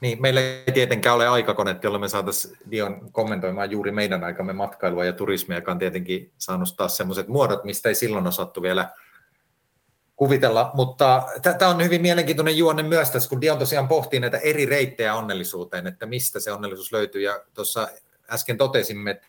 Niin, 0.00 0.22
meillä 0.22 0.40
ei 0.40 0.72
tietenkään 0.74 1.16
ole 1.16 1.28
aikakonetta, 1.28 1.86
jolla 1.86 1.98
me 1.98 2.08
saataisiin 2.08 2.56
Dion 2.70 3.12
kommentoimaan 3.12 3.70
juuri 3.70 3.92
meidän 3.92 4.24
aikamme 4.24 4.52
matkailua 4.52 5.04
ja 5.04 5.12
turismia, 5.12 5.58
joka 5.58 5.72
on 5.72 5.78
tietenkin 5.78 6.32
saanut 6.38 6.74
taas 6.76 6.96
sellaiset 6.96 7.28
muodot, 7.28 7.64
mistä 7.64 7.88
ei 7.88 7.94
silloin 7.94 8.26
osattu 8.26 8.62
vielä 8.62 8.90
kuvitella, 10.16 10.70
mutta 10.74 11.22
tämä 11.58 11.70
on 11.70 11.84
hyvin 11.84 12.02
mielenkiintoinen 12.02 12.58
juonne 12.58 12.82
myös 12.82 13.10
tässä, 13.10 13.28
kun 13.28 13.40
Dion 13.40 13.58
tosiaan 13.58 13.88
pohtii 13.88 14.20
näitä 14.20 14.38
eri 14.38 14.66
reittejä 14.66 15.14
onnellisuuteen, 15.14 15.86
että 15.86 16.06
mistä 16.06 16.40
se 16.40 16.52
onnellisuus 16.52 16.92
löytyy, 16.92 17.22
ja 17.22 17.40
tuossa 17.54 17.88
äsken 18.32 18.58
totesimme, 18.58 19.10
että 19.10 19.26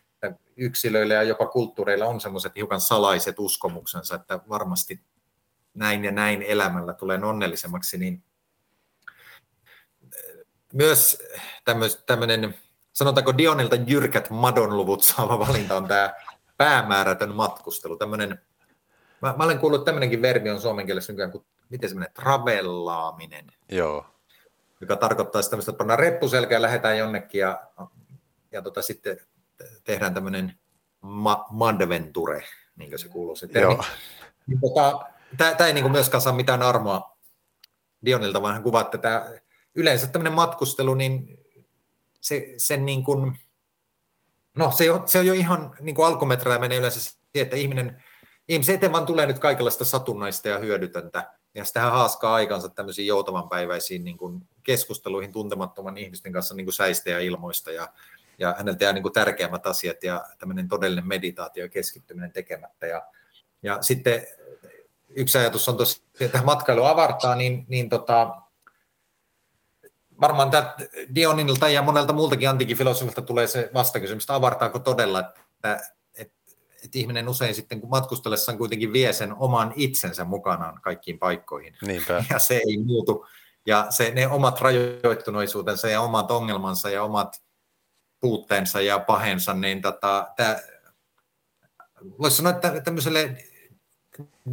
yksilöillä 0.56 1.14
ja 1.14 1.24
jopa 1.24 1.46
kulttuureilla 1.48 2.06
on 2.06 2.22
semmoiset 2.22 2.56
hiukan 2.56 2.82
salaiset 2.82 3.40
uskomuksensa, 3.40 4.16
että 4.16 4.40
varmasti 4.50 5.02
näin 5.74 6.06
ja 6.06 6.12
näin 6.12 6.42
elämällä 6.42 6.94
tulee 6.94 7.20
onnellisemmaksi, 7.24 7.98
niin 7.98 8.24
myös 10.74 11.24
tämmöinen, 12.06 12.56
sanotaanko 12.94 13.38
Dionilta 13.38 13.76
jyrkät 13.76 14.30
madonluvut 14.30 15.04
saava 15.04 15.40
valinta 15.40 15.78
on 15.78 15.88
tämä 15.88 16.14
päämäärätön 16.58 17.36
matkustelu, 17.36 17.98
tämmöinen 17.98 18.42
Mä, 19.22 19.34
mä 19.38 19.44
olen 19.44 19.60
kuullut 19.60 19.86
tämmöinenkin 19.86 20.22
verbi 20.22 20.50
on 20.50 20.62
suomen 20.62 20.86
kielessä 20.86 21.14
nykyään 21.14 21.32
kuin, 21.32 21.46
miten 21.70 21.90
semmoinen, 21.90 22.14
travellaaminen. 22.14 23.48
Joo. 23.70 24.06
Joka 24.82 24.96
tarkoittaa 24.96 25.42
sitä, 25.42 25.58
että 25.60 25.74
pannaan 25.74 26.00
reppuselkä 26.00 26.56
ja 26.56 26.62
lähdetään 26.62 26.98
jonnekin 26.98 27.40
ja, 27.40 27.60
ja 28.52 28.62
tota, 28.62 28.82
sitten 28.82 29.18
tehdään 29.84 30.14
tämmöinen 30.14 30.60
ma- 31.02 31.46
madventure, 31.50 32.44
niin 32.76 32.90
kuin 32.90 33.00
se 33.00 33.08
kuuluu 33.08 33.36
sitten. 33.36 33.62
Joo. 33.62 33.84
Niin, 34.48 34.60
tota, 34.62 35.00
Tämä 35.38 35.68
ei 35.68 35.74
niin 35.74 35.92
myöskään 35.92 36.22
saa 36.22 36.34
mitään 36.34 36.62
armoa 36.62 37.18
Dionilta, 38.06 38.42
vaan 38.42 38.54
hän 38.54 38.64
kuvaa, 38.64 38.82
että 38.82 38.98
tämä, 38.98 39.30
yleensä 39.76 40.08
tämmöinen 40.08 40.34
matkustelu, 40.34 40.96
niin 40.96 41.40
se, 42.22 42.54
sen 42.58 42.86
niin 42.86 43.04
kuin, 43.04 43.40
no 44.58 44.72
se, 44.72 44.92
on, 44.92 45.08
se 45.08 45.20
on 45.20 45.26
jo 45.26 45.34
ihan 45.34 45.76
niin 45.80 45.96
kuin 45.96 46.06
alkumetreillä 46.06 46.60
menee 46.60 46.78
yleensä 46.78 47.00
siihen, 47.00 47.20
että 47.34 47.56
ihminen 47.56 48.04
ihmisen 48.48 48.76
eteen 48.76 48.92
vaan 48.92 49.06
tulee 49.06 49.26
nyt 49.26 49.40
kaikenlaista 49.40 49.86
satunnaista 49.86 50.48
ja 50.48 50.60
hyödytöntä, 50.60 51.34
ja 51.54 51.66
sitähän 51.66 51.92
haaskaa 51.92 52.34
aikansa 52.34 52.70
tämmöisiin 52.70 53.08
joutavan 53.08 53.50
päiväisiin 53.50 54.04
niin 54.04 54.18
kuin 54.18 54.48
keskusteluihin 54.64 55.32
tuntemattoman 55.32 55.98
ihmisten 55.98 56.34
kanssa 56.34 56.56
niin 56.56 56.66
kuin 56.66 56.74
säistä 56.74 57.10
ja 57.10 57.20
ilmoista, 57.20 57.72
ja, 57.72 57.90
ja 58.38 58.56
häneltä 58.58 58.84
jää 58.84 58.94
niin 58.94 59.02
kuin 59.02 59.14
tärkeimmät 59.14 59.68
asiat 59.68 60.04
ja 60.04 60.26
tämmöinen 60.38 60.68
todellinen 60.68 61.08
meditaatio 61.08 61.64
ja 61.64 61.70
keskittyminen 61.70 62.32
tekemättä. 62.32 62.88
Ja, 62.88 63.02
ja 63.64 63.82
sitten 63.82 64.28
yksi 65.10 65.38
ajatus 65.38 65.70
on 65.70 65.78
tosiaan, 65.78 66.08
että 66.20 66.42
matkailu 66.44 66.84
avartaa, 66.84 67.36
niin, 67.36 67.66
niin 67.68 67.90
tota, 67.90 68.36
varmaan 70.22 70.52
tämä 70.52 70.76
Dioninilta 71.16 71.70
ja 71.70 71.82
monelta 71.82 72.14
muultakin 72.14 72.50
antiikin 72.50 72.78
filosofilta 72.78 73.22
tulee 73.22 73.48
se 73.48 73.70
vastakysymys, 73.74 74.24
että 74.24 74.36
avartaako 74.36 74.80
todella, 74.80 75.20
että 75.20 75.80
että 76.84 77.00
ihminen 77.00 77.30
usein 77.30 77.56
sitten 77.56 77.82
kun 77.82 77.90
matkustellessaan 77.90 78.58
kuitenkin 78.58 78.94
vie 78.94 79.14
sen 79.14 79.36
oman 79.36 79.74
itsensä 79.76 80.26
mukanaan 80.26 80.82
kaikkiin 80.82 81.20
paikkoihin. 81.20 81.78
Niinpä. 81.82 82.24
Ja 82.30 82.40
se 82.40 82.62
ei 82.68 82.78
muutu. 82.78 83.26
Ja 83.66 83.88
se, 83.90 84.12
ne 84.12 84.28
omat 84.28 84.62
rajoittuneisuutensa 84.62 85.90
ja 85.90 86.02
omat 86.02 86.32
ongelmansa 86.32 86.90
ja 86.90 87.04
omat 87.04 87.42
puutteensa 88.20 88.82
ja 88.82 89.00
pahensa, 89.00 89.54
niin 89.54 89.82
tota, 89.82 90.28
voisi 92.20 92.38
sanoa, 92.38 92.52
että 92.52 92.82
tämmöiselle 92.82 93.38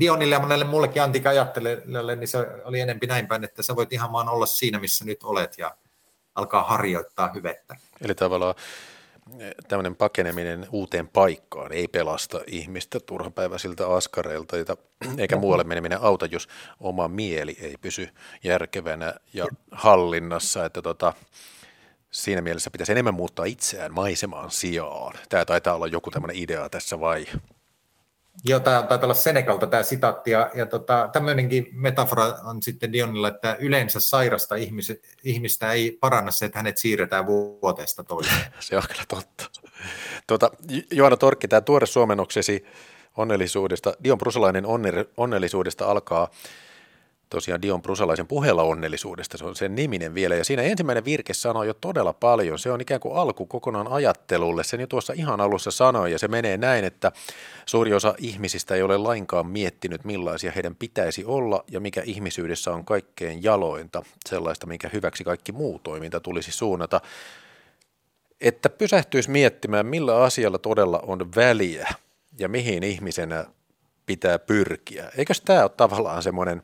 Dionille 0.01 0.35
ja 0.35 0.41
monelle 0.41 0.65
muullekin 0.65 1.03
antiikan 1.03 1.31
ajattelijalle, 1.31 2.17
niin 2.17 2.29
se 2.29 2.39
oli 2.65 2.81
enempi 2.81 3.07
näin 3.07 3.27
päin, 3.27 3.45
että 3.45 3.63
sä 3.63 3.77
voit 3.77 3.93
ihan 3.93 4.13
vaan 4.13 4.29
olla 4.29 4.47
siinä, 4.47 4.79
missä 4.79 5.05
nyt 5.05 5.23
olet 5.23 5.59
ja 5.59 5.77
alkaa 6.35 6.63
harjoittaa 6.63 7.33
hyvettä. 7.35 7.77
Eli 8.01 8.15
tavallaan 8.15 8.55
tämmöinen 9.69 9.97
pakeneminen 9.97 10.67
uuteen 10.71 11.09
paikkaan 11.09 11.73
ei 11.73 11.89
pelasta 11.89 12.41
ihmistä 12.47 13.01
turhapäiväisiltä 13.01 13.89
askareilta, 13.89 14.57
eikä 15.19 15.37
muualle 15.37 15.65
meneminen 15.65 16.01
auta, 16.01 16.27
jos 16.27 16.49
oma 16.81 17.09
mieli 17.09 17.57
ei 17.61 17.75
pysy 17.81 18.09
järkevänä 18.45 19.15
ja 19.33 19.47
hallinnassa, 19.71 20.65
että 20.65 20.83
tota, 20.83 21.13
siinä 22.15 22.41
mielessä 22.41 22.71
pitäisi 22.71 22.93
enemmän 22.93 23.15
muuttaa 23.15 23.45
itseään 23.45 23.95
maisemaan 23.95 24.51
sijaan. 24.51 25.15
Tämä 25.29 25.45
taitaa 25.45 25.75
olla 25.75 25.87
joku 25.87 26.11
tämmöinen 26.11 26.37
idea 26.37 26.69
tässä 26.69 27.01
vai? 27.01 27.27
Joo, 28.45 28.61
tämä 28.61 28.83
taitaa 28.83 29.07
olla 29.07 29.15
Senekalta 29.15 29.67
tämä 29.67 29.83
sitaatti, 29.83 30.31
ja, 30.31 30.51
ja 30.55 30.67
tota, 30.67 31.09
tämmöinenkin 31.13 31.69
metafora 31.73 32.25
on 32.45 32.63
sitten 32.63 32.93
Dionilla, 32.93 33.29
että 33.29 33.57
yleensä 33.61 34.01
sairasta 34.01 34.55
ihmis, 34.55 34.93
ihmistä 35.25 35.73
ei 35.73 35.99
paranna 36.01 36.31
se, 36.31 36.45
että 36.45 36.59
hänet 36.59 36.79
siirretään 36.79 37.27
vuoteesta 37.27 38.05
toiseen. 38.05 38.55
se 38.61 38.77
on 38.77 38.83
kyllä 38.89 39.05
totta. 39.09 39.45
Tuota, 40.27 40.51
Joana 40.91 41.17
Torkki, 41.17 41.49
tämä 41.49 41.61
tuore 41.61 41.87
suomennoksesi 41.87 42.65
onnellisuudesta, 43.17 43.95
Dion 44.05 44.19
Brusalainen 44.19 44.65
onnellisuudesta 45.17 45.87
alkaa 45.91 46.29
tosiaan 47.31 47.63
Dion 47.63 47.83
Brusalaisen 47.83 48.27
puheella 48.27 48.63
onnellisuudesta, 48.63 49.39
se 49.39 49.45
on 49.45 49.57
sen 49.57 49.75
niminen 49.75 50.15
vielä, 50.15 50.35
ja 50.35 50.45
siinä 50.45 50.63
ensimmäinen 50.63 51.05
virke 51.05 51.35
sanoo 51.35 51.65
jo 51.65 51.75
todella 51.75 52.13
paljon, 52.13 52.59
se 52.59 52.71
on 52.71 52.81
ikään 52.81 53.01
kuin 53.01 53.17
alku 53.17 53.47
kokonaan 53.47 53.89
ajattelulle, 53.89 54.65
sen 54.65 54.81
jo 54.81 54.87
tuossa 54.87 55.13
ihan 55.13 55.41
alussa 55.41 55.71
sanoi, 55.71 56.13
ja 56.13 56.19
se 56.19 56.29
menee 56.29 56.57
näin, 56.57 56.85
että 56.85 57.13
suuri 57.67 57.95
osa 57.95 58.15
ihmisistä 58.19 58.75
ei 58.75 58.83
ole 58.83 58.97
lainkaan 58.97 59.47
miettinyt, 59.47 60.05
millaisia 60.05 60.53
heidän 60.53 60.77
pitäisi 60.77 61.25
olla, 61.25 61.65
ja 61.71 61.81
mikä 61.81 62.03
ihmisyydessä 62.05 62.73
on 62.73 62.85
kaikkein 62.85 63.43
jalointa, 63.43 64.03
sellaista, 64.29 64.67
minkä 64.67 64.91
hyväksi 64.93 65.25
kaikki 65.25 65.53
muu 65.53 65.79
toiminta 65.79 66.21
tulisi 66.21 66.53
suunnata, 66.53 67.01
että 68.41 68.71
pysähtyisi 68.71 69.31
miettimään, 69.31 69.87
millä 69.87 70.23
asialla 70.23 70.59
todella 70.59 71.01
on 71.07 71.35
väliä, 71.37 71.89
ja 72.39 72.49
mihin 72.49 72.83
ihmisenä 72.83 73.45
pitää 74.07 74.39
pyrkiä. 74.39 75.11
Eikös 75.17 75.41
tämä 75.41 75.63
ole 75.63 75.71
tavallaan 75.77 76.23
semmoinen 76.23 76.63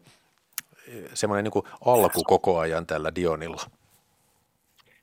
semmoinen 1.14 1.44
niin 1.44 1.64
alku 1.84 2.22
koko 2.24 2.58
ajan 2.58 2.86
tällä 2.86 3.14
Dionilla. 3.14 3.62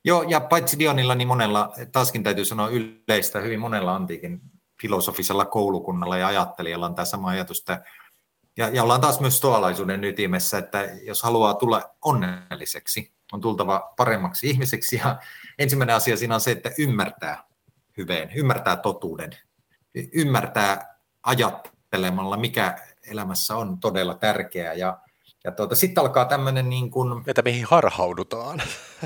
Joo, 0.04 0.22
ja 0.22 0.40
paitsi 0.40 0.78
Dionilla, 0.78 1.14
niin 1.14 1.28
monella, 1.28 1.72
taaskin 1.92 2.22
täytyy 2.22 2.44
sanoa 2.44 2.68
yleistä, 2.68 3.40
hyvin 3.40 3.60
monella 3.60 3.94
antiikin 3.94 4.40
filosofisella 4.80 5.44
koulukunnalla 5.44 6.16
ja 6.16 6.26
ajattelijalla 6.26 6.86
on 6.86 6.94
tämä 6.94 7.06
sama 7.06 7.28
ajatus, 7.28 7.58
että, 7.58 7.82
ja, 8.56 8.68
ja 8.68 8.82
ollaan 8.82 9.00
taas 9.00 9.20
myös 9.20 9.36
stoalaisuuden 9.36 10.04
ytimessä, 10.04 10.58
että 10.58 10.88
jos 11.02 11.22
haluaa 11.22 11.54
tulla 11.54 11.94
onnelliseksi, 12.04 13.12
on 13.32 13.40
tultava 13.40 13.92
paremmaksi 13.96 14.50
ihmiseksi, 14.50 14.96
ja 14.96 15.18
ensimmäinen 15.58 15.96
asia 15.96 16.16
siinä 16.16 16.34
on 16.34 16.40
se, 16.40 16.50
että 16.50 16.70
ymmärtää 16.78 17.44
hyveen, 17.96 18.30
ymmärtää 18.34 18.76
totuuden, 18.76 19.30
ymmärtää 20.12 20.98
ajattelemalla, 21.22 22.36
mikä 22.36 22.78
elämässä 23.10 23.56
on 23.56 23.80
todella 23.80 24.14
tärkeää, 24.14 24.74
ja 24.74 24.98
ja 25.48 25.52
tuota, 25.52 25.74
sitten 25.74 26.00
alkaa 26.00 26.24
tämmöinen 26.24 26.68
niin 26.68 26.90
kuin... 26.90 27.22
Että 27.26 27.42
mihin 27.42 27.64
harhaudutaan. 27.64 28.62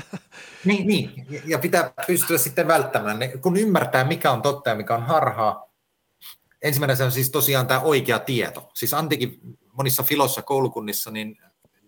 niin, 0.65 0.87
niin, 0.87 1.27
ja 1.45 1.59
pitää 1.59 1.93
pystyä 2.07 2.37
sitten 2.37 2.67
välttämään. 2.67 3.17
Kun 3.41 3.57
ymmärtää, 3.57 4.03
mikä 4.03 4.31
on 4.31 4.41
totta 4.41 4.69
ja 4.69 4.75
mikä 4.75 4.95
on 4.95 5.03
harhaa, 5.03 5.73
ensimmäinen 6.61 6.97
se 6.97 7.03
on 7.03 7.11
siis 7.11 7.31
tosiaan 7.31 7.67
tämä 7.67 7.79
oikea 7.79 8.19
tieto. 8.19 8.69
Siis 8.73 8.93
antiikin 8.93 9.39
monissa 9.71 10.03
filossa 10.03 10.41
koulukunnissa, 10.41 11.11
niin, 11.11 11.37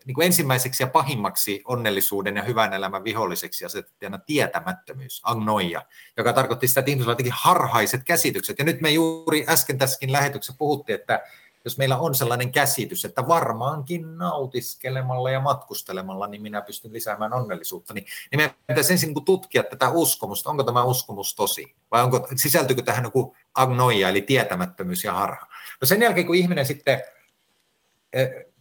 niin 0.06 0.16
kuin 0.16 0.26
ensimmäiseksi 0.26 0.84
ja 0.84 0.88
pahimmaksi 0.88 1.62
onnellisuuden 1.66 2.36
ja 2.36 2.44
hyvän 2.44 2.74
elämän 2.74 3.04
viholliseksi 3.04 3.66
asetettiin 3.66 4.14
aina 4.14 4.24
tietämättömyys, 4.26 5.22
agnoia, 5.24 5.82
joka 6.18 6.34
tarkoitti 6.34 6.68
sitä, 6.68 6.80
että 6.80 6.92
ihmisillä 6.92 7.16
on 7.20 7.26
harhaiset 7.32 8.04
käsitykset. 8.04 8.60
Ja 8.60 8.66
nyt 8.66 8.82
me 8.82 8.90
juuri 8.90 9.46
äsken 9.50 9.78
tässäkin 9.78 10.12
lähetyksessä 10.12 10.58
puhuttiin, 10.58 11.00
että 11.00 11.22
jos 11.66 11.78
meillä 11.78 11.98
on 11.98 12.16
sellainen 12.16 12.52
käsitys, 12.52 13.06
että 13.06 13.28
varmaankin 13.28 14.18
nautiskelemalla 14.18 15.32
ja 15.32 15.40
matkustelemalla, 15.40 16.28
niin 16.28 16.42
minä 16.42 16.62
pystyn 16.62 16.94
lisäämään 16.94 17.34
onnellisuutta, 17.34 17.94
niin, 17.94 18.06
niin 18.32 18.40
meidän 18.40 18.56
pitäisi 18.68 18.94
ensin 18.94 19.14
niin 19.14 19.26
tutkia 19.26 19.64
tätä 19.64 19.90
uskomusta, 19.90 20.50
onko 20.50 20.64
tämä 20.64 20.84
uskomus 20.84 21.36
tosi, 21.36 21.76
vai 21.92 22.04
onko, 22.04 22.28
sisältyykö 22.36 22.82
tähän 22.82 23.04
joku 23.04 23.36
agnoia, 23.54 24.10
eli 24.10 24.22
tietämättömyys 24.22 25.04
ja 25.04 25.14
harha. 25.14 25.48
No 25.82 25.86
sen 25.86 26.02
jälkeen, 26.02 26.26
kun 26.26 26.36
ihminen 26.36 26.66
sitten 26.66 27.02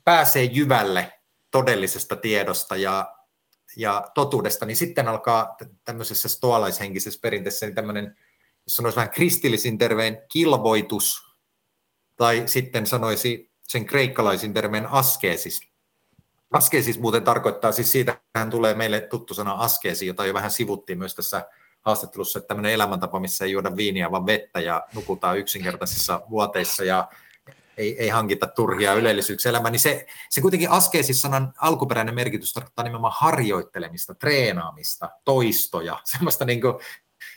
pääsee 0.04 0.44
jyvälle 0.44 1.12
todellisesta 1.50 2.16
tiedosta 2.16 2.76
ja, 2.76 3.14
ja 3.76 4.10
totuudesta, 4.14 4.66
niin 4.66 4.76
sitten 4.76 5.08
alkaa 5.08 5.56
tämmöisessä 5.84 6.28
stoalaishenkisessä 6.28 7.20
perinteessä 7.22 7.66
niin 7.66 7.74
tämmöinen, 7.74 8.16
jos 8.66 8.76
sanoisi 8.76 8.96
vähän 8.96 9.10
kristillisin 9.10 9.78
terveen 9.78 10.22
kilvoitus, 10.32 11.23
tai 12.16 12.42
sitten 12.46 12.86
sanoisi 12.86 13.50
sen 13.62 13.86
kreikkalaisin 13.86 14.54
termeen 14.54 14.86
askeesis. 14.86 15.60
Askeesis 16.52 16.98
muuten 16.98 17.24
tarkoittaa 17.24 17.72
siis 17.72 17.92
siitä, 17.92 18.20
hän 18.36 18.50
tulee 18.50 18.74
meille 18.74 19.00
tuttu 19.00 19.34
sana 19.34 19.52
askeesi, 19.52 20.06
jota 20.06 20.26
jo 20.26 20.34
vähän 20.34 20.50
sivuttiin 20.50 20.98
myös 20.98 21.14
tässä 21.14 21.48
haastattelussa, 21.80 22.38
että 22.38 22.48
tämmöinen 22.48 22.72
elämäntapa, 22.72 23.20
missä 23.20 23.44
ei 23.44 23.52
juoda 23.52 23.76
viiniä, 23.76 24.10
vaan 24.10 24.26
vettä 24.26 24.60
ja 24.60 24.82
nukutaan 24.94 25.38
yksinkertaisissa 25.38 26.20
vuoteissa. 26.30 26.84
Ja 26.84 27.08
ei, 27.76 28.02
ei 28.02 28.08
hankita 28.08 28.46
turhia 28.46 28.94
ylellisyyksiä 28.94 29.50
elämään, 29.50 29.72
niin 29.72 29.80
se, 29.80 30.06
se 30.30 30.40
kuitenkin 30.40 30.70
askeesis-sanan 30.70 31.52
alkuperäinen 31.60 32.14
merkitys 32.14 32.52
tarkoittaa 32.52 32.82
nimenomaan 32.84 33.14
harjoittelemista, 33.16 34.14
treenaamista, 34.14 35.10
toistoja, 35.24 36.00
semmoista 36.12 36.44
niin 36.44 36.60
kuin, 36.60 36.74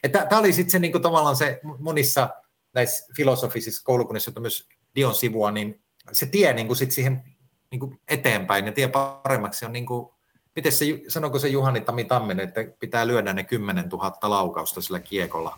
että 0.04 0.26
tämä 0.26 0.40
oli 0.40 0.54
sitten 0.54 0.72
se 0.72 0.80
niin 0.80 0.92
kuin, 0.92 1.02
tavallaan 1.02 1.36
se 1.36 1.60
monissa 1.80 2.30
näissä 2.74 3.14
filosofisissa 3.18 3.84
koulukunnissa, 3.84 4.30
joita 4.30 4.40
myös 4.40 4.70
Dion 4.96 5.16
sivua, 5.16 5.52
niin 5.52 5.82
se 6.12 6.26
tie 6.26 6.54
niin 6.54 6.68
kuin 6.68 6.78
sit 6.78 6.92
siihen 6.92 7.24
niin 7.72 7.80
kuin 7.80 8.00
eteenpäin 8.08 8.66
ja 8.66 8.72
tie 8.72 8.88
paremmaksi 8.88 9.66
on 9.66 9.74
niin 9.74 9.86
kuin, 9.86 10.10
miten 10.56 10.72
se, 10.72 10.86
sanoko 11.08 11.40
se 11.40 11.48
Juhani 11.48 11.82
Tami 11.82 12.04
Tamminen, 12.04 12.48
että 12.48 12.62
pitää 12.80 13.08
lyödä 13.08 13.34
ne 13.34 13.44
10 13.44 13.90
000 13.90 14.18
laukausta 14.24 14.82
sillä 14.82 15.00
kiekolla 15.00 15.58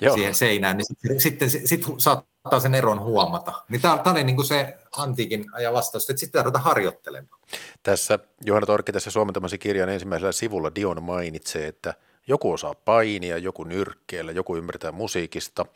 Joo. 0.00 0.14
siihen 0.14 0.34
seinään, 0.34 0.76
niin 0.76 0.86
sitten, 0.86 1.20
sitten 1.20 1.50
sit, 1.50 1.66
sit 1.66 1.84
saattaa 1.98 2.60
sen 2.60 2.74
eron 2.74 3.00
huomata. 3.00 3.52
Niin 3.68 3.80
tämä, 3.80 4.02
oli 4.06 4.24
niin 4.24 4.36
kuin 4.36 4.46
se 4.46 4.78
antiikin 4.96 5.44
ajan 5.52 5.74
vastaus, 5.74 6.10
että 6.10 6.20
sitten 6.20 6.38
tarvitaan 6.38 6.64
harjoittelemaan. 6.64 7.40
Tässä 7.82 8.18
Juhana 8.44 8.66
Torkki 8.66 8.92
tässä 8.92 9.10
suomentamasi 9.10 9.58
kirjan 9.58 9.88
ensimmäisellä 9.88 10.32
sivulla 10.32 10.74
Dion 10.74 11.02
mainitsee, 11.02 11.66
että 11.66 11.94
joku 12.26 12.52
osaa 12.52 12.74
painia, 12.74 13.38
joku 13.38 13.64
nyrkkeellä, 13.64 14.32
joku 14.32 14.56
ymmärtää 14.56 14.92
musiikista, 14.92 15.66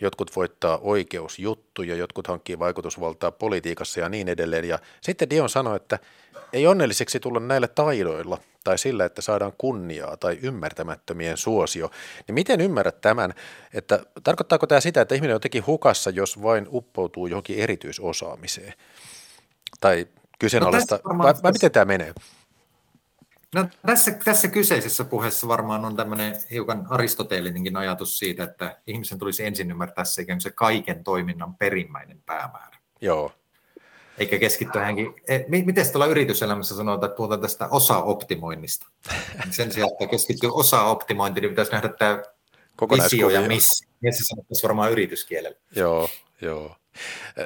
jotkut 0.00 0.36
voittaa 0.36 0.78
oikeusjuttuja, 0.78 1.96
jotkut 1.96 2.26
hankkii 2.26 2.58
vaikutusvaltaa 2.58 3.30
politiikassa 3.30 4.00
ja 4.00 4.08
niin 4.08 4.28
edelleen. 4.28 4.68
Ja 4.68 4.78
sitten 5.00 5.30
Dion 5.30 5.48
sanoi, 5.48 5.76
että 5.76 5.98
ei 6.52 6.66
onnelliseksi 6.66 7.20
tulla 7.20 7.40
näillä 7.40 7.68
taidoilla 7.68 8.38
tai 8.64 8.78
sillä, 8.78 9.04
että 9.04 9.22
saadaan 9.22 9.52
kunniaa 9.58 10.16
tai 10.16 10.38
ymmärtämättömien 10.42 11.36
suosio. 11.36 11.90
Niin 12.26 12.34
miten 12.34 12.60
ymmärrät 12.60 13.00
tämän, 13.00 13.34
että 13.74 14.00
tarkoittaako 14.24 14.66
tämä 14.66 14.80
sitä, 14.80 15.00
että 15.00 15.14
ihminen 15.14 15.34
on 15.34 15.36
jotenkin 15.36 15.66
hukassa, 15.66 16.10
jos 16.10 16.42
vain 16.42 16.66
uppoutuu 16.70 17.26
johonkin 17.26 17.58
erityisosaamiseen? 17.58 18.74
Tai 19.80 20.06
kyseenalaista, 20.38 21.00
no 21.04 21.18
vai, 21.18 21.34
vai 21.42 21.52
miten 21.52 21.72
tämä 21.72 21.84
menee? 21.84 22.14
No, 23.54 23.68
tässä, 23.86 24.10
tässä 24.10 24.48
kyseisessä 24.48 25.04
puheessa 25.04 25.48
varmaan 25.48 25.84
on 25.84 25.96
tämmöinen 25.96 26.36
hiukan 26.50 26.86
aristoteelinenkin 26.90 27.76
ajatus 27.76 28.18
siitä, 28.18 28.44
että 28.44 28.80
ihmisen 28.86 29.18
tulisi 29.18 29.44
ensin 29.44 29.70
ymmärtää 29.70 30.04
se, 30.04 30.26
se 30.38 30.50
kaiken 30.50 31.04
toiminnan 31.04 31.54
perimmäinen 31.54 32.22
päämäärä. 32.26 32.78
Joo. 33.00 33.32
Eikä 34.18 34.38
keskittyä 34.38 34.84
hänkin. 34.84 35.14
E, 35.28 35.38
miten 35.48 35.92
tuolla 35.92 36.06
yrityselämässä 36.06 36.76
sanotaan, 36.76 37.10
että 37.10 37.16
puhutaan 37.16 37.40
tästä 37.40 37.68
osa-optimoinnista? 37.68 38.86
Sen 39.50 39.72
sijaan, 39.72 39.92
että 39.92 40.06
keskittyy 40.06 40.50
osa-optimointiin, 40.52 41.42
niin 41.42 41.50
pitäisi 41.50 41.72
nähdä 41.72 41.88
tämä 41.88 42.22
visio 42.90 43.28
ja 43.28 43.40
missä. 43.40 43.86
Missä 44.00 44.24
sanottaisiin 44.24 44.62
varmaan 44.62 44.92
yrityskielellä. 44.92 45.58
Joo, 45.76 46.08
joo. 46.40 46.76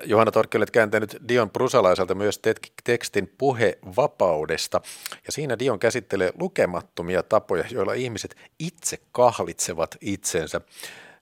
Johanna 0.05 0.33
Torkki, 0.33 0.57
olet 0.57 0.71
kääntänyt 0.71 1.17
Dion 1.29 1.51
Prusalaiselta 1.51 2.15
myös 2.15 2.41
tekstin 2.85 3.35
puhevapaudesta, 3.39 4.81
ja 5.27 5.33
siinä 5.33 5.59
Dion 5.59 5.79
käsittelee 5.79 6.33
lukemattomia 6.39 7.23
tapoja, 7.23 7.65
joilla 7.71 7.93
ihmiset 7.93 8.37
itse 8.59 8.99
kahlitsevat 9.13 9.97
itsensä. 10.01 10.61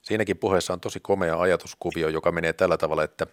Siinäkin 0.01 0.37
puheessa 0.37 0.73
on 0.73 0.79
tosi 0.79 0.99
komea 0.99 1.41
ajatuskuvio, 1.41 2.09
joka 2.09 2.31
menee 2.31 2.53
tällä 2.53 2.77
tavalla, 2.77 3.03
että 3.03 3.27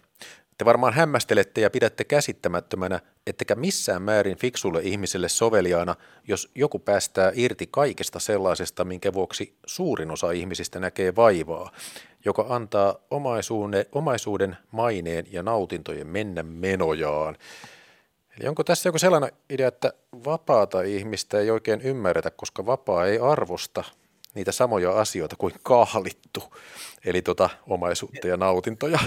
te 0.57 0.65
varmaan 0.65 0.93
hämmästelette 0.93 1.61
ja 1.61 1.69
pidätte 1.69 2.03
käsittämättömänä, 2.03 2.99
ettekä 3.27 3.55
missään 3.55 4.01
määrin 4.01 4.37
fiksulle 4.37 4.81
ihmiselle 4.83 5.29
soveliaana, 5.29 5.95
jos 6.27 6.51
joku 6.55 6.79
päästää 6.79 7.31
irti 7.35 7.67
kaikesta 7.71 8.19
sellaisesta, 8.19 8.85
minkä 8.85 9.13
vuoksi 9.13 9.57
suurin 9.65 10.11
osa 10.11 10.31
ihmisistä 10.31 10.79
näkee 10.79 11.15
vaivaa, 11.15 11.71
joka 12.25 12.45
antaa 12.49 12.95
omaisuuden, 13.11 13.85
omaisuuden 13.91 14.57
maineen 14.71 15.25
ja 15.31 15.43
nautintojen 15.43 16.07
mennä 16.07 16.43
menojaan. 16.43 17.37
Eli 18.39 18.47
onko 18.47 18.63
tässä 18.63 18.89
joku 18.89 18.99
sellainen 18.99 19.31
idea, 19.49 19.67
että 19.67 19.93
vapaata 20.25 20.81
ihmistä 20.81 21.39
ei 21.39 21.51
oikein 21.51 21.81
ymmärretä, 21.81 22.31
koska 22.31 22.65
vapaa 22.65 23.05
ei 23.05 23.19
arvosta 23.19 23.83
niitä 24.33 24.51
samoja 24.51 24.99
asioita 24.99 25.35
kuin 25.35 25.53
kahlittu, 25.63 26.43
eli 27.05 27.21
tota 27.21 27.49
omaisuutta 27.67 28.27
ja 28.27 28.37
nautintoja? 28.37 28.99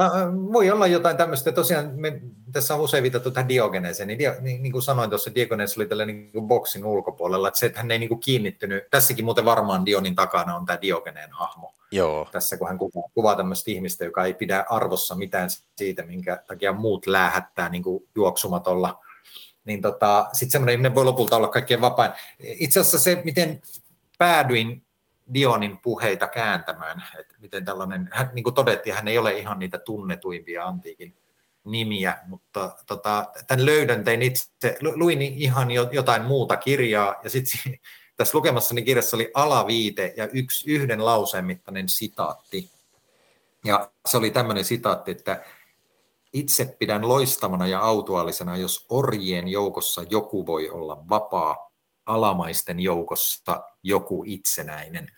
Äh, 0.00 0.10
voi 0.52 0.70
olla 0.70 0.86
jotain 0.86 1.16
tämmöistä. 1.16 1.52
Tosiaan 1.52 1.90
me, 1.94 2.20
tässä 2.52 2.74
on 2.74 2.80
usein 2.80 3.02
viitattu 3.02 3.30
tähän 3.30 3.48
Diogeneeseen. 3.48 4.06
Niin, 4.06 4.18
niin, 4.40 4.62
niin 4.62 4.72
kuin 4.72 4.82
sanoin 4.82 5.10
tuossa, 5.10 5.34
Diogenes 5.34 5.76
oli 5.76 5.86
tällä 5.86 6.04
niin 6.04 6.32
kuin 6.32 6.48
boksin 6.48 6.84
ulkopuolella. 6.84 7.48
Että 7.48 7.60
se, 7.60 7.66
että 7.66 7.78
hän 7.78 7.90
ei 7.90 7.98
niin 7.98 8.08
kuin 8.08 8.20
kiinnittynyt. 8.20 8.84
Tässäkin 8.90 9.24
muuten 9.24 9.44
varmaan 9.44 9.86
Dionin 9.86 10.14
takana 10.14 10.56
on 10.56 10.66
tämä 10.66 10.78
Diogeneen 10.82 11.32
hahmo. 11.32 11.74
Joo. 11.92 12.28
Tässä 12.32 12.56
kun 12.56 12.68
hän 12.68 12.78
kuvaa, 12.78 13.08
kuvaa 13.14 13.36
tämmöistä 13.36 13.70
ihmistä, 13.70 14.04
joka 14.04 14.24
ei 14.24 14.34
pidä 14.34 14.64
arvossa 14.70 15.14
mitään 15.14 15.50
siitä, 15.76 16.02
minkä 16.02 16.42
takia 16.46 16.72
muut 16.72 17.06
läähättää 17.06 17.68
niin 17.68 17.82
kuin 17.82 18.08
juoksumatolla. 18.14 19.04
Niin 19.64 19.82
tota, 19.82 20.28
sitten 20.32 20.50
semmoinen 20.50 20.72
ihminen 20.72 20.94
voi 20.94 21.04
lopulta 21.04 21.36
olla 21.36 21.48
kaikkein 21.48 21.80
vapain. 21.80 22.12
Itse 22.38 22.80
asiassa 22.80 22.98
se, 22.98 23.22
miten 23.24 23.62
päädyin 24.18 24.85
Dionin 25.34 25.78
puheita 25.78 26.28
kääntämään. 26.28 27.04
Että 27.18 27.34
miten 27.38 27.64
tällainen, 27.64 28.08
hän, 28.12 28.30
niin 28.32 28.44
kuin 28.44 28.54
todettiin, 28.54 28.96
hän 28.96 29.08
ei 29.08 29.18
ole 29.18 29.38
ihan 29.38 29.58
niitä 29.58 29.78
tunnetuimpia 29.78 30.64
antiikin 30.64 31.16
nimiä, 31.64 32.18
mutta 32.26 32.76
tota, 32.86 33.26
tämän 33.46 33.66
löydön 33.66 34.04
tein 34.04 34.22
itse, 34.22 34.78
luin 34.94 35.22
ihan 35.22 35.70
jotain 35.70 36.22
muuta 36.22 36.56
kirjaa, 36.56 37.14
ja 37.24 37.30
sitten 37.30 37.78
tässä 38.16 38.38
lukemassani 38.38 38.82
kirjassa 38.82 39.16
oli 39.16 39.30
alaviite 39.34 40.14
ja 40.16 40.28
yksi 40.32 40.70
yhden 40.70 41.04
lauseen 41.04 41.44
mittainen 41.44 41.88
sitaatti. 41.88 42.70
Ja 43.64 43.90
se 44.06 44.16
oli 44.16 44.30
tämmöinen 44.30 44.64
sitaatti, 44.64 45.10
että 45.10 45.44
itse 46.32 46.76
pidän 46.78 47.08
loistavana 47.08 47.66
ja 47.66 47.80
autuaalisena, 47.80 48.56
jos 48.56 48.86
orjien 48.88 49.48
joukossa 49.48 50.02
joku 50.10 50.46
voi 50.46 50.70
olla 50.70 51.08
vapaa, 51.08 51.65
alamaisten 52.06 52.80
joukossa 52.80 53.64
joku 53.82 54.22
itsenäinen. 54.26 55.08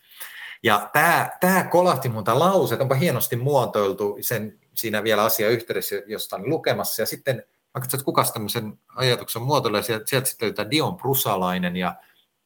Ja 0.62 0.90
tämä, 0.92 1.30
tämä 1.40 1.64
kolahti 1.64 2.08
mun 2.08 2.24
tämä 2.24 2.38
lause, 2.38 2.78
onpa 2.80 2.94
hienosti 2.94 3.36
muotoiltu 3.36 4.18
sen 4.20 4.58
siinä 4.74 5.02
vielä 5.02 5.24
asia 5.24 5.48
yhteydessä, 5.48 5.96
josta 6.06 6.36
on 6.36 6.50
lukemassa. 6.50 7.02
Ja 7.02 7.06
sitten 7.06 7.36
mä 7.74 7.80
katsoin, 7.80 7.98
että 7.98 8.04
kuka 8.04 8.24
tämmöisen 8.24 8.78
ajatuksen 8.96 9.42
muotoilee, 9.42 9.82
sieltä, 9.82 10.06
sieltä 10.06 10.28
sitten 10.28 10.46
löytää 10.46 10.70
Dion 10.70 10.96
Prusalainen 10.96 11.76
ja 11.76 11.94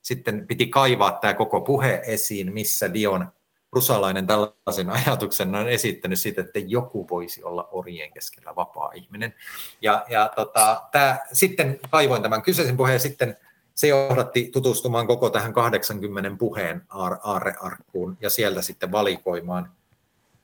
sitten 0.02 0.46
piti 0.46 0.66
kaivaa 0.66 1.12
tämä 1.12 1.34
koko 1.34 1.60
puhe 1.60 2.02
esiin, 2.06 2.52
missä 2.52 2.94
Dion 2.94 3.32
Prusalainen 3.70 4.26
tällaisen 4.26 4.90
ajatuksen 4.90 5.54
on 5.54 5.68
esittänyt 5.68 6.18
siitä, 6.18 6.40
että 6.40 6.58
joku 6.58 7.08
voisi 7.10 7.44
olla 7.44 7.68
orjien 7.70 8.12
keskellä 8.12 8.56
vapaa 8.56 8.92
ihminen. 8.94 9.34
Ja, 9.80 10.04
ja 10.08 10.32
tota, 10.36 10.82
tää, 10.92 11.26
sitten 11.32 11.80
kaivoin 11.90 12.22
tämän 12.22 12.42
kyseisen 12.42 12.76
puheen 12.76 12.94
ja 12.94 12.98
sitten 12.98 13.36
se 13.74 13.86
johdatti 13.86 14.50
tutustumaan 14.52 15.06
koko 15.06 15.30
tähän 15.30 15.52
80 15.52 16.30
puheen 16.38 16.82
aarrearkkuun 17.22 18.18
ja 18.20 18.30
sieltä 18.30 18.62
sitten 18.62 18.92
valikoimaan 18.92 19.72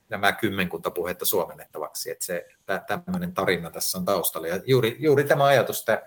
nämä 0.09 0.33
kymmenkunta 0.33 0.91
puhetta 0.91 1.25
suomennettavaksi. 1.25 2.11
Että 2.11 2.25
se, 2.25 2.47
tämmöinen 2.87 3.33
tarina 3.33 3.71
tässä 3.71 3.99
on 3.99 4.05
taustalla. 4.05 4.49
Ja 4.49 4.61
juuri, 4.67 4.97
juuri 4.99 5.25
tämä 5.25 5.45
ajatus, 5.45 5.79
että 5.79 6.03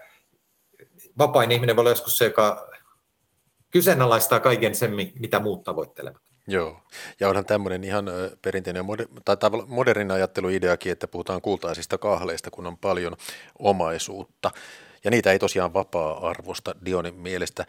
vapain 1.17 1.51
ihminen 1.51 1.75
voi 1.75 1.81
olla 1.81 1.89
joskus 1.89 2.17
se, 2.17 2.25
joka 2.25 2.71
kyseenalaistaa 3.69 4.39
kaiken 4.39 4.75
sen, 4.75 4.91
mitä 5.19 5.39
muut 5.39 5.63
tavoittelevat. 5.63 6.21
Joo, 6.47 6.81
ja 7.19 7.29
onhan 7.29 7.45
tämmöinen 7.45 7.83
ihan 7.83 8.05
perinteinen 8.41 8.85
tai 9.25 9.37
modernin 9.67 10.11
ajatteluideakin, 10.11 10.91
että 10.91 11.07
puhutaan 11.07 11.41
kultaisista 11.41 11.97
kahleista, 11.97 12.51
kun 12.51 12.67
on 12.67 12.77
paljon 12.77 13.15
omaisuutta. 13.59 14.51
Ja 15.03 15.11
niitä 15.11 15.31
ei 15.31 15.39
tosiaan 15.39 15.73
vapaa-arvosta 15.73 16.75
Dionin 16.85 17.15
mielestä. 17.15 17.65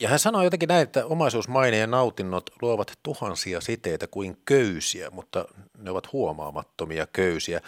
Ja 0.00 0.08
hän 0.08 0.18
sanoi 0.18 0.44
jotenkin 0.44 0.68
näin, 0.68 0.82
että 0.82 1.06
omaisuusmaine 1.06 1.78
ja 1.78 1.86
nautinnot 1.86 2.50
luovat 2.62 2.98
tuhansia 3.02 3.60
siteitä 3.60 4.06
kuin 4.06 4.36
köysiä, 4.44 5.10
mutta 5.10 5.44
ne 5.78 5.90
ovat 5.90 6.12
huomaamattomia 6.12 7.06
köysiä. 7.06 7.60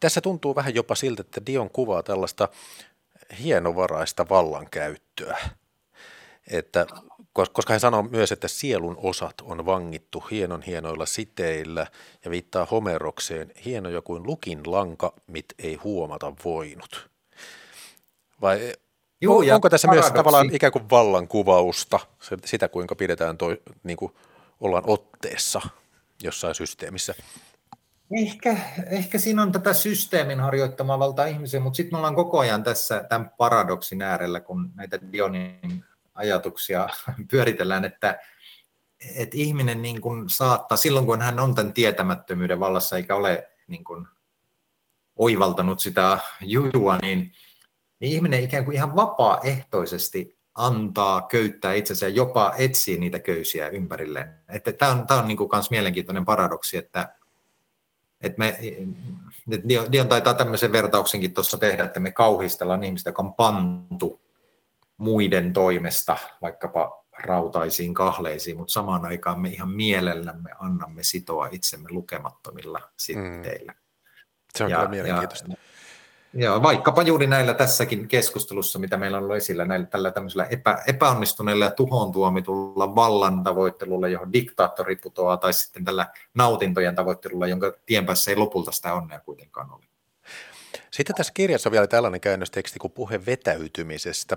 Tässä 0.00 0.20
tuntuu 0.20 0.54
vähän 0.54 0.74
jopa 0.74 0.94
siltä, 0.94 1.20
että 1.20 1.46
Dion 1.46 1.70
kuvaa 1.70 2.02
tällaista 2.02 2.48
hienovaraista 3.42 4.26
vallankäyttöä. 4.30 5.38
Että, 6.50 6.86
koska 7.32 7.72
hän 7.72 7.80
sanoo 7.80 8.02
myös, 8.02 8.32
että 8.32 8.48
sielun 8.48 8.96
osat 9.02 9.34
on 9.42 9.66
vangittu 9.66 10.24
hienon 10.30 10.62
hienoilla 10.62 11.06
siteillä 11.06 11.86
ja 12.24 12.30
viittaa 12.30 12.66
Homerokseen 12.70 13.52
hienoja 13.64 14.02
kuin 14.02 14.22
lukin 14.22 14.60
lanka, 14.66 15.12
mit 15.26 15.46
ei 15.58 15.74
huomata 15.74 16.32
voinut. 16.44 17.10
Vai 18.40 18.72
on, 19.26 19.52
onko 19.54 19.70
tässä 19.70 19.88
paradoksi. 19.88 20.10
myös 20.10 20.16
tavallaan 20.16 20.54
ikään 20.54 20.72
kuin 20.72 20.90
vallankuvausta, 20.90 22.00
sitä 22.44 22.68
kuinka 22.68 22.94
pidetään, 22.94 23.38
toi, 23.38 23.62
niin 23.82 23.96
kuin 23.96 24.12
ollaan 24.60 24.84
otteessa 24.86 25.60
jossain 26.22 26.54
systeemissä? 26.54 27.14
Ehkä, 28.18 28.56
ehkä 28.86 29.18
siinä 29.18 29.42
on 29.42 29.52
tätä 29.52 29.72
systeemin 29.72 30.40
harjoittamaa 30.40 30.98
valtaa 30.98 31.26
ihmisiä, 31.26 31.60
mutta 31.60 31.76
sitten 31.76 31.94
me 31.94 31.96
ollaan 31.96 32.14
koko 32.14 32.38
ajan 32.38 32.62
tässä 32.62 33.04
tämän 33.08 33.30
paradoksin 33.30 34.02
äärellä, 34.02 34.40
kun 34.40 34.70
näitä 34.74 34.98
Dionin 35.12 35.84
ajatuksia 36.14 36.88
pyöritellään, 37.30 37.84
että 37.84 38.18
että 39.16 39.36
ihminen 39.36 39.82
niin 39.82 40.00
kuin 40.00 40.30
saattaa, 40.30 40.76
silloin 40.76 41.06
kun 41.06 41.22
hän 41.22 41.40
on 41.40 41.54
tämän 41.54 41.72
tietämättömyyden 41.72 42.60
vallassa 42.60 42.96
eikä 42.96 43.14
ole 43.14 43.50
niin 43.66 43.84
kuin 43.84 44.06
oivaltanut 45.16 45.80
sitä 45.80 46.18
jujua, 46.40 46.98
niin, 47.02 47.32
niin 48.00 48.12
ihminen 48.12 48.44
ikään 48.44 48.64
kuin 48.64 48.74
ihan 48.74 48.96
vapaaehtoisesti 48.96 50.38
antaa 50.54 51.22
köyttää 51.22 51.74
itsensä 51.74 52.06
ja 52.06 52.14
jopa 52.14 52.54
etsii 52.58 52.98
niitä 52.98 53.18
köysiä 53.18 53.68
ympärilleen. 53.68 54.34
Että 54.48 54.72
tämä 54.72 54.92
on, 54.92 55.06
tämä 55.06 55.20
on 55.20 55.28
niin 55.28 55.36
kuin 55.36 55.50
myös 55.52 55.70
mielenkiintoinen 55.70 56.24
paradoksi, 56.24 56.76
että, 56.76 57.14
että 58.20 58.38
me, 58.38 58.58
Dion 59.92 60.08
taitaa 60.08 60.34
tämmöisen 60.34 60.72
vertauksenkin 60.72 61.34
tuossa 61.34 61.58
tehdä, 61.58 61.84
että 61.84 62.00
me 62.00 62.12
kauhistellaan 62.12 62.84
ihmistä, 62.84 63.10
joka 63.10 63.22
on 63.22 63.34
pantu 63.34 64.20
muiden 64.96 65.52
toimesta 65.52 66.16
vaikkapa 66.42 67.04
rautaisiin 67.18 67.94
kahleisiin, 67.94 68.56
mutta 68.56 68.72
samaan 68.72 69.04
aikaan 69.04 69.40
me 69.40 69.48
ihan 69.48 69.70
mielellämme 69.70 70.50
annamme 70.58 71.02
sitoa 71.02 71.48
itsemme 71.52 71.88
lukemattomilla 71.90 72.80
sitteillä. 72.96 73.72
Mm. 73.72 73.78
Se 74.58 74.64
on 74.64 74.70
ja, 74.70 74.76
kyllä 74.76 74.90
mielenkiintoista. 74.90 75.48
Ja, 75.48 75.56
Joo, 76.34 76.62
vaikkapa 76.62 77.02
juuri 77.02 77.26
näillä 77.26 77.54
tässäkin 77.54 78.08
keskustelussa, 78.08 78.78
mitä 78.78 78.96
meillä 78.96 79.18
on 79.18 79.24
ollut 79.24 79.36
esillä, 79.36 79.64
näillä 79.64 79.86
tällä 79.86 80.10
tämmöisellä 80.10 80.44
epä, 80.44 80.82
epäonnistuneella 80.86 81.64
ja 81.64 81.70
tuhon 81.70 82.12
tuomitulla 82.12 82.94
vallan 82.94 83.44
tavoittelulla, 83.44 84.08
johon 84.08 84.32
diktaattori 84.32 84.96
putoaa, 84.96 85.36
tai 85.36 85.52
sitten 85.52 85.84
tällä 85.84 86.06
nautintojen 86.34 86.94
tavoittelulla, 86.94 87.46
jonka 87.46 87.72
tien 87.86 88.06
päässä 88.06 88.30
ei 88.30 88.36
lopulta 88.36 88.72
sitä 88.72 88.94
onnea 88.94 89.20
kuitenkaan 89.20 89.72
ole. 89.72 89.84
Sitten 90.90 91.16
tässä 91.16 91.32
kirjassa 91.34 91.68
on 91.68 91.72
vielä 91.72 91.86
tällainen 91.86 92.20
käännösteksti 92.20 92.78
kuin 92.78 92.92
puhe 92.92 93.26
vetäytymisestä, 93.26 94.36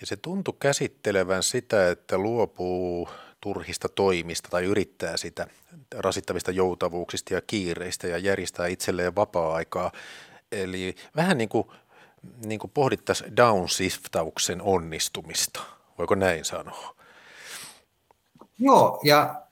ja 0.00 0.06
se 0.06 0.16
tuntui 0.16 0.54
käsittelevän 0.60 1.42
sitä, 1.42 1.90
että 1.90 2.18
luopuu 2.18 3.08
turhista 3.40 3.88
toimista 3.88 4.48
tai 4.50 4.64
yrittää 4.64 5.16
sitä 5.16 5.46
rasittavista 5.96 6.50
joutavuuksista 6.50 7.34
ja 7.34 7.40
kiireistä 7.40 8.06
ja 8.06 8.18
järjestää 8.18 8.66
itselleen 8.66 9.16
vapaa-aikaa 9.16 9.92
Eli 10.52 10.94
vähän 11.16 11.38
niin 11.38 11.48
kuin, 11.48 11.68
niin 12.46 12.60
kuin 12.60 12.70
pohdittaisiin 12.70 13.36
downshiftauksen 13.36 14.62
onnistumista. 14.62 15.60
Voiko 15.98 16.14
näin 16.14 16.44
sanoa? 16.44 16.96
Joo, 18.58 19.00
ja 19.04 19.42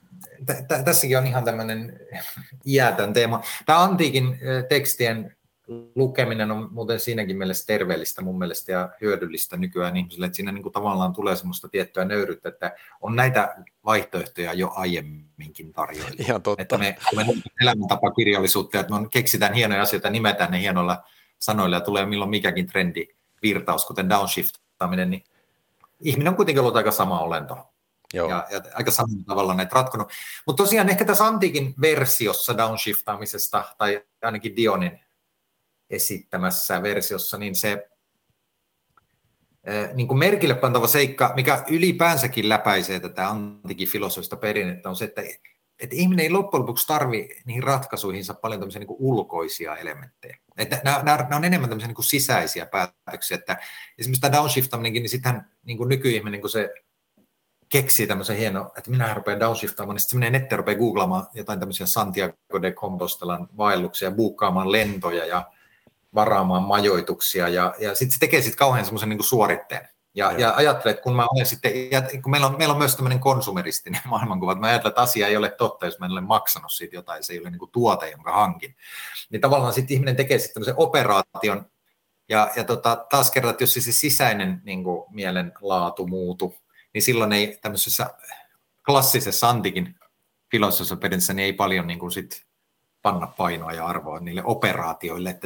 t- 0.45 0.67
t- 0.67 0.85
tässäkin 0.85 1.17
on 1.17 1.27
ihan 1.27 1.43
tämmöinen 1.43 1.99
iätön 2.65 3.13
teema. 3.13 3.43
Tämä 3.65 3.83
antiikin 3.83 4.39
tekstien 4.69 5.35
lukeminen 5.95 6.51
on 6.51 6.69
muuten 6.71 6.99
siinäkin 6.99 7.37
mielessä 7.37 7.65
terveellistä 7.65 8.21
mun 8.21 8.37
mielestä 8.37 8.71
ja 8.71 8.89
hyödyllistä 9.01 9.57
nykyään 9.57 9.97
ihmisille, 9.97 10.25
että 10.25 10.35
siinä 10.35 10.51
niin 10.51 10.63
kuin 10.63 10.73
tavallaan 10.73 11.13
tulee 11.13 11.35
semmoista 11.35 11.69
tiettyä 11.69 12.05
nöyryyttä, 12.05 12.49
että 12.49 12.75
on 13.01 13.15
näitä 13.15 13.55
vaihtoehtoja 13.85 14.53
jo 14.53 14.71
aiemminkin 14.75 15.73
tarjoilla. 15.73 16.15
Ihan 16.19 16.41
totta. 16.41 16.61
Että 16.61 16.77
me, 16.77 16.97
me 17.15 17.25
elämäntapakirjallisuutta, 17.61 18.79
että 18.79 18.99
me 18.99 19.07
keksitään 19.11 19.53
hienoja 19.53 19.81
asioita, 19.81 20.09
nimetään 20.09 20.51
ne 20.51 20.59
hienoilla 20.59 21.03
sanoilla 21.39 21.75
ja 21.75 21.81
tulee 21.81 22.05
milloin 22.05 22.29
mikäkin 22.29 22.67
trendi 22.67 23.07
virtaus, 23.41 23.85
kuten 23.85 24.09
downshiftaminen, 24.09 25.09
niin 25.09 25.23
ihminen 26.01 26.29
on 26.29 26.35
kuitenkin 26.35 26.61
ollut 26.61 26.75
aika 26.75 26.91
sama 26.91 27.19
olento. 27.19 27.57
Joo. 28.13 28.29
Ja, 28.29 28.47
ja 28.51 28.61
aika 28.73 28.91
samalla 28.91 29.23
tavalla 29.27 29.53
näitä 29.53 29.75
ratkonut. 29.75 30.09
Mutta 30.47 30.63
tosiaan 30.63 30.89
ehkä 30.89 31.05
tässä 31.05 31.25
antiikin 31.25 31.73
versiossa 31.81 32.57
downshiftamisesta, 32.57 33.63
tai 33.77 34.01
ainakin 34.21 34.55
Dionin 34.55 34.99
esittämässä 35.89 36.83
versiossa, 36.83 37.37
niin 37.37 37.55
se 37.55 37.89
niin 39.93 40.07
kuin 40.07 40.17
merkille 40.17 40.55
pantava 40.55 40.87
seikka, 40.87 41.33
mikä 41.35 41.63
ylipäänsäkin 41.69 42.49
läpäisee 42.49 42.99
tätä 42.99 43.29
antikin 43.29 43.87
filosofista 43.87 44.35
perinnettä, 44.35 44.89
on 44.89 44.95
se, 44.95 45.05
että, 45.05 45.21
että 45.79 45.95
ihminen 45.95 46.23
ei 46.23 46.29
loppujen 46.29 46.61
lopuksi 46.61 46.87
tarvi 46.87 47.29
niihin 47.45 47.63
ratkaisuihinsa 47.63 48.33
paljon 48.33 48.59
tämmöisiä 48.59 48.79
niin 48.79 48.87
kuin 48.87 49.01
ulkoisia 49.01 49.77
elementtejä. 49.77 50.37
Että 50.57 50.81
nämä, 50.83 51.03
nämä, 51.03 51.35
on 51.35 51.45
enemmän 51.45 51.69
tämmöisiä 51.69 51.87
niin 51.87 51.95
kuin 51.95 52.05
sisäisiä 52.05 52.65
päätöksiä. 52.65 53.37
Että 53.37 53.57
esimerkiksi 53.97 54.21
tämä 54.21 54.37
downshiftaminenkin, 54.37 55.01
niin 55.01 55.09
sittenhän 55.09 55.49
niin 55.65 55.77
kuin 55.77 55.89
nykyihminen, 55.89 56.41
kun 56.41 56.49
se 56.49 56.73
keksii 57.69 58.07
tämmöisen 58.07 58.37
hieno, 58.37 58.71
että 58.77 58.91
minä 58.91 59.13
rupean 59.13 59.39
downshiftaamaan, 59.39 59.95
niin 59.95 60.01
sitten 60.01 60.17
se 60.17 60.19
menee 60.19 60.39
nettiin 60.39 60.59
rupeaa 60.59 60.77
googlaamaan 60.77 61.27
jotain 61.33 61.59
tämmöisiä 61.59 61.85
Santiago 61.85 62.61
de 62.61 62.71
Compostelan 62.71 63.47
vaelluksia, 63.57 64.11
buukkaamaan 64.11 64.71
lentoja 64.71 65.25
ja 65.25 65.51
varaamaan 66.15 66.63
majoituksia 66.63 67.47
ja, 67.47 67.75
ja 67.79 67.95
sitten 67.95 68.11
se 68.11 68.19
tekee 68.19 68.41
sitten 68.41 68.57
kauhean 68.57 68.85
semmoisen 68.85 69.09
niin 69.09 69.23
suoritteen. 69.23 69.89
Ja, 70.15 70.31
ja 70.31 70.53
ajattelen, 70.55 70.91
että 70.91 71.03
kun 71.03 71.15
mä 71.15 71.27
olen 71.31 71.45
sitten, 71.45 71.91
ja 71.91 72.01
kun 72.01 72.31
meillä 72.31 72.47
on, 72.47 72.57
meillä 72.57 72.71
on 72.71 72.77
myös 72.77 72.95
tämmöinen 72.95 73.19
konsumeristinen 73.19 74.01
maailmankuva, 74.09 74.51
että 74.51 74.59
mä 74.59 74.67
ajattelen, 74.67 74.91
että 74.91 75.01
asia 75.01 75.27
ei 75.27 75.37
ole 75.37 75.49
totta, 75.49 75.85
jos 75.85 75.99
mä 75.99 76.05
en 76.05 76.11
ole 76.11 76.21
maksanut 76.21 76.71
siitä 76.71 76.95
jotain, 76.95 77.23
se 77.23 77.33
ei 77.33 77.39
ole 77.39 77.49
niin 77.49 77.59
kuin 77.59 77.71
tuote, 77.71 78.09
jonka 78.09 78.31
hankin. 78.31 78.75
Niin 79.29 79.41
tavallaan 79.41 79.73
sitten 79.73 79.95
ihminen 79.95 80.15
tekee 80.15 80.39
sitten 80.39 80.53
tämmöisen 80.53 80.73
operaation, 80.77 81.65
ja, 82.29 82.51
ja 82.55 82.63
tota, 82.63 83.05
taas 83.09 83.31
kerran, 83.31 83.51
että 83.51 83.63
jos 83.63 83.73
se 83.73 83.91
sisäinen 83.91 84.61
niin 84.63 84.83
kuin 84.83 85.03
mielenlaatu 85.09 86.07
muutu, 86.07 86.55
niin 86.93 87.01
silloin 87.01 87.33
ei 87.33 87.57
tämmöisessä 87.61 88.09
klassisessa 88.85 89.49
antikin 89.49 89.95
filosofissa 90.51 91.33
niin 91.33 91.45
ei 91.45 91.53
paljon 91.53 91.87
niin 91.87 91.99
kuin 91.99 92.11
sit 92.11 92.45
panna 93.01 93.27
painoa 93.27 93.73
ja 93.73 93.85
arvoa 93.85 94.19
niille 94.19 94.43
operaatioille. 94.43 95.39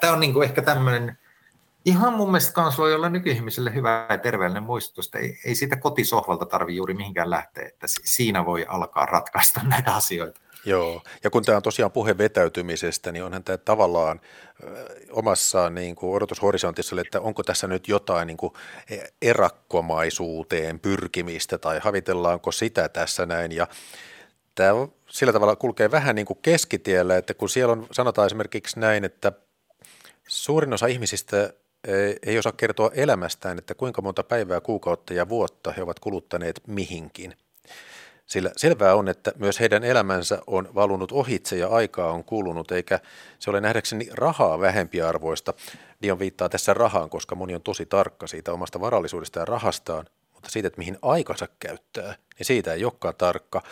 Tämä, 0.00 0.12
on 0.12 0.20
niin 0.20 0.32
kuin 0.32 0.44
ehkä 0.44 0.62
tämmöinen, 0.62 1.18
ihan 1.84 2.12
mun 2.12 2.30
mielestä 2.30 2.52
kans 2.52 2.78
voi 2.78 2.94
olla 2.94 3.08
nykyihmiselle 3.08 3.74
hyvä 3.74 4.06
ja 4.08 4.18
terveellinen 4.18 4.62
muistutus, 4.62 5.10
ei, 5.14 5.38
ei 5.44 5.54
siitä 5.54 5.76
kotisohvalta 5.76 6.46
tarvi 6.46 6.76
juuri 6.76 6.94
mihinkään 6.94 7.30
lähteä, 7.30 7.66
että 7.68 7.86
siinä 8.04 8.46
voi 8.46 8.66
alkaa 8.68 9.06
ratkaista 9.06 9.60
näitä 9.70 9.94
asioita. 9.94 10.40
Joo, 10.64 11.02
ja 11.24 11.30
kun 11.30 11.44
tämä 11.44 11.56
on 11.56 11.62
tosiaan 11.62 11.92
puhe 11.92 12.18
vetäytymisestä, 12.18 13.12
niin 13.12 13.24
onhan 13.24 13.44
tämä 13.44 13.56
tavallaan 13.56 14.20
omassa 15.10 15.70
niin 15.70 15.96
kuin 15.96 16.16
odotushorisontissa, 16.16 17.00
että 17.00 17.20
onko 17.20 17.42
tässä 17.42 17.66
nyt 17.66 17.88
jotain 17.88 18.26
niin 18.26 18.36
kuin 18.36 18.52
erakkomaisuuteen 19.22 20.80
pyrkimistä 20.80 21.58
tai 21.58 21.80
havitellaanko 21.82 22.52
sitä 22.52 22.88
tässä 22.88 23.26
näin. 23.26 23.52
Ja 23.52 23.66
tämä 24.54 24.88
sillä 25.08 25.32
tavalla 25.32 25.56
kulkee 25.56 25.90
vähän 25.90 26.16
niin 26.16 26.26
kuin 26.26 26.38
keskitiellä, 26.42 27.16
että 27.16 27.34
kun 27.34 27.48
siellä 27.48 27.72
on, 27.72 27.86
sanotaan 27.92 28.26
esimerkiksi 28.26 28.80
näin, 28.80 29.04
että 29.04 29.32
suurin 30.28 30.72
osa 30.72 30.86
ihmisistä 30.86 31.52
ei, 31.84 32.16
ei 32.26 32.38
osaa 32.38 32.52
kertoa 32.52 32.90
elämästään, 32.94 33.58
että 33.58 33.74
kuinka 33.74 34.02
monta 34.02 34.22
päivää, 34.22 34.60
kuukautta 34.60 35.14
ja 35.14 35.28
vuotta 35.28 35.72
he 35.72 35.82
ovat 35.82 36.00
kuluttaneet 36.00 36.60
mihinkin. 36.66 37.36
Sillä 38.26 38.50
selvää 38.56 38.94
on, 38.94 39.08
että 39.08 39.32
myös 39.36 39.60
heidän 39.60 39.84
elämänsä 39.84 40.38
on 40.46 40.74
valunut 40.74 41.12
ohitse 41.12 41.56
ja 41.56 41.68
aikaa 41.68 42.12
on 42.12 42.24
kulunut, 42.24 42.70
eikä 42.70 43.00
se 43.38 43.50
ole 43.50 43.60
nähdäkseni 43.60 44.08
rahaa 44.12 44.60
vähempiarvoista. 44.60 45.54
Dion 46.02 46.18
viittaa 46.18 46.48
tässä 46.48 46.74
rahaan, 46.74 47.10
koska 47.10 47.34
moni 47.34 47.54
on 47.54 47.62
tosi 47.62 47.86
tarkka 47.86 48.26
siitä 48.26 48.52
omasta 48.52 48.80
varallisuudesta 48.80 49.38
ja 49.38 49.44
rahastaan, 49.44 50.06
mutta 50.34 50.50
siitä, 50.50 50.66
että 50.66 50.78
mihin 50.78 50.98
aikansa 51.02 51.48
käyttää, 51.58 52.14
niin 52.38 52.46
siitä 52.46 52.72
ei 52.72 52.84
olekaan 52.84 53.14
tarkka. 53.18 53.62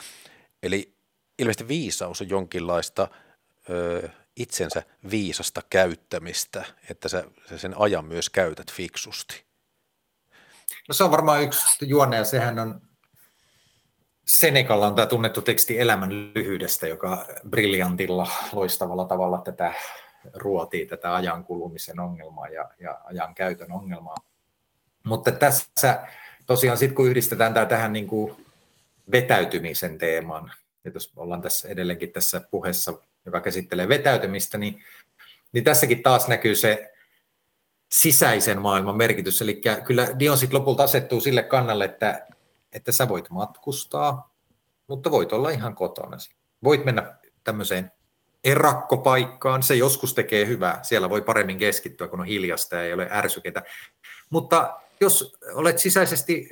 Eli 0.62 0.94
ilmeisesti 1.38 1.68
viisaus 1.68 2.20
on 2.20 2.28
jonkinlaista 2.28 3.08
ö, 3.70 4.08
itsensä 4.36 4.82
viisasta 5.10 5.62
käyttämistä, 5.70 6.64
että 6.90 7.08
sä, 7.08 7.24
sä 7.48 7.58
sen 7.58 7.74
ajan 7.78 8.04
myös 8.04 8.30
käytät 8.30 8.72
fiksusti. 8.72 9.44
No 10.88 10.92
se 10.92 11.04
on 11.04 11.10
varmaan 11.10 11.42
yksi 11.42 11.86
juonne 11.86 12.16
ja 12.16 12.24
sehän 12.24 12.58
on 12.58 12.80
Senekalla 14.28 14.86
on 14.86 14.94
tämä 14.94 15.06
tunnettu 15.06 15.42
teksti 15.42 15.80
elämän 15.80 16.10
lyhyydestä, 16.34 16.86
joka 16.86 17.26
briljantilla, 17.50 18.30
loistavalla 18.52 19.04
tavalla 19.04 19.38
tätä 19.38 19.74
ruotii 20.34 20.86
tätä 20.86 21.14
ajan 21.14 21.44
kulumisen 21.44 22.00
ongelmaa 22.00 22.48
ja, 22.48 22.68
ja 22.80 23.00
ajan 23.04 23.34
käytön 23.34 23.72
ongelmaa. 23.72 24.16
Mutta 25.04 25.32
tässä 25.32 26.06
tosiaan 26.46 26.78
sitten 26.78 26.94
kun 26.94 27.08
yhdistetään 27.08 27.54
tämä 27.54 27.66
tähän 27.66 27.92
niin 27.92 28.06
kuin 28.06 28.46
vetäytymisen 29.10 29.98
teemaan, 29.98 30.52
ja 30.84 30.90
jos 30.94 31.12
ollaan 31.16 31.42
tässä 31.42 31.68
edelleenkin 31.68 32.12
tässä 32.12 32.40
puheessa, 32.50 32.94
joka 33.26 33.40
käsittelee 33.40 33.88
vetäytymistä, 33.88 34.58
niin, 34.58 34.84
niin 35.52 35.64
tässäkin 35.64 36.02
taas 36.02 36.28
näkyy 36.28 36.54
se 36.54 36.92
sisäisen 37.88 38.60
maailman 38.60 38.96
merkitys. 38.96 39.42
Eli 39.42 39.60
kyllä 39.84 40.08
Dion 40.18 40.38
sitten 40.38 40.58
lopulta 40.58 40.82
asettuu 40.82 41.20
sille 41.20 41.42
kannalle, 41.42 41.84
että, 41.84 42.26
että 42.72 42.92
sä 42.92 43.08
voit 43.08 43.30
matkustaa, 43.30 44.34
mutta 44.86 45.10
voit 45.10 45.32
olla 45.32 45.50
ihan 45.50 45.74
kotona. 45.74 46.16
Voit 46.64 46.84
mennä 46.84 47.14
tämmöiseen 47.44 47.92
erakkopaikkaan, 48.44 49.62
se 49.62 49.74
joskus 49.74 50.14
tekee 50.14 50.46
hyvää, 50.46 50.78
siellä 50.82 51.10
voi 51.10 51.22
paremmin 51.22 51.58
keskittyä, 51.58 52.08
kun 52.08 52.20
on 52.20 52.26
hiljasta 52.26 52.76
ja 52.76 52.82
ei 52.82 52.92
ole 52.92 53.08
ärsyketä. 53.10 53.62
Mutta 54.30 54.80
jos 55.00 55.36
olet 55.54 55.78
sisäisesti 55.78 56.48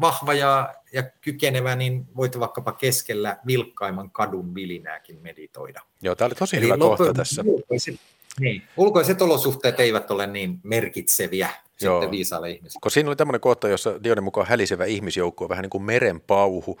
vahva 0.00 0.34
ja, 0.34 0.74
ja 0.92 1.02
kykenevä, 1.20 1.76
niin 1.76 2.06
voit 2.16 2.40
vaikkapa 2.40 2.72
keskellä 2.72 3.36
vilkkaimman 3.46 4.10
kadun 4.10 4.54
vilinääkin 4.54 5.18
meditoida. 5.22 5.82
Joo, 6.02 6.14
tämä 6.14 6.26
oli 6.26 6.34
tosi 6.34 6.56
Eli 6.56 6.64
hyvä 6.64 6.78
loppu, 6.78 6.96
kohta 6.96 7.14
tässä. 7.14 7.42
Ulkoiset, 7.46 8.00
niin, 8.40 8.62
ulkoiset 8.76 9.22
olosuhteet 9.22 9.80
eivät 9.80 10.10
ole 10.10 10.26
niin 10.26 10.60
merkitseviä 10.62 11.50
Joo. 11.80 11.94
sitten 11.94 12.10
viisaalle 12.10 12.50
ihmiselle. 12.50 12.80
Kun 12.82 12.90
siinä 12.90 13.10
oli 13.10 13.16
tämmöinen 13.16 13.40
kohta, 13.40 13.68
jossa 13.68 14.04
Dionin 14.04 14.24
mukaan 14.24 14.46
hälisevä 14.46 14.84
ihmisjoukko 14.84 15.44
on 15.44 15.48
vähän 15.48 15.62
niin 15.62 15.70
kuin 15.70 15.84
merenpauhu, 15.84 16.80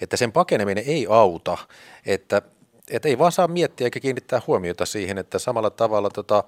että 0.00 0.16
sen 0.16 0.32
pakeneminen 0.32 0.84
ei 0.86 1.06
auta, 1.10 1.58
että, 2.06 2.42
että 2.90 3.08
ei 3.08 3.18
vaan 3.18 3.32
saa 3.32 3.48
miettiä 3.48 3.84
eikä 3.84 4.00
kiinnittää 4.00 4.42
huomiota 4.46 4.86
siihen, 4.86 5.18
että 5.18 5.38
samalla 5.38 5.70
tavalla 5.70 6.10
tota, 6.10 6.44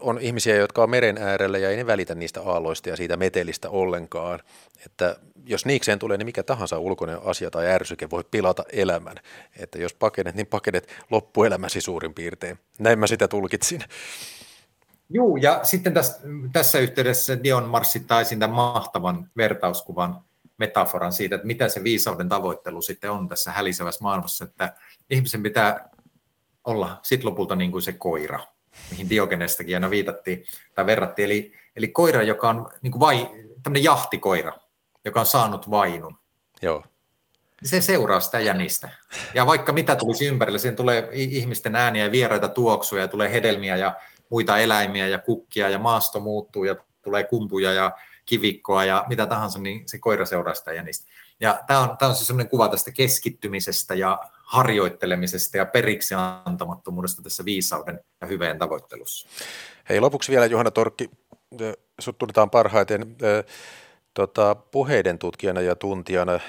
on 0.00 0.18
ihmisiä, 0.20 0.56
jotka 0.56 0.82
on 0.82 0.90
meren 0.90 1.18
äärellä 1.18 1.58
ja 1.58 1.70
ei 1.70 1.76
ne 1.76 1.86
välitä 1.86 2.14
niistä 2.14 2.42
aalloista 2.42 2.88
ja 2.88 2.96
siitä 2.96 3.16
metelistä 3.16 3.70
ollenkaan. 3.70 4.40
Että 4.86 5.16
jos 5.44 5.66
niikseen 5.66 5.98
tulee, 5.98 6.16
niin 6.16 6.26
mikä 6.26 6.42
tahansa 6.42 6.78
ulkoinen 6.78 7.18
asia 7.24 7.50
tai 7.50 7.66
ärsyke 7.66 8.10
voi 8.10 8.24
pilata 8.30 8.64
elämän. 8.72 9.16
Että 9.56 9.78
jos 9.78 9.94
pakenet, 9.94 10.34
niin 10.34 10.46
pakenet 10.46 10.88
loppuelämäsi 11.10 11.80
suurin 11.80 12.14
piirtein. 12.14 12.58
Näin 12.78 12.98
mä 12.98 13.06
sitä 13.06 13.28
tulkitsin. 13.28 13.84
Joo, 15.10 15.36
ja 15.36 15.60
sitten 15.62 15.94
tässä, 15.94 16.20
tässä 16.52 16.78
yhteydessä 16.78 17.42
Dion 17.42 17.68
marssittaa 17.68 18.20
esiin 18.20 18.40
tämän 18.40 18.56
mahtavan 18.56 19.30
vertauskuvan 19.36 20.20
metaforan 20.58 21.12
siitä, 21.12 21.34
että 21.34 21.46
mitä 21.46 21.68
se 21.68 21.84
viisauden 21.84 22.28
tavoittelu 22.28 22.82
sitten 22.82 23.10
on 23.10 23.28
tässä 23.28 23.52
hälisevässä 23.52 24.02
maailmassa, 24.02 24.44
että 24.44 24.74
ihmisen 25.10 25.42
pitää 25.42 25.88
olla 26.64 27.00
sitten 27.02 27.30
lopulta 27.30 27.56
niin 27.56 27.72
kuin 27.72 27.82
se 27.82 27.92
koira, 27.92 28.40
mihin 28.90 29.10
Diogenestakin 29.10 29.76
aina 29.76 29.90
viitattiin 29.90 30.44
tai 30.74 30.86
verrattiin, 30.86 31.26
eli, 31.26 31.52
eli 31.76 31.88
koira, 31.88 32.22
joka 32.22 32.48
on 32.48 32.68
niin 32.82 32.90
kuin 32.90 33.00
vai, 33.00 33.30
tämmöinen 33.62 33.84
jahtikoira, 33.84 34.52
joka 35.04 35.20
on 35.20 35.26
saanut 35.26 35.70
vainun. 35.70 36.18
Joo. 36.62 36.84
Se 37.62 37.80
seuraa 37.80 38.20
sitä 38.20 38.40
jänistä. 38.40 38.88
Ja 39.34 39.46
vaikka 39.46 39.72
mitä 39.72 39.96
tulisi 39.96 40.26
ympärille, 40.26 40.58
siihen 40.58 40.76
tulee 40.76 41.08
ihmisten 41.12 41.76
ääniä 41.76 42.04
ja 42.04 42.12
vieraita 42.12 42.48
tuoksuja, 42.48 43.02
ja 43.02 43.08
tulee 43.08 43.32
hedelmiä 43.32 43.76
ja 43.76 43.96
muita 44.30 44.58
eläimiä 44.58 45.06
ja 45.06 45.18
kukkia 45.18 45.68
ja 45.68 45.78
maasto 45.78 46.20
muuttuu 46.20 46.64
ja 46.64 46.76
tulee 47.02 47.24
kumpuja 47.24 47.72
ja 47.72 47.92
kivikkoa 48.26 48.84
ja 48.84 49.04
mitä 49.08 49.26
tahansa, 49.26 49.58
niin 49.58 49.88
se 49.88 49.98
koira 49.98 50.26
seuraa 50.26 50.54
sitä 50.54 50.72
jänistä. 50.72 51.12
Ja 51.40 51.60
tämä 51.66 51.80
on, 51.80 51.96
tämä 51.98 52.08
on 52.08 52.14
siis 52.14 52.26
sellainen 52.26 52.50
kuva 52.50 52.68
tästä 52.68 52.92
keskittymisestä 52.92 53.94
ja 53.94 54.18
harjoittelemisesta 54.48 55.56
ja 55.56 55.66
periksi 55.66 56.14
antamattomuudesta 56.44 57.22
tässä 57.22 57.44
viisauden 57.44 58.00
ja 58.20 58.26
hyveen 58.26 58.58
tavoittelussa. 58.58 59.28
Hei, 59.88 60.00
lopuksi 60.00 60.32
vielä 60.32 60.46
Johanna 60.46 60.70
Torkki, 60.70 61.10
sut 62.00 62.18
tunnetaan 62.18 62.50
parhaiten 62.50 63.16
tota, 64.14 64.54
puheiden 64.54 65.18
tutkijana 65.18 65.60
ja 65.60 65.76
tuntijana. 65.76 66.40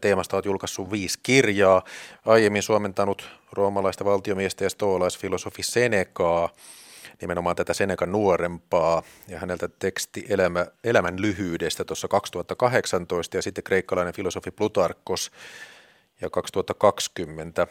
Teemasta 0.00 0.36
olet 0.36 0.44
julkaissut 0.44 0.90
viisi 0.90 1.18
kirjaa, 1.22 1.82
aiemmin 2.26 2.62
suomentanut 2.62 3.28
roomalaista 3.52 4.04
valtiomiestä 4.04 4.64
ja 4.64 4.70
stoolaisfilosofi 4.70 5.62
Senecaa, 5.62 6.48
nimenomaan 7.20 7.56
tätä 7.56 7.74
Senekan 7.74 8.12
nuorempaa 8.12 9.02
ja 9.28 9.38
häneltä 9.38 9.68
teksti 9.68 10.26
Elämä, 10.28 10.66
Elämän 10.84 11.22
lyhyydestä 11.22 11.84
tuossa 11.84 12.08
2018 12.08 13.36
ja 13.36 13.42
sitten 13.42 13.64
kreikkalainen 13.64 14.14
filosofi 14.14 14.50
Plutarkos 14.50 15.30
ja 16.20 16.30
2020 16.30 17.66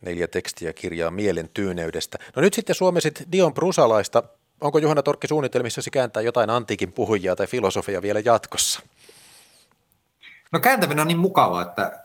neljä 0.00 0.28
tekstiä 0.28 0.72
kirjaa 0.72 1.10
mielen 1.10 1.48
tyyneydestä. 1.54 2.18
No 2.36 2.42
nyt 2.42 2.54
sitten 2.54 2.74
suomesit 2.74 3.22
Dion 3.32 3.54
Prusalaista. 3.54 4.22
Onko 4.60 4.78
Juhana 4.78 5.02
Torkki 5.02 5.28
suunnitelmissasi 5.28 5.90
kääntää 5.90 6.22
jotain 6.22 6.50
antiikin 6.50 6.92
puhujia 6.92 7.36
tai 7.36 7.46
filosofia 7.46 8.02
vielä 8.02 8.20
jatkossa? 8.24 8.80
No 10.52 10.60
kääntäminen 10.60 11.00
on 11.00 11.08
niin 11.08 11.18
mukavaa, 11.18 11.62
että 11.62 12.04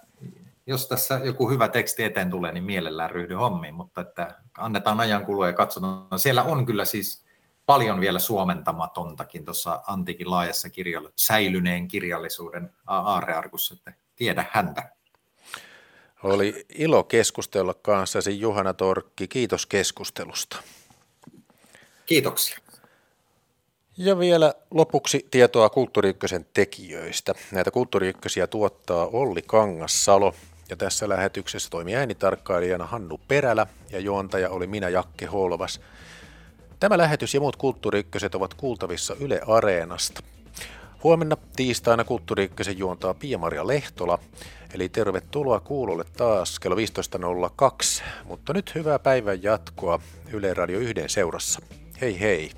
jos 0.65 0.87
tässä 0.87 1.21
joku 1.23 1.49
hyvä 1.49 1.67
teksti 1.67 2.03
eteen 2.03 2.29
tulee, 2.29 2.51
niin 2.51 2.63
mielellään 2.63 3.11
ryhdy 3.11 3.33
hommiin, 3.33 3.73
mutta 3.73 4.01
että 4.01 4.35
annetaan 4.57 4.99
ajan 4.99 5.25
kulua 5.25 5.47
ja 5.47 5.53
katsotaan. 5.53 6.19
Siellä 6.19 6.43
on 6.43 6.65
kyllä 6.65 6.85
siis 6.85 7.25
paljon 7.65 7.99
vielä 7.99 8.19
suomentamatontakin 8.19 9.45
tuossa 9.45 9.81
antiikin 9.87 10.31
laajassa 10.31 10.69
kirjalla, 10.69 11.09
säilyneen 11.15 11.87
kirjallisuuden 11.87 12.73
aarearkussa, 12.87 13.73
että 13.73 13.93
tiedä 14.15 14.45
häntä. 14.51 14.89
Oli 16.23 16.65
ilo 16.69 17.03
keskustella 17.03 17.73
kanssasi 17.73 18.39
Juhana 18.39 18.73
Torkki. 18.73 19.27
Kiitos 19.27 19.65
keskustelusta. 19.65 20.57
Kiitoksia. 22.05 22.57
Ja 23.97 24.19
vielä 24.19 24.53
lopuksi 24.71 25.27
tietoa 25.31 25.69
Kulttuuri 25.69 26.13
tekijöistä. 26.53 27.33
Näitä 27.51 27.71
Kulttuuri 27.71 28.13
tuottaa 28.49 29.05
Olli 29.05 29.41
Kangassalo 29.41 30.33
ja 30.69 30.75
tässä 30.75 31.09
lähetyksessä 31.09 31.69
toimi 31.69 31.95
äänitarkkailijana 31.95 32.85
Hannu 32.85 33.19
Perälä 33.27 33.67
ja 33.91 33.99
juontaja 33.99 34.49
oli 34.49 34.67
minä 34.67 34.89
Jakke 34.89 35.25
Holvas. 35.25 35.81
Tämä 36.79 36.97
lähetys 36.97 37.33
ja 37.33 37.39
muut 37.39 37.55
Kulttuuri 37.55 38.05
ovat 38.35 38.53
kuultavissa 38.53 39.15
Yle 39.19 39.41
Areenasta. 39.47 40.23
Huomenna 41.03 41.37
tiistaina 41.55 42.03
Kulttuuri 42.03 42.51
juontaa 42.77 43.13
Pia-Maria 43.13 43.67
Lehtola, 43.67 44.19
eli 44.73 44.89
tervetuloa 44.89 45.59
kuulolle 45.59 46.03
taas 46.17 46.59
kello 46.59 46.75
15.02. 46.75 48.03
Mutta 48.25 48.53
nyt 48.53 48.75
hyvää 48.75 48.99
päivän 48.99 49.43
jatkoa 49.43 49.99
Yle 50.33 50.53
Radio 50.53 50.79
1 50.79 50.93
seurassa. 51.07 51.59
Hei 52.01 52.19
hei! 52.19 52.51